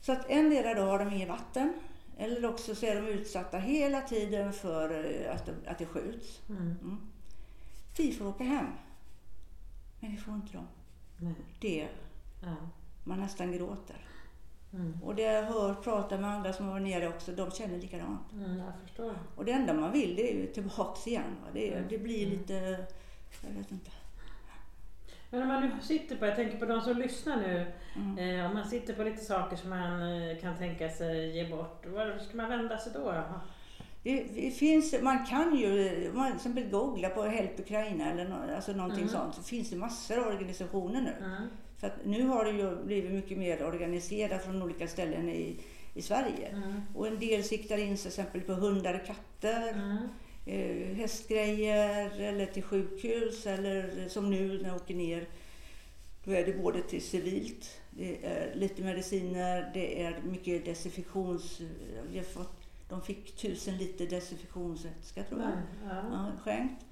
Så 0.00 0.12
att 0.12 0.30
endera 0.30 0.74
då 0.74 0.82
har 0.82 0.98
de 0.98 1.12
inget 1.12 1.28
vatten 1.28 1.72
eller 2.18 2.44
också 2.48 2.74
så 2.74 2.86
är 2.86 2.94
de 3.02 3.08
utsatta 3.08 3.58
hela 3.58 4.00
tiden 4.00 4.52
för 4.52 5.04
eh, 5.24 5.34
att, 5.34 5.46
de- 5.46 5.70
att 5.70 5.78
det 5.78 5.86
skjuts. 5.86 6.40
Mm. 6.48 6.62
Mm. 6.62 7.00
Vi 7.96 8.12
får 8.12 8.26
åka 8.26 8.44
hem. 8.44 8.66
Men 10.00 10.10
vi 10.10 10.16
får 10.16 10.34
inte. 10.34 10.58
Nej. 11.18 11.34
Det, 11.60 11.88
Ja. 12.42 12.54
man 13.04 13.20
nästan 13.20 13.52
gråter. 13.52 13.96
Mm. 14.72 14.98
Och 15.02 15.14
det 15.14 15.22
jag 15.22 15.42
hör, 15.42 15.74
pratar 15.74 16.18
med 16.18 16.30
andra 16.30 16.52
som 16.52 16.66
var 16.68 16.80
nere 16.80 17.08
också, 17.08 17.32
de 17.32 17.50
känner 17.50 17.78
likadant. 17.78 18.32
Mm, 18.32 18.56
jag 18.58 18.72
förstår. 18.82 19.14
Och 19.36 19.44
det 19.44 19.52
enda 19.52 19.74
man 19.74 19.92
vill 19.92 20.16
det 20.16 20.32
är 20.32 20.34
ju 20.40 20.46
tillbaks 20.46 21.06
igen. 21.06 21.36
Va? 21.44 21.48
Det, 21.52 21.72
Mm. 21.74 21.88
det 21.88 21.98
blir 21.98 22.26
Mm. 22.26 22.38
lite, 22.38 22.54
jag 23.42 23.50
vet 23.58 23.72
inte. 23.72 23.90
Men 25.30 25.42
om 25.42 25.48
man 25.48 25.62
nu 25.62 25.70
sitter 25.82 26.16
på, 26.16 26.26
jag 26.26 26.36
tänker 26.36 26.58
på 26.58 26.64
de 26.66 26.80
som 26.80 26.96
lyssnar 26.98 27.36
nu, 27.36 27.72
Mm. 27.96 28.18
eh, 28.18 28.46
om 28.46 28.54
man 28.54 28.68
sitter 28.68 28.94
på 28.94 29.02
lite 29.02 29.24
saker 29.24 29.56
som 29.56 29.70
man 29.70 30.02
eh, 30.02 30.38
kan 30.40 30.56
tänka 30.56 30.88
sig 30.90 31.36
ge 31.36 31.48
bort, 31.56 31.86
var 31.86 32.18
ska 32.18 32.36
man 32.36 32.48
vända 32.50 32.78
sig 32.78 32.92
då? 32.92 33.22
Det, 34.04 34.24
det 34.34 34.50
finns, 34.50 34.94
man 35.02 35.26
kan 35.26 35.56
ju, 35.58 36.10
man 36.14 36.32
exempel 36.32 36.64
googla 36.70 37.08
på 37.08 37.22
Help 37.22 37.60
Ukraina 37.60 38.10
eller 38.12 38.28
nå, 38.28 38.36
alltså 38.56 38.72
någonting 38.72 39.02
Mm. 39.02 39.12
sånt, 39.14 39.34
så 39.34 39.42
finns 39.42 39.70
det 39.70 39.76
massor 39.76 40.18
av 40.18 40.26
organisationer 40.26 41.00
nu. 41.00 41.24
Mm. 41.26 41.42
För 41.78 41.86
att 41.86 42.04
nu 42.04 42.26
har 42.26 42.44
det 42.44 42.50
ju 42.50 42.84
blivit 42.84 43.10
mycket 43.12 43.38
mer 43.38 43.64
organiserat 43.64 44.44
från 44.44 44.62
olika 44.62 44.88
ställen 44.88 45.28
i, 45.28 45.56
i 45.94 46.02
Sverige. 46.02 46.48
Mm. 46.52 46.80
Och 46.94 47.06
en 47.06 47.18
del 47.18 47.44
siktar 47.44 47.78
in 47.78 47.98
sig 47.98 48.08
exempel 48.08 48.40
på 48.40 48.52
hundar 48.52 48.94
och 48.94 49.06
katter, 49.06 49.72
Mm. 49.72 49.96
eh, 50.46 50.96
hästgrejer 50.96 52.20
eller 52.20 52.46
till 52.46 52.62
sjukhus 52.62 53.46
eller 53.46 54.08
som 54.08 54.30
nu 54.30 54.58
när 54.62 54.68
jag 54.68 54.76
åker 54.76 54.94
ner. 54.94 55.26
Då 56.24 56.32
är 56.32 56.46
det 56.46 56.52
både 56.62 56.82
till 56.82 57.02
civilt, 57.02 57.80
det 57.90 58.24
är 58.24 58.54
lite 58.54 58.82
mediciner, 58.82 59.70
det 59.74 60.02
är 60.02 60.20
mycket 60.24 60.64
desinfektions... 60.64 61.60
Vi 62.10 62.18
har 62.18 62.24
fått, 62.24 62.63
de 62.94 63.02
fick 63.02 63.36
tusen 63.36 63.76
liter 63.76 64.06
desinfektionsvätska 64.06 65.22
tror 65.22 65.40
jag. 65.40 65.50
Ja. 65.88 66.02
Ja, 66.12 66.32
skänkt. 66.44 66.84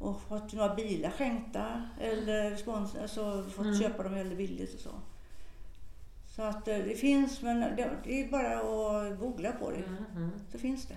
Och 0.00 0.20
fått 0.20 0.52
några 0.52 0.74
bilar 0.74 1.10
skänkta 1.10 1.88
eller 2.00 2.56
spons, 2.56 2.96
alltså 2.96 3.44
fått 3.50 3.66
Mm. 3.66 3.78
köpa 3.78 4.02
dem 4.02 4.14
väldigt 4.14 4.38
billigt 4.38 4.74
och 4.74 4.80
så. 4.80 4.90
Så 6.36 6.42
att 6.42 6.68
eh, 6.68 6.78
det 6.78 6.94
finns, 6.94 7.42
men 7.42 7.60
det, 7.60 7.82
är 8.04 8.30
bara 8.30 8.58
att 8.58 9.18
googla 9.18 9.52
på 9.52 9.70
det. 9.70 9.76
Mm. 9.76 10.04
Mm. 10.16 10.30
Så 10.52 10.58
finns 10.58 10.86
det. 10.86 10.96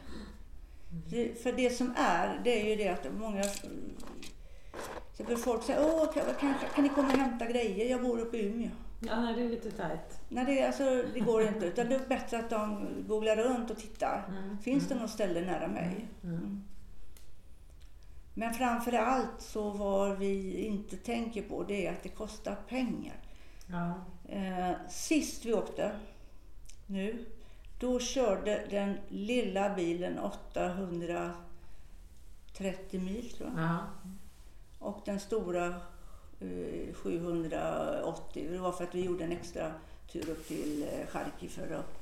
det. 1.09 1.43
För 1.43 1.51
det 1.51 1.69
som 1.69 1.93
är, 1.97 2.41
det 2.43 2.61
är 2.61 2.69
ju 2.69 2.75
det 2.75 2.89
att 2.89 3.13
många 3.19 3.43
så 5.17 5.37
folk 5.37 5.63
säger, 5.63 5.85
åh, 5.85 6.13
kan, 6.13 6.23
kan, 6.39 6.53
kan 6.75 6.83
ni 6.83 6.89
komma 6.89 7.07
och 7.07 7.19
hämta 7.19 7.45
grejer? 7.45 7.89
Jag 7.89 8.01
bor 8.01 8.19
uppe 8.19 8.37
i 8.37 8.45
Umeå. 8.45 8.69
Ja, 9.07 9.21
nej, 9.21 9.35
det 9.35 9.41
är 9.41 9.49
lite 9.49 9.71
tajt. 9.71 10.19
Nej, 10.29 10.45
det, 10.45 10.67
alltså, 10.67 11.03
det 11.13 11.19
går 11.19 11.41
inte. 11.41 11.65
Utan 11.65 11.89
det 11.89 11.95
är 11.95 12.07
bättre 12.07 12.39
att 12.39 12.49
de 12.49 12.87
googlar 13.07 13.35
runt 13.35 13.71
och 13.71 13.77
tittar. 13.77 14.25
Mm. 14.29 14.57
Finns 14.57 14.87
det 14.87 14.95
något 14.95 15.09
ställe 15.09 15.41
nära 15.41 15.67
mig? 15.67 16.07
Mm. 16.23 16.35
Mm. 16.35 16.63
Men 18.33 18.53
framför 18.53 18.93
allt 18.93 19.41
så 19.41 19.69
vad 19.69 20.17
vi 20.17 20.65
inte 20.65 20.97
tänker 20.97 21.41
på 21.41 21.63
det 21.63 21.87
är 21.87 21.91
att 21.91 22.03
det 22.03 22.09
kostar 22.09 22.55
pengar. 22.67 23.15
Ja. 23.67 23.93
Eh, 24.29 24.71
sist 24.89 25.45
vi 25.45 25.53
åkte, 25.53 25.91
nu, 26.85 27.25
då 27.79 27.99
körde 27.99 28.65
den 28.69 28.97
lilla 29.07 29.75
bilen 29.75 30.19
830 30.19 33.01
mil 33.01 33.29
tror 33.29 33.49
jag. 33.49 33.59
Ja. 33.63 33.79
Och 34.79 35.01
den 35.05 35.19
stora 35.19 35.81
780. 36.93 38.47
Det 38.51 38.57
var 38.57 38.71
för 38.71 38.83
att 38.83 38.95
vi 38.95 39.05
gjorde 39.05 39.23
en 39.23 39.31
extra 39.31 39.71
tur 40.11 40.29
upp 40.29 40.47
till 40.47 40.83
eh, 40.83 41.07
Charkiv 41.07 41.49
för 41.49 41.75
att 41.75 41.99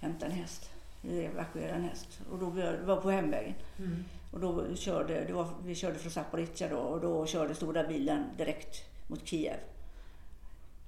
hämta 0.00 0.26
en 0.26 0.32
häst. 0.32 0.70
Evakuera 1.10 1.74
en 1.74 1.84
häst. 1.84 2.20
Och 2.30 2.38
då 2.38 2.46
var 2.84 3.00
på 3.00 3.10
hemvägen. 3.10 3.54
Mm. 3.78 4.04
Och 4.32 4.40
då 4.40 4.74
körde, 4.76 5.24
det 5.24 5.32
var, 5.32 5.48
vi 5.64 5.74
körde 5.74 5.98
från 5.98 6.12
Zaporizjzja 6.12 6.68
då 6.68 6.76
och 6.76 7.00
då 7.00 7.26
körde 7.26 7.54
stora 7.54 7.84
bilen 7.84 8.24
direkt 8.36 8.84
mot 9.06 9.26
Kiev. 9.26 9.56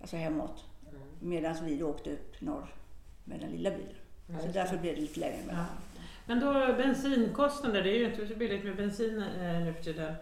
Alltså 0.00 0.16
hemåt. 0.16 0.64
Mm. 0.90 1.02
Medan 1.20 1.64
vi 1.64 1.76
då 1.76 1.86
åkte 1.88 2.12
upp 2.12 2.40
norr 2.40 2.74
med 3.24 3.40
den 3.40 3.50
lilla 3.50 3.70
bilen. 3.70 3.94
Ja, 4.26 4.38
Så 4.40 4.46
därför 4.46 4.78
blev 4.78 4.94
det 4.94 5.00
lite 5.00 5.20
längre 5.20 5.36
Ja. 5.40 5.46
mellan. 5.46 5.66
Men 6.26 6.40
då 6.40 6.52
bensinkostnader, 6.76 7.82
det 7.82 7.90
är 7.90 7.98
ju 7.98 8.10
inte 8.10 8.26
så 8.26 8.34
billigt 8.34 8.64
med 8.64 8.76
bensin 8.76 9.22
eh, 9.22 9.60
nu 9.60 9.74
för 9.74 9.82
tiden. 9.82 10.14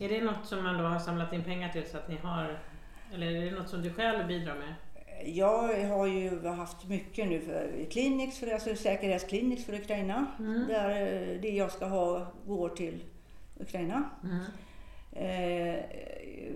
Är 0.00 0.08
det 0.08 0.20
något 0.20 0.46
som 0.46 0.64
man 0.64 0.78
då 0.78 0.84
har 0.84 0.98
samlat 0.98 1.32
in 1.32 1.44
pengar 1.44 1.68
till 1.68 1.86
så 1.90 1.96
att 1.96 2.08
ni 2.08 2.16
har, 2.16 2.58
eller 3.14 3.26
är 3.26 3.44
det 3.44 3.50
något 3.50 3.68
som 3.68 3.82
du 3.82 3.92
själv 3.92 4.26
bidrar 4.26 4.54
med? 4.54 4.74
Jag 5.24 5.86
har 5.88 6.06
ju 6.06 6.46
haft 6.46 6.88
mycket 6.88 7.28
nu 7.28 7.40
för 7.40 7.86
Clinics, 7.90 8.38
för, 8.38 8.52
alltså 8.52 8.76
säkerhetskliniks 8.76 9.64
för 9.64 9.74
Ukraina. 9.74 10.26
Mm. 10.38 10.66
Där 10.68 10.90
eh, 10.90 11.40
det 11.40 11.50
jag 11.50 11.72
ska 11.72 11.86
ha 11.86 12.32
går 12.46 12.68
till 12.68 13.04
Ukraina. 13.60 14.10
Mm. 14.24 14.44
Eh, 15.12 15.84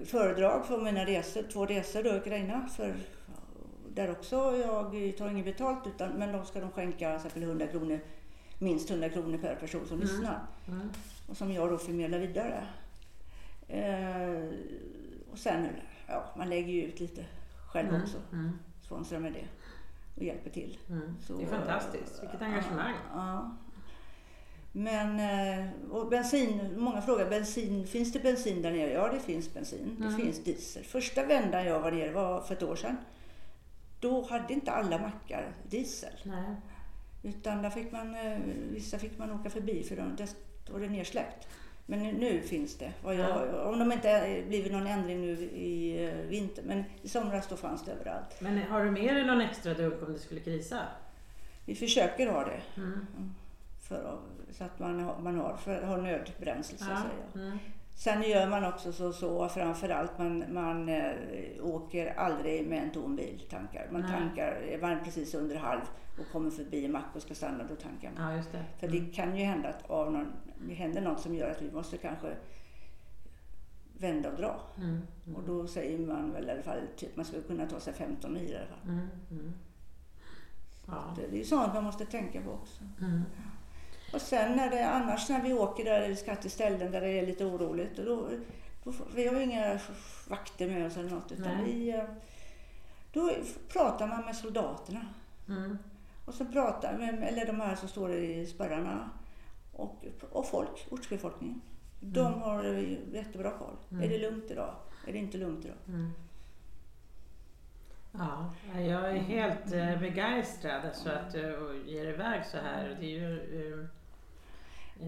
föredrag 0.04 0.66
för 0.66 0.80
mina 0.80 1.04
resor, 1.04 1.42
två 1.52 1.66
resor 1.66 2.02
då 2.02 2.10
i 2.10 2.16
Ukraina. 2.16 2.68
För, 2.76 2.94
där 3.94 4.10
också 4.10 4.36
jag 4.36 5.16
tar 5.18 5.30
inget 5.30 5.44
betalt 5.44 5.86
utan, 5.86 6.10
men 6.10 6.32
de 6.32 6.44
ska 6.46 6.60
de 6.60 6.70
skänka 6.70 7.14
exempel 7.14 7.42
100 7.42 7.66
kronor, 7.66 8.00
minst 8.58 8.90
100 8.90 9.08
kronor 9.08 9.38
per 9.38 9.54
person 9.54 9.86
som 9.86 9.96
Mm. 9.96 10.08
lyssnar. 10.08 10.40
Mm. 10.68 10.90
Och 11.28 11.36
som 11.36 11.52
jag 11.52 11.70
då 11.70 11.78
förmedlar 11.78 12.18
vidare. 12.18 12.66
Eh, 13.68 14.44
och 15.32 15.38
sen, 15.38 15.68
ja, 16.06 16.24
man 16.36 16.48
lägger 16.48 16.72
ju 16.72 16.82
ut 16.82 17.00
lite 17.00 17.24
själv 17.68 17.88
Mm. 17.88 18.02
också. 18.02 18.16
Mm. 18.32 18.50
Sponsrar 18.82 19.18
med 19.18 19.32
det 19.32 19.44
och 20.16 20.22
hjälper 20.22 20.50
till. 20.50 20.78
Mm. 20.90 21.16
Så, 21.26 21.36
Det 21.36 21.42
är 21.44 21.46
fantastiskt. 21.48 22.22
Vilket 22.22 22.42
engagemang. 22.42 22.94
Ja. 23.14 23.56
Men, 24.72 25.20
eh, 25.20 25.70
och 25.90 26.08
bensin, 26.08 26.74
många 26.80 27.02
frågar, 27.02 27.30
bensin, 27.30 27.86
finns 27.86 28.12
det 28.12 28.20
bensin 28.20 28.62
där 28.62 28.72
nere? 28.72 28.92
Ja, 28.92 29.08
det 29.08 29.20
finns 29.20 29.54
bensin. 29.54 29.96
Det 29.98 30.04
Mm. 30.06 30.16
finns 30.20 30.44
diesel. 30.44 30.84
Första 30.84 31.24
vändan 31.26 31.64
jag 31.66 31.80
var 31.80 31.90
nere 31.92 32.12
var 32.12 32.40
för 32.40 32.54
ett 32.54 32.62
år 32.62 32.76
sedan. 32.76 32.96
Då 34.00 34.22
hade 34.22 34.54
inte 34.54 34.70
alla 34.72 34.98
mackar 34.98 35.52
diesel. 35.70 36.12
Nej. 36.22 36.56
Utan 37.22 37.62
där 37.62 37.70
fick 37.70 37.92
man, 37.92 38.14
eh, 38.14 38.38
vissa 38.70 38.98
fick 38.98 39.18
man 39.18 39.30
åka 39.40 39.50
förbi 39.50 39.82
för 39.82 39.96
de- 39.96 40.16
där 40.16 40.28
står 40.64 40.80
det 40.80 40.88
nersläckt. 40.88 41.48
Men 41.88 42.02
nu, 42.02 42.40
finns 42.40 42.78
det. 42.78 42.92
Jag, 43.04 43.66
Om 43.66 43.78
de 43.78 43.92
inte 43.92 44.08
är- 44.10 44.46
blivit 44.46 44.72
någon 44.72 44.86
ändring 44.86 45.20
nu 45.20 45.32
i 45.42 46.04
eh, 46.08 46.14
vinter. 46.28 46.62
Men 46.66 46.84
i 47.02 47.08
somras 47.08 47.48
då 47.48 47.56
fanns 47.56 47.84
det 47.84 47.92
överallt. 47.92 48.40
Men 48.40 48.58
har 48.62 48.84
du 48.84 48.90
med 48.90 49.14
dig 49.14 49.24
någon 49.26 49.40
extra 49.40 49.74
dunk 49.74 50.02
om 50.02 50.12
det 50.12 50.18
skulle 50.18 50.40
krisa? 50.40 50.78
Vi 51.64 51.74
försöker 51.74 52.30
ha 52.32 52.44
det. 52.44 52.60
Mm. 52.80 53.06
För, 53.88 54.18
så 54.50 54.64
att 54.64 54.78
man 54.78 55.00
har, 55.00 55.18
man 55.18 55.36
har, 55.38 55.56
för, 55.56 55.82
har 55.82 55.96
nödbränsle 55.98 56.78
så 56.78 56.84
att 56.92 56.98
säga. 56.98 57.44
Mm. 57.46 57.58
Sen 57.94 58.22
gör 58.22 58.48
man 58.48 58.64
också 58.64 58.92
så, 58.92 59.12
så 59.12 59.48
framförallt 59.48 60.18
man, 60.18 60.44
man 60.54 60.88
eh, 60.88 61.12
åker 61.62 62.14
aldrig 62.18 62.66
med 62.66 62.82
en 62.82 62.90
tom 62.90 63.16
bil, 63.16 63.42
tankar. 63.50 63.88
Man 63.90 64.00
Nej. 64.00 64.10
tankar, 64.10 64.52
är 64.68 64.78
man 64.78 65.04
precis 65.04 65.34
under 65.34 65.56
halv 65.56 65.80
och 66.20 66.32
kommer 66.32 66.50
förbi 66.50 66.84
en 66.84 66.92
mack 66.92 67.04
och 67.14 67.22
ska 67.22 67.34
stanna, 67.34 67.64
då 67.64 67.74
tankar 67.74 68.10
man. 68.16 68.30
Ja, 68.30 68.36
just 68.36 68.52
det. 68.52 68.64
För 68.80 68.86
Mm. 68.86 68.98
det 69.06 69.12
kan 69.16 69.36
ju 69.36 69.44
hända 69.44 69.68
att 69.68 69.90
av 69.90 70.12
någon, 70.12 70.32
det 70.60 70.74
händer 70.74 71.00
något 71.00 71.20
som 71.20 71.34
gör 71.34 71.50
att 71.50 71.62
vi 71.62 71.70
måste 71.70 71.98
kanske 71.98 72.36
vända 73.98 74.30
och 74.30 74.36
dra. 74.36 74.60
Mm. 74.78 75.02
Och 75.36 75.42
då 75.42 75.66
säger 75.66 75.98
man 75.98 76.32
väl 76.32 76.48
i 76.48 76.50
alla 76.50 76.62
fall 76.62 76.80
typ 76.96 77.16
man 77.16 77.24
skulle 77.24 77.42
kunna 77.42 77.66
ta 77.66 77.80
sig 77.80 77.92
15 77.92 78.32
mil 78.32 78.50
i 78.50 78.56
alla 78.56 78.66
fall. 78.66 78.88
Mm. 78.88 79.08
Mm. 79.30 79.52
Ja. 80.86 81.14
Det, 81.16 81.26
det 81.26 81.40
är 81.40 81.44
sånt 81.44 81.74
man 81.74 81.84
måste 81.84 82.06
tänka 82.06 82.40
på 82.42 82.50
också. 82.50 82.84
Mm. 83.00 83.22
Och 84.12 84.20
sen 84.20 84.56
när 84.56 84.70
det, 84.70 84.88
annars 84.88 85.28
när 85.28 85.42
vi 85.42 85.52
åker 85.52 85.84
där 85.84 86.02
eller 86.02 86.14
ska 86.14 86.36
till 86.36 86.50
ställen 86.50 86.92
där 86.92 87.00
det 87.00 87.08
är 87.08 87.26
lite 87.26 87.44
oroligt. 87.44 87.98
Och 87.98 88.04
då, 88.04 88.28
då, 88.84 88.92
vi 89.14 89.26
har 89.26 89.40
inga 89.40 89.80
vakter 90.28 90.68
med 90.68 90.86
oss 90.86 90.96
eller 90.96 91.10
något. 91.10 91.32
Utan 91.32 91.56
Nej. 91.56 91.64
vi, 91.64 91.90
eh, 91.90 92.04
då 93.12 93.30
pratar 93.68 94.06
man 94.06 94.24
med 94.24 94.36
soldaterna. 94.36 95.06
Mm. 95.48 95.78
Och 96.24 96.34
så 96.34 96.44
pratar 96.44 96.92
eller 97.22 97.46
de 97.46 97.60
här 97.60 97.76
som 97.76 97.88
står 97.88 98.12
i 98.12 98.46
spärrarna. 98.46 99.10
Och, 99.76 100.04
och 100.32 100.46
folk, 100.48 100.86
ortsbefolkningen. 100.90 101.60
De 102.00 102.26
Mm. 102.26 102.40
har 102.40 102.64
jättebra 103.12 103.50
koll. 103.50 103.76
Mm. 103.90 104.04
Är 104.04 104.08
det 104.08 104.18
lugnt 104.18 104.50
idag? 104.50 104.74
Är 105.06 105.12
det 105.12 105.18
inte 105.18 105.38
lugnt 105.38 105.64
idag? 105.64 105.76
Mm. 105.88 106.10
Ja, 108.12 108.50
jag 108.80 109.10
är 109.10 109.14
helt 109.16 109.72
eh, 109.72 110.00
begeistrad 110.00 110.84
alltså 110.84 111.10
att 111.10 111.32
du 111.32 111.82
ger 111.86 112.06
iväg 112.08 112.44
så 112.46 112.56
här. 112.56 112.96
Det 113.00 113.06
är 113.06 113.10
ju 113.10 113.38
eh, 113.72 113.80
eh, 113.80 113.86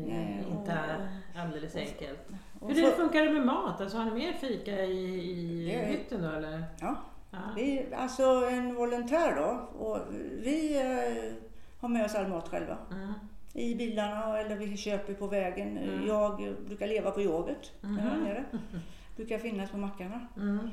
Nej, 0.09 0.45
och- 0.51 0.59
inte 0.61 1.09
alldeles 1.37 1.77
enkelt. 1.77 2.21
Och 2.61 2.69
Hur 2.69 2.75
så- 2.75 2.81
det 2.91 2.93
funkar 2.97 3.25
det 3.25 3.33
med 3.33 3.47
mat? 3.47 3.81
Alltså 3.81 3.97
har 3.99 4.05
ni 4.05 4.11
mer 4.11 4.33
fika 4.33 4.85
i, 4.85 5.31
i 5.31 5.65
Det 5.71 5.87
hytten 5.87 6.23
då 6.23 6.29
eller? 6.29 6.65
Ja, 6.81 6.97
Ja. 7.31 7.39
vi, 7.57 7.95
alltså 7.95 8.23
en 8.51 8.75
volontär 8.75 9.37
då. 9.37 9.79
Och 9.87 9.99
vi 10.43 10.77
eh, 10.77 11.33
har 11.81 11.89
med 11.89 12.05
oss 12.05 12.15
all 12.15 12.29
mat 12.29 12.49
själva. 12.49 12.79
Mm. 12.91 13.13
I 13.59 13.75
bilarna 13.75 14.39
eller 14.39 14.57
vi 14.57 14.77
köper 14.77 15.15
på 15.15 15.27
vägen. 15.27 15.79
Mm. 15.79 16.07
Jag 16.07 16.57
brukar 16.67 16.87
leva 16.87 17.11
på 17.11 17.23
yoghurt 17.23 17.73
när 17.81 18.07
jag 18.07 18.15
är 18.15 18.21
nere. 18.21 18.45
Brukar 19.17 19.39
finnas 19.39 19.71
på 19.71 19.77
mackarna. 19.77 20.27
Mm. 20.37 20.71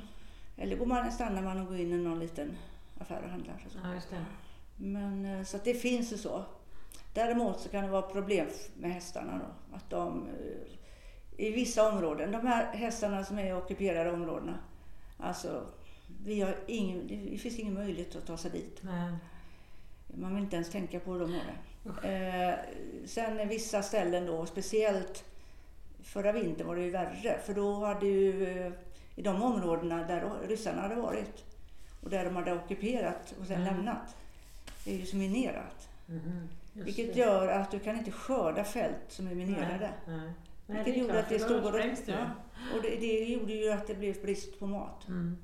Eller 0.57 0.75
går 0.75 0.85
man, 0.85 1.11
stannar 1.11 1.41
man 1.41 1.59
och 1.59 1.67
går 1.67 1.77
in 1.77 1.93
i 1.93 1.97
någon 1.97 2.19
liten 2.19 2.57
affär 2.99 3.21
och 3.23 3.29
handlar. 3.29 3.63
Och 3.65 3.71
så. 3.71 3.77
Ja. 4.11 4.17
Men, 4.75 5.25
eh, 5.25 5.43
så 5.43 5.57
det 5.63 5.73
finns 5.73 6.13
ju 6.13 6.17
så. 6.17 6.43
Däremot 7.13 7.59
så 7.59 7.69
kan 7.69 7.83
det 7.83 7.89
vara 7.89 8.01
problem 8.01 8.47
med 8.77 8.93
hästarna 8.93 9.39
då. 9.39 9.75
Att 9.75 9.89
de, 9.89 10.27
eh, 10.27 11.45
I 11.45 11.51
vissa 11.51 11.89
områden, 11.89 12.31
de 12.31 12.47
här 12.47 12.65
hästarna 12.65 13.23
som 13.23 13.39
är 13.39 13.49
i 13.49 13.53
ockuperade 13.53 14.11
områdena. 14.11 14.59
Alltså, 15.17 15.63
vi 16.23 16.41
har 16.41 16.55
ingen, 16.67 17.07
det 17.07 17.37
finns 17.37 17.59
ingen 17.59 17.73
möjlighet 17.73 18.15
att 18.15 18.25
ta 18.25 18.37
sig 18.37 18.51
dit. 18.51 18.79
Nej. 18.81 19.13
Man 20.07 20.35
vill 20.35 20.43
inte 20.43 20.55
ens 20.55 20.71
tänka 20.71 20.99
på 20.99 21.11
hur 21.11 21.19
de 21.19 21.33
har 21.33 21.39
det. 21.39 21.57
Eh, 22.03 22.53
sen 23.05 23.47
vissa 23.47 23.81
ställen 23.81 24.25
då, 24.25 24.45
speciellt 24.45 25.23
förra 26.03 26.31
vintern 26.31 26.67
var 26.67 26.75
det 26.75 26.81
ju 26.83 26.89
värre. 26.91 27.39
För 27.45 27.53
då 27.53 27.85
hade 27.85 28.05
ju 28.05 28.47
eh, 28.65 28.71
i 29.15 29.21
de 29.21 29.43
områdena 29.43 30.03
där 30.03 30.29
ryssarna 30.47 30.81
hade 30.81 30.95
varit 30.95 31.43
och 32.03 32.09
där 32.09 32.25
de 32.25 32.35
hade 32.35 32.53
ockuperat 32.53 33.33
och 33.39 33.47
sen 33.47 33.61
Mm. 33.61 33.75
lämnat. 33.75 34.15
Det 34.83 34.93
är 34.93 34.97
ju 34.97 35.05
så 35.05 35.15
minerat. 35.17 35.89
Just 36.73 36.87
Vilket 36.87 37.13
det. 37.13 37.19
gör 37.19 37.47
att 37.47 37.71
du 37.71 37.79
kan 37.79 37.97
inte 37.97 38.11
skörda 38.11 38.63
fält 38.63 38.95
som 39.07 39.27
är 39.27 39.35
minerade. 39.35 39.89
Nej. 40.07 40.17
Nej. 40.17 40.31
Nej, 40.67 40.77
Vilket 40.77 40.85
det 40.85 40.91
är 40.91 41.01
gjorde 41.01 41.13
klart, 41.13 41.23
att 41.23 41.29
det 41.29 41.39
stod 41.39 41.65
och 41.65 41.71
det 41.71 41.95
ja, 42.05 42.25
och 42.75 42.81
det, 42.81 42.95
det 42.95 43.23
gjorde 43.25 43.53
ju 43.53 43.71
att 43.71 43.87
det 43.87 43.95
blev 43.95 44.21
brist 44.21 44.59
på 44.59 44.67
mat. 44.67 45.07
Mm. 45.07 45.37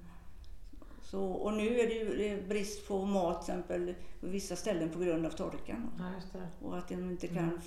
Så, 1.12 1.24
och 1.24 1.53
nu 1.53 1.80
är 1.80 1.88
det 1.88 1.93
ju 1.93 2.41
brist 2.47 2.88
på 2.88 3.05
mat 3.05 3.39
exempel 3.39 3.95
på 4.20 4.28
vissa 4.28 4.55
ställen 4.55 4.89
på 4.89 4.99
grund 4.99 5.26
av 5.26 5.30
torkan. 5.30 5.89
Ja. 6.34 6.39
Och 6.62 6.78
att 6.78 6.88
de 6.88 6.93
inte 6.93 7.28
kan... 7.28 7.38
Mm. 7.38 7.59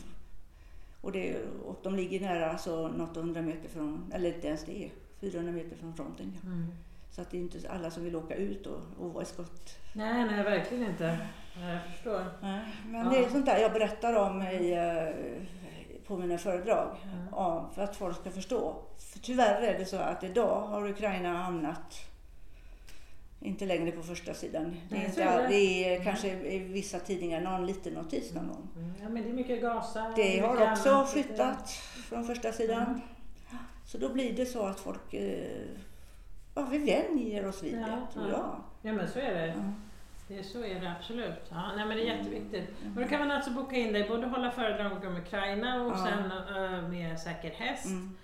Och, 1.00 1.12
det, 1.12 1.36
och 1.66 1.80
de 1.82 1.94
ligger 1.94 2.20
nära 2.20 2.50
alltså 2.50 2.88
något 2.88 3.16
hundra 3.16 3.42
meter 3.42 3.68
från, 3.68 4.12
eller 4.14 4.34
inte 4.34 4.46
ens 4.46 4.64
det, 4.64 4.90
400 5.20 5.52
meter 5.52 5.76
från 5.76 5.94
fronten. 5.94 6.32
Ja. 6.42 6.48
Mm. 6.48 6.66
Så 7.10 7.22
att 7.22 7.30
det 7.30 7.36
är 7.36 7.40
inte 7.40 7.70
alla 7.70 7.90
som 7.90 8.04
vill 8.04 8.16
åka 8.16 8.34
ut 8.34 8.66
och, 8.66 8.80
och 8.98 9.12
vara 9.12 9.22
i 9.22 9.26
skott. 9.26 9.78
Nej, 9.92 10.24
nej, 10.24 10.44
verkligen 10.44 10.90
inte. 10.90 11.18
Jag 11.60 11.92
förstår. 11.92 12.24
Nej, 12.42 12.60
Men 12.86 13.04
Ja. 13.04 13.10
det 13.10 13.18
är 13.24 13.28
sånt 13.28 13.46
där 13.46 13.58
jag 13.58 13.72
berättar 13.72 14.14
om 14.14 14.42
i, 14.42 14.72
eh, 14.72 16.06
på 16.06 16.16
mina 16.16 16.38
föredrag. 16.38 16.96
Ja, 17.30 17.70
för 17.74 17.82
att 17.82 17.96
folk 17.96 18.16
ska 18.16 18.30
förstå. 18.30 18.76
För 18.98 19.18
tyvärr 19.18 19.62
är 19.62 19.78
det 19.78 19.84
så 19.84 19.96
att 19.96 20.24
idag 20.24 20.60
har 20.60 20.88
Ukraina 20.88 21.36
hamnat 21.36 22.13
inte 23.44 23.66
längre 23.66 23.92
på 23.92 24.02
första 24.02 24.34
sidan. 24.34 24.76
Det 24.88 24.94
är, 24.96 24.98
Nej, 24.98 25.08
inte, 25.08 25.30
all- 25.30 25.50
det. 25.50 25.94
är 25.94 26.04
kanske 26.04 26.28
i 26.28 26.58
vissa 26.58 26.98
tidningar 26.98 27.40
någon 27.40 27.66
liten 27.66 27.92
notis 27.92 28.32
någon 28.34 28.48
gång. 28.48 28.68
Mm. 28.76 28.92
Ja, 29.02 29.08
men 29.08 29.22
det 29.22 29.28
är 29.28 29.32
mycket 29.32 29.62
Gaza. 29.62 30.12
Det 30.16 30.38
har 30.38 30.70
också 30.72 30.90
annat. 30.90 31.10
flyttat 31.10 31.70
från 32.08 32.24
första 32.24 32.52
sidan. 32.52 32.82
Mm. 32.82 33.00
Så 33.86 33.98
då 33.98 34.08
blir 34.08 34.32
det 34.32 34.46
så 34.46 34.66
att 34.66 34.80
folk, 34.80 35.14
eh, 35.14 35.66
ja 36.54 36.62
vi 36.70 36.78
vänjer 36.78 37.46
oss 37.46 37.62
vid 37.62 37.74
det, 37.74 37.80
Ja, 37.80 38.08
tror 38.12 38.30
ja. 38.30 38.32
jag. 38.82 38.90
Ja, 38.90 38.96
men 38.96 39.08
så 39.08 39.18
är 39.18 39.34
det. 39.34 39.46
Ja. 39.46 39.72
det 40.28 40.38
är 40.38 40.42
så 40.42 40.64
är 40.64 40.80
det 40.80 40.92
absolut. 40.98 41.42
Ja, 41.50 41.72
nej, 41.76 41.86
men 41.86 41.96
det 41.96 42.02
är 42.08 42.16
jätteviktigt. 42.16 42.70
Mm. 42.82 42.96
Och 42.96 43.02
då 43.02 43.08
kan 43.08 43.18
man 43.20 43.30
alltså 43.30 43.50
boka 43.50 43.76
in 43.76 43.92
dig, 43.92 44.08
både 44.08 44.26
hålla 44.26 44.50
föredrag 44.50 45.04
om 45.04 45.16
Ukraina 45.16 45.82
och 45.82 45.92
Ja. 45.92 46.06
sen 46.06 46.30
eh, 46.64 46.88
med 46.88 47.20
säker 47.20 47.50
häst. 47.50 47.86
Mm. 47.86 48.16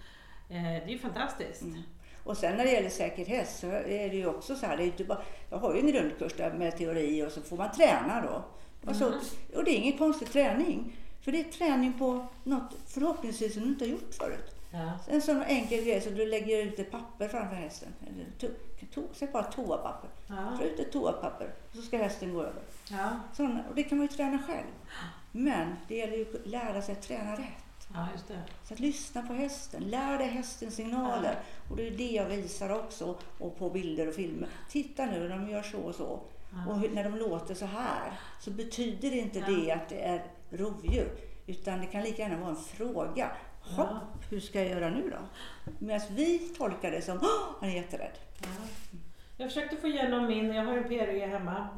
Eh, 0.48 0.62
det 0.62 0.84
är 0.84 0.88
ju 0.88 0.98
fantastiskt. 0.98 1.62
Mm. 1.62 1.82
Och 2.24 2.36
sen 2.36 2.56
när 2.56 2.64
det 2.64 2.70
gäller 2.72 2.88
säker 2.90 3.24
häst 3.26 3.60
så 3.60 3.66
är 3.66 4.08
det 4.10 4.16
ju 4.16 4.26
också 4.26 4.56
så 4.56 4.66
här, 4.66 4.76
det 4.76 4.82
är 4.82 4.86
inte 4.86 5.04
bara, 5.04 5.22
jag 5.50 5.58
har 5.58 5.74
ju 5.74 5.80
en 5.80 5.86
grundkurs 5.86 6.32
där 6.36 6.52
med 6.52 6.78
teori 6.78 7.22
och 7.26 7.32
så 7.32 7.40
får 7.42 7.56
man 7.56 7.72
träna 7.72 8.22
då. 8.26 8.44
Och, 8.90 8.96
så, 8.96 9.06
Mm. 9.06 9.18
och 9.56 9.64
det 9.64 9.70
är 9.70 9.76
ingen 9.76 9.98
konstig 9.98 10.32
träning. 10.32 10.96
För 11.22 11.32
det 11.32 11.40
är 11.40 11.44
träning 11.44 11.98
på 11.98 12.26
något 12.44 12.74
förhoppningsvis 12.86 13.54
som 13.54 13.62
du 13.62 13.68
inte 13.68 13.84
har 13.84 13.90
gjort 13.90 14.14
förut. 14.14 14.54
Ja. 14.72 14.92
En 15.08 15.22
sån 15.22 15.42
enkel 15.42 15.84
grej 15.84 16.00
som 16.00 16.14
du 16.14 16.26
lägger 16.26 16.64
ut 16.64 16.78
ett 16.78 16.90
papper 16.90 17.28
framför 17.28 17.56
hästen. 17.56 17.88
Eller 18.08 18.26
to, 18.40 18.46
to, 18.94 19.00
säg 19.12 19.28
bara 19.32 19.42
toapapper. 19.42 20.10
Ja. 20.26 20.34
Dra 20.58 20.64
ut 20.64 20.80
ett 20.80 20.92
toapapper 20.92 21.50
och 21.70 21.76
så 21.76 21.82
ska 21.82 21.96
hästen 21.98 22.34
gå 22.34 22.40
över. 22.40 22.62
Ja. 22.90 23.10
Såna, 23.36 23.64
och 23.68 23.74
det 23.74 23.82
kan 23.82 23.98
man 23.98 24.06
ju 24.06 24.12
träna 24.16 24.38
själv. 24.46 24.66
Men 25.32 25.74
det 25.88 25.96
gäller 25.96 26.16
ju 26.16 26.22
att 26.40 26.46
lära 26.46 26.82
sig 26.82 26.92
att 26.92 27.02
träna 27.02 27.32
rätt. 27.32 27.64
Ja, 27.94 28.06
just 28.12 28.28
det. 28.28 28.42
Så 28.64 28.74
att 28.74 28.80
lyssna 28.80 29.22
på 29.22 29.32
hästen, 29.32 29.82
lär 29.82 30.18
dig 30.18 30.28
hästens 30.28 30.74
signaler. 30.74 31.36
Och 31.70 31.76
det 31.76 31.86
är 31.86 31.90
det 31.90 32.10
jag 32.10 32.26
visar 32.26 32.70
också 32.70 33.16
och 33.38 33.58
på 33.58 33.70
bilder 33.70 34.08
och 34.08 34.14
filmer. 34.14 34.48
Titta 34.68 35.06
nu 35.06 35.28
de 35.28 35.48
gör 35.50 35.62
så 35.62 35.78
och 35.80 35.94
så. 35.94 36.20
Ja. 36.66 36.72
Och 36.72 36.92
när 36.94 37.04
de 37.04 37.16
låter 37.16 37.54
så 37.54 37.66
här 37.66 38.12
så 38.40 38.50
betyder 38.50 39.12
inte 39.14 39.38
Ja. 39.38 39.46
det 39.46 39.72
att 39.72 39.88
det 39.88 40.00
är 40.02 40.24
rovdjur. 40.50 41.10
Utan 41.46 41.80
det 41.80 41.86
kan 41.86 42.02
lika 42.02 42.22
gärna 42.22 42.36
vara 42.36 42.50
en 42.50 42.56
fråga. 42.56 43.30
Hopp, 43.62 43.86
Ja. 43.90 44.00
hur 44.30 44.40
ska 44.40 44.58
jag 44.60 44.68
göra 44.70 44.90
nu 44.90 45.10
då? 45.10 45.18
Medan 45.78 46.00
vi 46.10 46.38
tolkar 46.38 46.90
det 46.90 47.02
som, 47.02 47.18
"Åh, 47.22 47.56
han 47.60 47.68
är 47.70 47.74
jätterädd. 47.74 48.18
Ja. 48.42 48.48
Jag 49.36 49.48
försökte 49.48 49.76
få 49.76 49.86
igenom 49.86 50.26
min, 50.26 50.54
jag 50.54 50.64
har 50.64 50.76
en 50.76 50.84
PRE 50.88 51.26
hemma. 51.26 51.68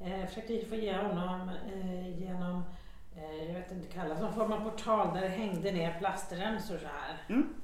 Eh, 0.00 0.20
Jag 0.20 0.28
försökte 0.28 0.66
få 0.68 0.74
igenom 0.74 1.48
eh, 1.72 2.18
genom, 2.20 2.56
eh, 2.56 2.62
jag 3.48 3.54
vet 3.54 3.70
inte, 3.72 3.88
kallas 3.94 4.20
någon 4.20 4.34
form 4.34 4.52
av 4.52 4.70
portal 4.70 5.14
där 5.14 5.20
det 5.20 5.28
hängde 5.28 5.72
ner 5.72 5.98
plastremsor 5.98 6.78
så 6.78 6.86
här. 6.86 7.16
Mm. 7.28 7.54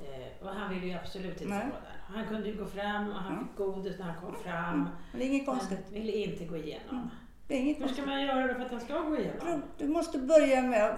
Eh, 0.00 0.46
och 0.46 0.54
han 0.54 0.74
ville 0.74 0.86
ju 0.86 0.94
absolut 0.94 1.40
inte 1.40 1.54
Nej. 1.54 1.66
gå 1.66 1.72
där. 1.80 2.16
Han 2.16 2.26
kunde 2.26 2.48
ju 2.48 2.56
gå 2.58 2.66
fram 2.66 3.08
och 3.08 3.14
han 3.14 3.32
Ja. 3.34 3.46
fick 3.46 3.56
godis 3.56 3.98
när 3.98 4.06
han 4.06 4.20
kom 4.20 4.34
fram. 4.42 4.74
Mm. 4.74 4.88
Men 5.12 5.20
det 5.20 5.26
är 5.26 5.28
inget 5.28 5.46
konstigt. 5.46 5.78
Men 5.90 6.00
ville 6.02 6.12
inte 6.12 6.44
gå 6.44 6.56
igenom. 6.56 7.10
Det 7.48 7.54
är 7.54 7.58
inget 7.60 7.80
Hur 7.80 7.88
ska 7.88 8.02
man 8.06 8.22
göra 8.22 8.46
då 8.46 8.54
för 8.54 8.64
att 8.64 8.70
han 8.70 8.80
ska 8.80 8.98
gå 8.98 9.16
igenom? 9.16 9.62
Du 9.78 9.88
måste 9.88 10.18
börja 10.18 10.62
med, 10.62 10.96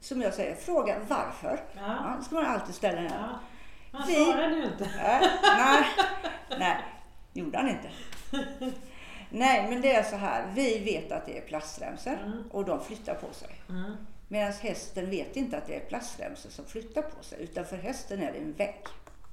som 0.00 0.22
jag 0.22 0.34
säger, 0.34 0.54
fråga 0.54 0.96
varför. 1.08 1.60
Ja. 1.76 1.80
Ja, 1.82 2.14
det 2.18 2.24
ska 2.24 2.34
man 2.34 2.46
alltid 2.46 2.74
ställa. 2.74 3.00
den. 3.00 3.10
ja. 3.12 3.40
Han 3.92 4.02
Vi- 4.06 4.14
svarade 4.24 4.56
ju 4.56 4.64
inte. 4.64 4.88
Nej, 4.96 5.28
nej, 5.58 5.84
nej, 6.58 6.76
gjorde 7.32 7.58
han 7.58 7.68
inte. 7.68 7.90
Nej, 9.30 9.66
men 9.70 9.80
det 9.80 9.94
är 9.94 10.02
så 10.02 10.16
här. 10.16 10.52
Vi 10.54 10.78
vet 10.78 11.12
att 11.12 11.26
det 11.26 11.38
är 11.38 11.42
plastremsor 11.42 12.12
Mm. 12.24 12.42
och 12.50 12.64
de 12.64 12.80
flyttar 12.84 13.14
på 13.14 13.34
sig. 13.34 13.48
Mm. 13.68 13.92
Medan 14.28 14.52
hästen 14.52 15.10
vet 15.10 15.36
inte 15.36 15.58
att 15.58 15.66
det 15.66 15.76
är 15.76 15.80
plastremsor 15.88 16.50
som 16.50 16.64
flyttar 16.64 17.02
på 17.02 17.24
sig. 17.24 17.42
Utan 17.42 17.64
för 17.64 17.76
hästen 17.76 18.22
är 18.22 18.32
det 18.32 18.38
en 18.38 18.52
vägg. 18.52 18.84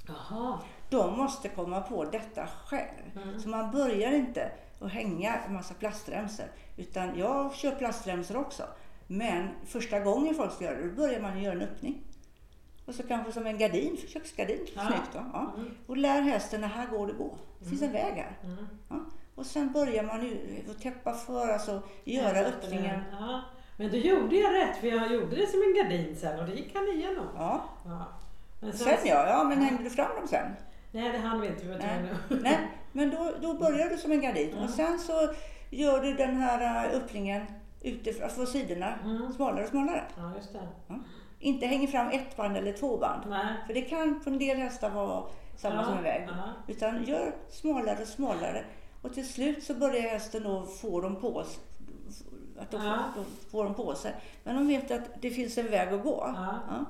Jaha. 0.08 0.60
De 0.90 1.18
måste 1.18 1.50
komma 1.50 1.82
på 1.82 2.04
detta 2.06 2.48
själv. 2.66 3.18
Mm. 3.24 3.40
Så 3.40 3.50
man 3.50 3.72
börjar 3.72 4.12
inte 4.12 4.52
att 4.82 4.92
hänga 4.92 5.36
en 5.48 5.54
massa 5.54 5.74
plastremsor. 5.74 6.46
Utan 6.78 7.20
jag 7.20 7.54
kör 7.56 7.72
plastremsor 7.76 8.38
också. 8.38 8.64
Men 9.08 9.48
första 9.66 10.00
gången 10.00 10.36
folk 10.36 10.54
ska 10.54 10.64
göra 10.66 10.76
det, 10.76 10.90
då 10.90 10.96
börjar 10.96 11.20
man 11.22 11.44
göra 11.44 11.54
en 11.56 11.62
öppning. 11.62 12.02
Och 12.86 12.96
så 12.96 13.04
kanske 13.04 13.32
som 13.32 13.48
en 13.48 13.58
gardin, 13.58 13.98
köksgardin. 14.08 14.68
Ja. 14.76 14.82
Snyggt 14.88 15.16
va? 15.16 15.30
Ja. 15.34 15.52
Mm. 15.58 15.72
Och 15.88 15.98
lär 15.98 16.22
hästen, 16.22 16.62
det 16.62 16.68
här 16.68 16.86
går 16.88 17.08
det 17.08 17.14
gå. 17.14 17.38
Det 17.60 17.70
finns 17.70 17.82
en 17.82 17.92
väg 17.92 18.14
här. 18.14 18.38
Mm. 18.44 18.68
Ja. 18.90 18.96
Och 19.38 19.46
sen 19.46 19.72
börjar 19.74 20.04
man 20.04 20.22
ju 20.24 20.64
täppa 20.82 21.14
för, 21.14 21.48
alltså 21.50 21.82
göra 22.04 22.40
öppningen. 22.40 23.00
Ja. 23.20 23.42
Men 23.78 23.92
då 23.92 23.98
gjorde 23.98 24.36
jag 24.36 24.54
rätt 24.54 24.78
för 24.78 24.88
jag 24.88 25.12
gjorde 25.14 25.36
det 25.36 25.48
som 25.48 25.62
en 25.62 25.74
gardin 25.76 26.16
sen 26.16 26.40
och 26.40 26.46
det 26.46 26.52
gick 26.54 26.76
han 26.76 26.88
igenom. 26.88 27.26
Ja. 27.36 27.64
Ja. 27.86 28.06
Men 28.60 28.74
Sen 28.74 28.98
ja, 29.06 29.28
ja 29.28 29.44
men 29.44 29.62
hängde 29.62 29.84
du 29.84 29.90
fram 29.90 30.16
dem 30.20 30.28
sen? 30.28 30.52
Nej, 30.92 31.12
det 31.12 31.18
hann 31.18 31.42
vi 31.42 31.48
inte. 31.48 31.64
Vi 31.66 31.72
var 31.72 31.78
Nej. 31.78 32.04
Nej, 32.30 32.58
men 32.92 33.10
då, 33.10 33.32
då 33.42 33.54
börjar 33.54 33.90
du 33.90 33.98
som 33.98 34.12
en 34.12 34.22
gardin. 34.22 34.52
Mm. 34.52 34.64
Och 34.64 34.70
sen 34.70 35.00
så 35.00 35.30
gör 35.70 36.02
du 36.02 36.14
den 36.14 36.36
här 36.36 36.86
äh, 36.86 36.98
öppningen 36.98 37.42
utifrån, 37.82 38.24
alltså 38.24 38.46
sidorna, 38.46 38.94
Mm. 39.04 39.34
smalare 39.34 39.64
och 39.64 39.70
smalare. 39.70 40.04
Ja, 40.18 40.32
just 40.36 40.54
det. 40.54 40.68
Inte 41.40 41.66
hänger 41.66 41.88
fram 41.88 42.10
ett 42.10 42.38
band 42.38 42.58
eller 42.58 42.74
två 42.74 42.98
band. 42.98 43.22
Nej. 43.30 43.54
För 43.68 43.74
det 43.74 43.82
kan 43.82 44.20
på 44.24 44.30
en 44.30 44.40
del 44.40 44.58
hästar 44.58 44.90
vara 44.90 45.24
samma 45.56 45.76
Ja, 45.76 45.84
som 45.84 45.98
en 45.98 46.04
väg. 46.04 46.28
ja. 46.28 46.54
Utan 46.74 47.04
gör 47.04 47.32
smalare 47.50 47.98
och 48.02 48.08
smalare. 48.08 48.66
Och 49.02 49.14
till 49.14 49.28
slut 49.28 49.64
så 49.64 49.74
börjar 49.74 50.02
hästen 50.02 50.44
då 50.44 50.66
få 50.66 51.02
dem 51.02 51.16
på 51.16 51.44
sig. 51.44 51.60
Att 52.60 52.72
de, 52.72 52.86
Ja. 52.86 53.04
får, 53.16 53.22
de 53.24 53.50
får 53.52 53.64
dem 53.64 53.74
på 53.74 53.96
sig. 53.96 54.16
Men 54.44 54.56
de 54.56 54.68
vet 54.68 54.92
att 54.92 55.22
det 55.22 55.30
finns 55.32 55.58
en 55.58 55.72
väg 55.72 55.94
att 55.94 56.04
gå. 56.04 56.34
Ja. 56.36 56.60
Ja. 56.70 56.86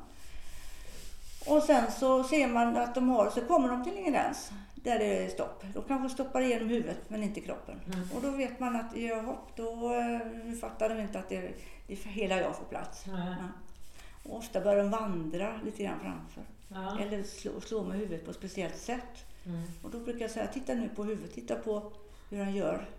Och 1.56 1.64
sen 1.64 1.92
så 1.92 2.24
ser 2.24 2.48
man 2.48 2.78
att 2.78 2.96
de 2.96 3.10
har, 3.10 3.30
så 3.30 3.42
kommer 3.42 3.70
de 3.70 3.84
till 3.84 3.98
en 3.98 4.12
gräns 4.12 4.52
där 4.76 5.00
det 5.00 5.26
är 5.26 5.30
stopp. 5.30 5.64
Då 5.74 5.82
kanske 5.82 6.10
stoppar 6.10 6.42
igenom 6.42 6.70
huvudet 6.70 7.10
men 7.10 7.24
inte 7.24 7.42
kroppen. 7.42 7.82
Mm. 7.94 8.10
Och 8.16 8.22
då 8.22 8.30
vet 8.32 8.60
man 8.60 8.76
att 8.76 8.98
jaha, 8.98 9.36
då 9.56 9.94
eh, 9.94 10.54
fattar 10.62 10.90
de 10.90 11.02
inte 11.02 11.20
att 11.20 11.30
det, 11.30 11.52
det 11.88 11.94
är 11.94 11.98
hela 11.98 12.40
jag 12.42 12.56
får 12.56 12.66
plats. 12.66 13.04
Ja. 13.08 13.36
Och 14.24 14.38
ofta 14.38 14.62
börjar 14.62 14.78
de 14.78 14.90
vandra 14.90 15.60
lite 15.66 15.84
grann 15.84 16.00
framför. 16.00 16.44
Ja. 16.68 17.00
Eller 17.04 17.24
slå, 17.24 17.62
slå 17.62 17.84
med 17.84 17.98
huvudet 17.98 18.26
på 18.26 18.32
ett 18.32 18.38
speciellt 18.38 18.78
sätt. 18.78 19.26
Mm. 19.48 19.62
Och 19.84 19.92
då 19.92 20.00
brukar 20.00 20.22
jag 20.22 20.32
säga, 20.32 20.48
titta 20.48 20.74
nu 20.74 20.90
på 20.96 21.04
huvudet, 21.04 21.34
titta 21.34 21.56
på 21.56 21.92
hur 22.30 22.44
han 22.44 22.56
gör. 22.56 22.90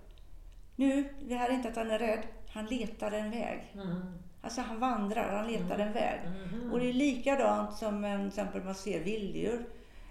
Nu, 0.76 1.08
det 1.28 1.34
här 1.34 1.48
är 1.48 1.52
inte 1.54 1.68
att 1.68 1.76
han 1.76 1.90
är 1.90 1.98
rädd, 1.98 2.22
han 2.54 2.66
letar 2.66 3.12
en 3.12 3.30
väg. 3.30 3.70
Mm. 3.74 3.96
Alltså 4.42 4.60
han 4.60 4.80
vandrar, 4.80 5.36
han 5.36 5.46
letar 5.52 5.78
en 5.78 5.92
väg. 5.92 6.20
Mhm. 6.52 6.72
Och 6.72 6.78
det 6.80 6.88
är 6.88 6.92
likadant 6.92 7.76
som 7.76 8.04
en, 8.04 8.18
till 8.20 8.28
exempel 8.28 8.64
man 8.64 8.74
ser 8.74 9.00
vilddjur. 9.04 9.64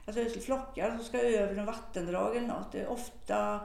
Alltså 0.06 0.40
flockar 0.40 0.92
som 0.96 1.04
ska 1.06 1.20
över 1.22 1.56
en 1.56 1.66
vattendrag 1.66 2.36
eller 2.38 2.48
något. 2.48 2.72
Det 2.72 2.82
är 2.82 2.88
ofta, 2.88 3.60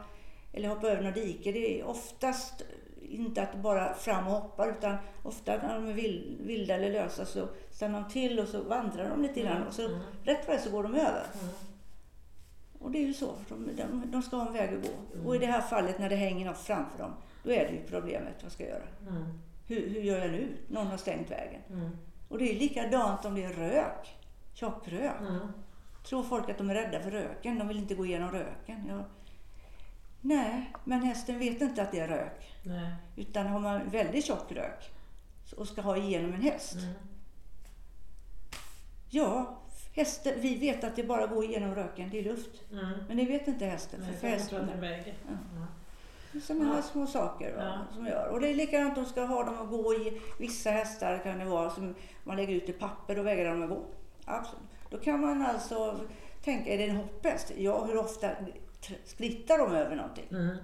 eller 0.52 0.68
hoppa 0.68 0.88
över 0.90 1.02
något 1.02 1.14
dike. 1.14 1.52
Det 1.52 1.80
är 1.80 1.84
oftast 1.86 2.62
inte 3.02 3.42
att 3.42 3.54
bara 3.56 3.94
fram 3.94 4.26
och 4.26 4.32
hoppar 4.32 4.68
utan 4.70 4.96
ofta 5.22 5.56
när 5.56 5.74
de 5.74 5.88
är 5.88 5.92
vild- 5.92 6.36
vilda 6.46 6.74
eller 6.74 6.90
lösa 6.90 7.26
så 7.26 7.48
stannar 7.70 8.00
de 8.00 8.10
till 8.10 8.40
och 8.40 8.48
så 8.48 8.62
vandrar 8.62 9.08
de 9.10 9.22
lite 9.22 9.40
grann 9.40 9.62
och 9.66 9.72
så 9.74 9.86
Mm. 9.88 10.00
rätt 10.24 10.48
vad 10.48 10.56
det 10.56 10.60
så 10.60 10.70
går 10.70 10.82
de 10.82 10.94
över. 10.94 11.26
Och 12.82 12.90
det 12.90 12.98
är 12.98 13.06
ju 13.06 13.14
så, 13.14 13.34
de, 13.48 13.76
de, 13.76 14.10
de 14.10 14.22
ska 14.22 14.36
ha 14.36 14.46
en 14.46 14.52
väg 14.52 14.74
att 14.74 14.82
gå. 14.82 15.14
Mm. 15.14 15.26
Och 15.26 15.36
i 15.36 15.38
det 15.38 15.46
här 15.46 15.60
fallet 15.60 15.98
när 15.98 16.08
det 16.08 16.16
hänger 16.16 16.46
något 16.46 16.58
framför 16.58 16.98
dem, 16.98 17.12
då 17.42 17.50
är 17.50 17.66
det 17.66 17.72
ju 17.72 17.82
problemet, 17.82 18.42
vad 18.42 18.52
ska 18.52 18.62
jag 18.62 18.72
göra? 18.72 18.88
Mm. 19.08 19.38
Hur, 19.66 19.88
hur 19.88 20.00
gör 20.00 20.18
jag 20.18 20.30
nu? 20.30 20.56
Någon 20.68 20.86
har 20.86 20.96
stängt 20.96 21.30
vägen. 21.30 21.60
Mm. 21.70 21.90
Och 22.28 22.38
det 22.38 22.50
är 22.50 22.58
likadant 22.58 23.24
om 23.24 23.34
det 23.34 23.44
är 23.44 23.52
rök, 23.52 24.16
tjockrök. 24.54 25.20
Mm. 25.20 25.52
Tror 26.04 26.22
folk 26.22 26.50
att 26.50 26.58
de 26.58 26.70
är 26.70 26.74
rädda 26.74 27.00
för 27.00 27.10
röken, 27.10 27.58
de 27.58 27.68
vill 27.68 27.78
inte 27.78 27.94
gå 27.94 28.06
igenom 28.06 28.30
röken. 28.30 28.86
Ja. 28.88 29.04
Nej, 30.20 30.72
men 30.84 31.02
hästen 31.02 31.38
vet 31.38 31.60
inte 31.60 31.82
att 31.82 31.92
det 31.92 32.00
är 32.00 32.08
rök. 32.08 32.52
Nej. 32.62 32.94
Utan 33.16 33.46
har 33.46 33.60
man 33.60 33.90
väldigt 33.90 34.24
tjock 34.24 34.52
rök 34.52 34.90
och 35.56 35.68
ska 35.68 35.82
ha 35.82 35.96
igenom 35.96 36.34
en 36.34 36.42
häst. 36.42 36.74
Mm. 36.74 36.94
Ja, 39.10 39.61
hästen, 39.92 40.32
vi 40.40 40.54
vet 40.58 40.84
att 40.84 40.96
det 40.96 41.02
bara 41.04 41.26
går 41.26 41.44
igenom 41.44 41.74
röken, 41.74 42.08
det 42.10 42.18
är 42.18 42.24
luft. 42.24 42.62
Mm. 42.72 42.84
Men 43.08 43.16
det 43.16 43.24
vet 43.24 43.48
inte 43.48 43.64
hästen. 43.64 44.00
Nej, 44.00 44.16
För, 44.20 44.26
hästen. 44.28 44.70
Ja. 44.80 45.32
Ja. 46.34 46.40
Sådana 46.40 46.74
här 46.74 46.82
små 46.82 47.06
saker 47.06 47.56
va, 47.56 47.62
Ja. 47.62 47.94
som 47.94 48.06
gör. 48.06 48.28
Och 48.28 48.40
det 48.40 48.48
är 48.48 48.54
likadant, 48.54 48.94
de 48.94 49.04
ska 49.04 49.24
ha 49.24 49.44
dem 49.44 49.58
att 49.58 49.68
gå 49.70 49.94
i. 49.94 50.20
Vissa 50.38 50.70
hästar 50.70 51.18
kan 51.18 51.38
det 51.38 51.44
vara 51.44 51.70
som 51.70 51.94
man 52.24 52.36
lägger 52.36 52.54
ut 52.54 52.68
i 52.68 52.72
papper, 52.72 53.16
då 53.16 53.22
vägrar 53.22 53.50
de 53.50 53.62
att 53.62 53.68
gå. 53.68 53.84
Absolut. 54.24 54.62
Då 54.90 54.98
kan 54.98 55.20
man 55.20 55.42
alltså 55.42 56.00
tänka, 56.44 56.70
är 56.74 56.78
det 56.78 56.84
en 56.84 56.96
hopphäst? 56.96 57.52
Ja, 57.56 57.84
hur 57.84 57.96
ofta 57.96 58.30
skrittar 59.04 59.58
de 59.58 59.72
över 59.72 59.96
någonting? 59.96 60.26
Mm. 60.30 60.56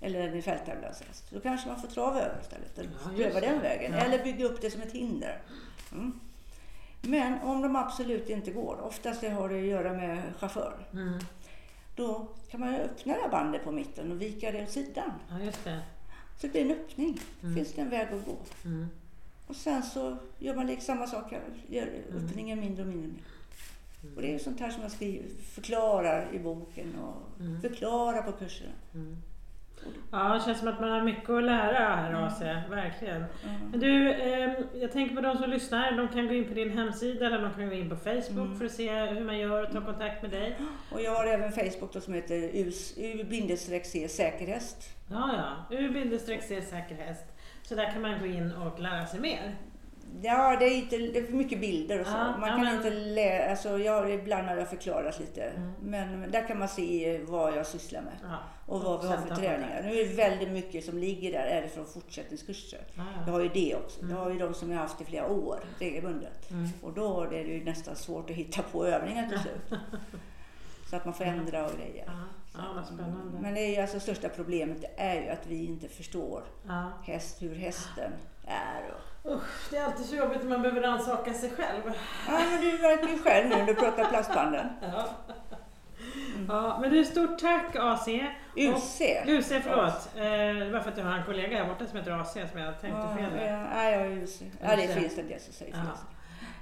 Eller 0.00 0.28
en 0.28 0.42
fälttävlanshäst. 0.42 1.30
Då 1.30 1.40
kanske 1.40 1.68
man 1.68 1.80
får 1.80 1.88
trava 1.88 2.20
över 2.20 2.40
istället. 2.40 2.72
Ja, 3.04 3.10
pröva 3.16 3.40
den 3.40 3.60
vägen. 3.60 3.92
Ja. 3.92 3.98
Eller 3.98 4.24
bygga 4.24 4.44
upp 4.46 4.60
det 4.60 4.70
som 4.70 4.82
ett 4.82 4.92
hinder. 4.92 5.42
Mm. 5.92 6.20
Men 7.08 7.38
om 7.42 7.62
de 7.62 7.76
absolut 7.76 8.28
inte 8.30 8.50
går, 8.50 8.80
oftast 8.80 9.20
det 9.20 9.28
har 9.28 9.48
det 9.48 9.58
att 9.58 9.64
göra 9.66 9.92
med 9.92 10.22
chaufför. 10.38 10.86
Mm. 10.92 11.18
Då 11.96 12.28
kan 12.50 12.60
man 12.60 12.74
öppna 12.74 13.14
det 13.14 13.20
här 13.20 13.28
bandet 13.28 13.64
på 13.64 13.72
mitten 13.72 14.12
och 14.12 14.22
vika 14.22 14.50
det 14.52 14.62
åt 14.62 14.70
sidan. 14.70 15.12
Ja, 15.30 15.40
just 15.40 15.64
det. 15.64 15.80
Så 16.40 16.46
det 16.46 16.52
blir 16.52 16.62
en 16.62 16.70
öppning. 16.70 17.20
Mm. 17.42 17.54
finns 17.54 17.72
det 17.72 17.80
en 17.82 17.90
väg 17.90 18.08
att 18.12 18.24
gå. 18.26 18.36
Mm. 18.64 18.86
Och 19.46 19.56
sen 19.56 19.82
så 19.82 20.16
gör 20.38 20.54
man 20.54 20.80
samma 20.80 21.06
sak. 21.06 21.32
Gör 21.68 21.82
Mm. 22.10 22.26
öppningen 22.26 22.60
mindre 22.60 22.82
och 22.82 22.88
mindre. 22.88 23.22
Och 24.16 24.22
det 24.22 24.34
är 24.34 24.38
sånt 24.38 24.60
här 24.60 24.70
som 24.70 24.82
jag 24.82 24.92
skriver, 24.92 25.28
förklarar 25.54 26.28
i 26.32 26.38
boken 26.38 26.94
och 26.98 27.40
Mm. 27.40 27.60
förklarar 27.60 28.22
på 28.22 28.32
kurserna. 28.32 28.70
Mm. 29.86 29.98
Ja, 30.10 30.34
det 30.34 30.40
känns 30.44 30.58
som 30.58 30.68
att 30.68 30.80
man 30.80 30.90
har 30.90 31.02
mycket 31.02 31.30
att 31.30 31.42
lära 31.44 31.78
här 31.96 32.12
AC, 32.26 32.40
verkligen. 32.70 33.16
Mm. 33.16 33.70
Men 33.70 33.80
du, 33.80 34.10
eh, 34.12 34.52
jag 34.74 34.92
tänker 34.92 35.14
på 35.16 35.20
de 35.20 35.38
som 35.38 35.50
lyssnar, 35.50 35.92
de 35.92 36.08
kan 36.08 36.28
gå 36.28 36.34
in 36.34 36.44
på 36.48 36.54
din 36.54 36.70
hemsida 36.78 37.26
eller 37.26 37.42
de 37.42 37.50
kan 37.54 37.68
gå 37.68 37.74
in 37.74 37.90
på 37.90 37.96
Facebook 37.96 38.46
Mm. 38.46 38.58
för 38.58 38.64
att 38.64 38.72
se 38.72 39.00
hur 39.06 39.24
man 39.24 39.38
gör 39.38 39.62
och 39.62 39.72
ta 39.72 39.80
kontakt 39.80 40.22
med 40.22 40.30
dig. 40.30 40.56
Och 40.92 41.00
jag 41.02 41.14
har 41.14 41.26
även 41.26 41.52
Facebook 41.52 41.92
då 41.92 42.00
som 42.00 42.14
heter 42.14 42.50
U-C 42.54 44.08
säkerhäst. 44.08 44.88
Ja, 45.10 45.30
ja. 45.70 45.76
U-C 45.76 46.62
säkerhäst. 46.62 47.24
Så 47.62 47.74
där 47.74 47.90
kan 47.92 48.02
man 48.02 48.18
gå 48.20 48.26
in 48.26 48.52
och 48.52 48.80
lära 48.80 49.06
sig 49.06 49.20
mer. 49.20 49.54
Ja, 50.22 50.56
det 50.58 50.64
är, 50.64 50.76
inte, 50.76 50.96
det 50.98 51.18
är 51.18 51.24
för 51.26 51.32
mycket 51.32 51.60
bilder 51.60 52.00
och 52.00 52.06
så. 52.06 52.12
Ja, 52.12 52.36
man 52.40 52.48
ja, 52.48 52.56
kan 52.56 52.64
men- 52.64 52.76
inte 52.76 52.90
läsa, 52.90 53.50
alltså 53.50 53.78
jag, 53.78 54.10
ibland 54.10 54.48
har 54.48 54.56
jag 54.56 54.68
förklarat 54.70 55.20
lite. 55.20 55.42
Mm. 55.44 55.72
Men, 55.82 56.20
men 56.20 56.30
där 56.30 56.48
kan 56.48 56.58
man 56.58 56.68
se 56.68 57.20
vad 57.24 57.56
jag 57.56 57.66
sysslar 57.66 58.00
med. 58.00 58.12
Ja. 58.22 58.38
Och 58.66 58.80
vad 58.80 59.02
vi 59.02 59.08
har 59.08 59.16
för 59.16 59.34
träningar. 59.36 59.82
Nu 59.82 60.00
är 60.00 60.08
det 60.08 60.14
väldigt 60.14 60.48
mycket 60.50 60.84
som 60.84 60.98
ligger 60.98 61.32
där, 61.32 61.46
är 61.46 61.62
det 61.62 61.68
från 61.68 61.86
fortsättningskurser. 61.86 62.80
Ja, 62.94 63.02
Jag 63.18 63.28
ja. 63.28 63.32
har 63.32 63.40
ju 63.40 63.48
det 63.48 63.74
också. 63.76 64.00
Mm. 64.02 64.14
Jag 64.16 64.22
har 64.24 64.30
ju 64.30 64.38
de 64.38 64.54
som 64.54 64.70
jag 64.70 64.78
har 64.78 64.82
haft 64.82 65.00
i 65.00 65.04
flera 65.04 65.26
år 65.28 65.58
regelbundet. 65.78 66.50
Mm. 66.50 66.68
Och 66.82 66.92
då 66.92 67.22
är 67.22 67.44
det 67.44 67.52
ju 67.52 67.64
nästan 67.64 67.96
svårt 67.96 68.30
att 68.30 68.36
hitta 68.36 68.62
på 68.62 68.86
övningar 68.86 69.28
till 69.28 69.38
slut. 69.38 69.80
Så 70.90 70.96
att 70.96 71.04
man 71.04 71.14
får 71.14 71.24
ändra 71.24 71.64
och 71.66 71.72
grejer. 71.78 72.10
Ja. 72.56 72.84
Men 73.40 73.54
det 73.54 73.60
är 73.60 73.74
ju 73.74 73.80
alltså 73.82 74.00
största 74.00 74.28
problemet 74.28 74.80
det 74.80 75.02
är 75.02 75.22
ju 75.22 75.28
att 75.28 75.46
vi 75.46 75.66
inte 75.66 75.88
förstår 75.88 76.42
Ja. 76.68 76.92
häst, 77.04 77.42
hur 77.42 77.54
hästen 77.54 78.12
är. 78.46 78.94
Och... 78.94 79.32
Usch, 79.32 79.70
det 79.70 79.76
är 79.76 79.84
alltid 79.84 80.06
så 80.06 80.16
jobbigt 80.16 80.42
när 80.42 80.48
man 80.48 80.62
behöver 80.62 80.80
rannsaka 80.82 81.34
sig 81.34 81.50
själv. 81.50 81.82
Ja, 82.28 82.40
men 82.50 82.60
du 82.60 82.78
verkar 82.78 83.08
ju 83.08 83.18
själv 83.18 83.48
nu 83.48 83.56
när 83.56 83.66
du 83.66 83.74
pratar 83.74 84.04
plastbanden. 84.04 84.66
Ja. 84.82 85.08
ja, 86.48 86.78
men 86.80 86.90
du, 86.90 87.04
stort 87.04 87.38
tack 87.38 87.76
AC. 87.76 88.08
UC. 88.56 89.00
UC, 89.26 89.52
förlåt. 89.62 90.10
Eh, 90.16 90.72
var 90.72 90.80
för 90.80 90.90
att 90.90 90.98
jag 90.98 91.04
har 91.04 91.18
en 91.18 91.24
kollega 91.24 91.56
här 91.58 91.68
borta 91.68 91.86
som 91.86 91.98
heter 91.98 92.10
AC 92.10 92.32
som 92.32 92.60
jag 92.60 92.80
tänkte 92.80 93.00
Ja, 93.00 93.16
fel 93.16 93.30
ja, 93.36 93.90
ja, 93.90 93.90
ja, 93.90 94.06
UC. 94.06 94.42
Ja, 94.60 94.76
det 94.76 94.88
finns 94.88 95.18
en 95.18 95.28
del 95.28 95.40
som 95.40 95.52
säger. 95.52 95.76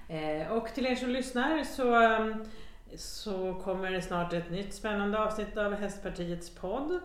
Ja. 0.08 0.14
Eh, 0.14 0.52
och 0.52 0.74
till 0.74 0.86
er 0.86 0.94
som 0.96 1.08
lyssnar 1.08 1.64
så, 1.64 1.96
um, 1.96 2.44
så 2.96 3.54
kommer 3.54 3.90
det 3.90 4.02
snart 4.02 4.32
ett 4.32 4.50
nytt 4.50 4.74
spännande 4.74 5.18
avsnitt 5.18 5.56
av 5.56 5.74
Hästpartiets 5.74 6.54
podd. 6.54 7.00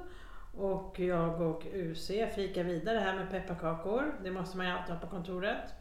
Och 0.57 0.99
jag 0.99 1.41
och 1.41 1.65
UC 1.73 2.07
fikar 2.35 2.63
vidare 2.63 2.99
här 2.99 3.15
med 3.15 3.29
pepparkakor. 3.31 4.15
Det 4.23 4.31
måste 4.31 4.57
man 4.57 4.65
ju 4.65 4.71
alltid 4.71 4.95
ha 4.95 5.01
på 5.01 5.07
kontoret. 5.07 5.73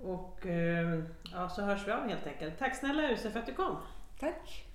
Och 0.00 0.46
eh, 0.46 1.00
ja, 1.32 1.48
så 1.48 1.62
hörs 1.62 1.86
vi 1.86 1.92
av 1.92 2.08
helt 2.08 2.26
enkelt. 2.26 2.58
Tack 2.58 2.76
snälla 2.76 3.12
UC 3.12 3.22
för 3.22 3.38
att 3.38 3.46
du 3.46 3.54
kom. 3.54 3.76
Tack! 4.20 4.67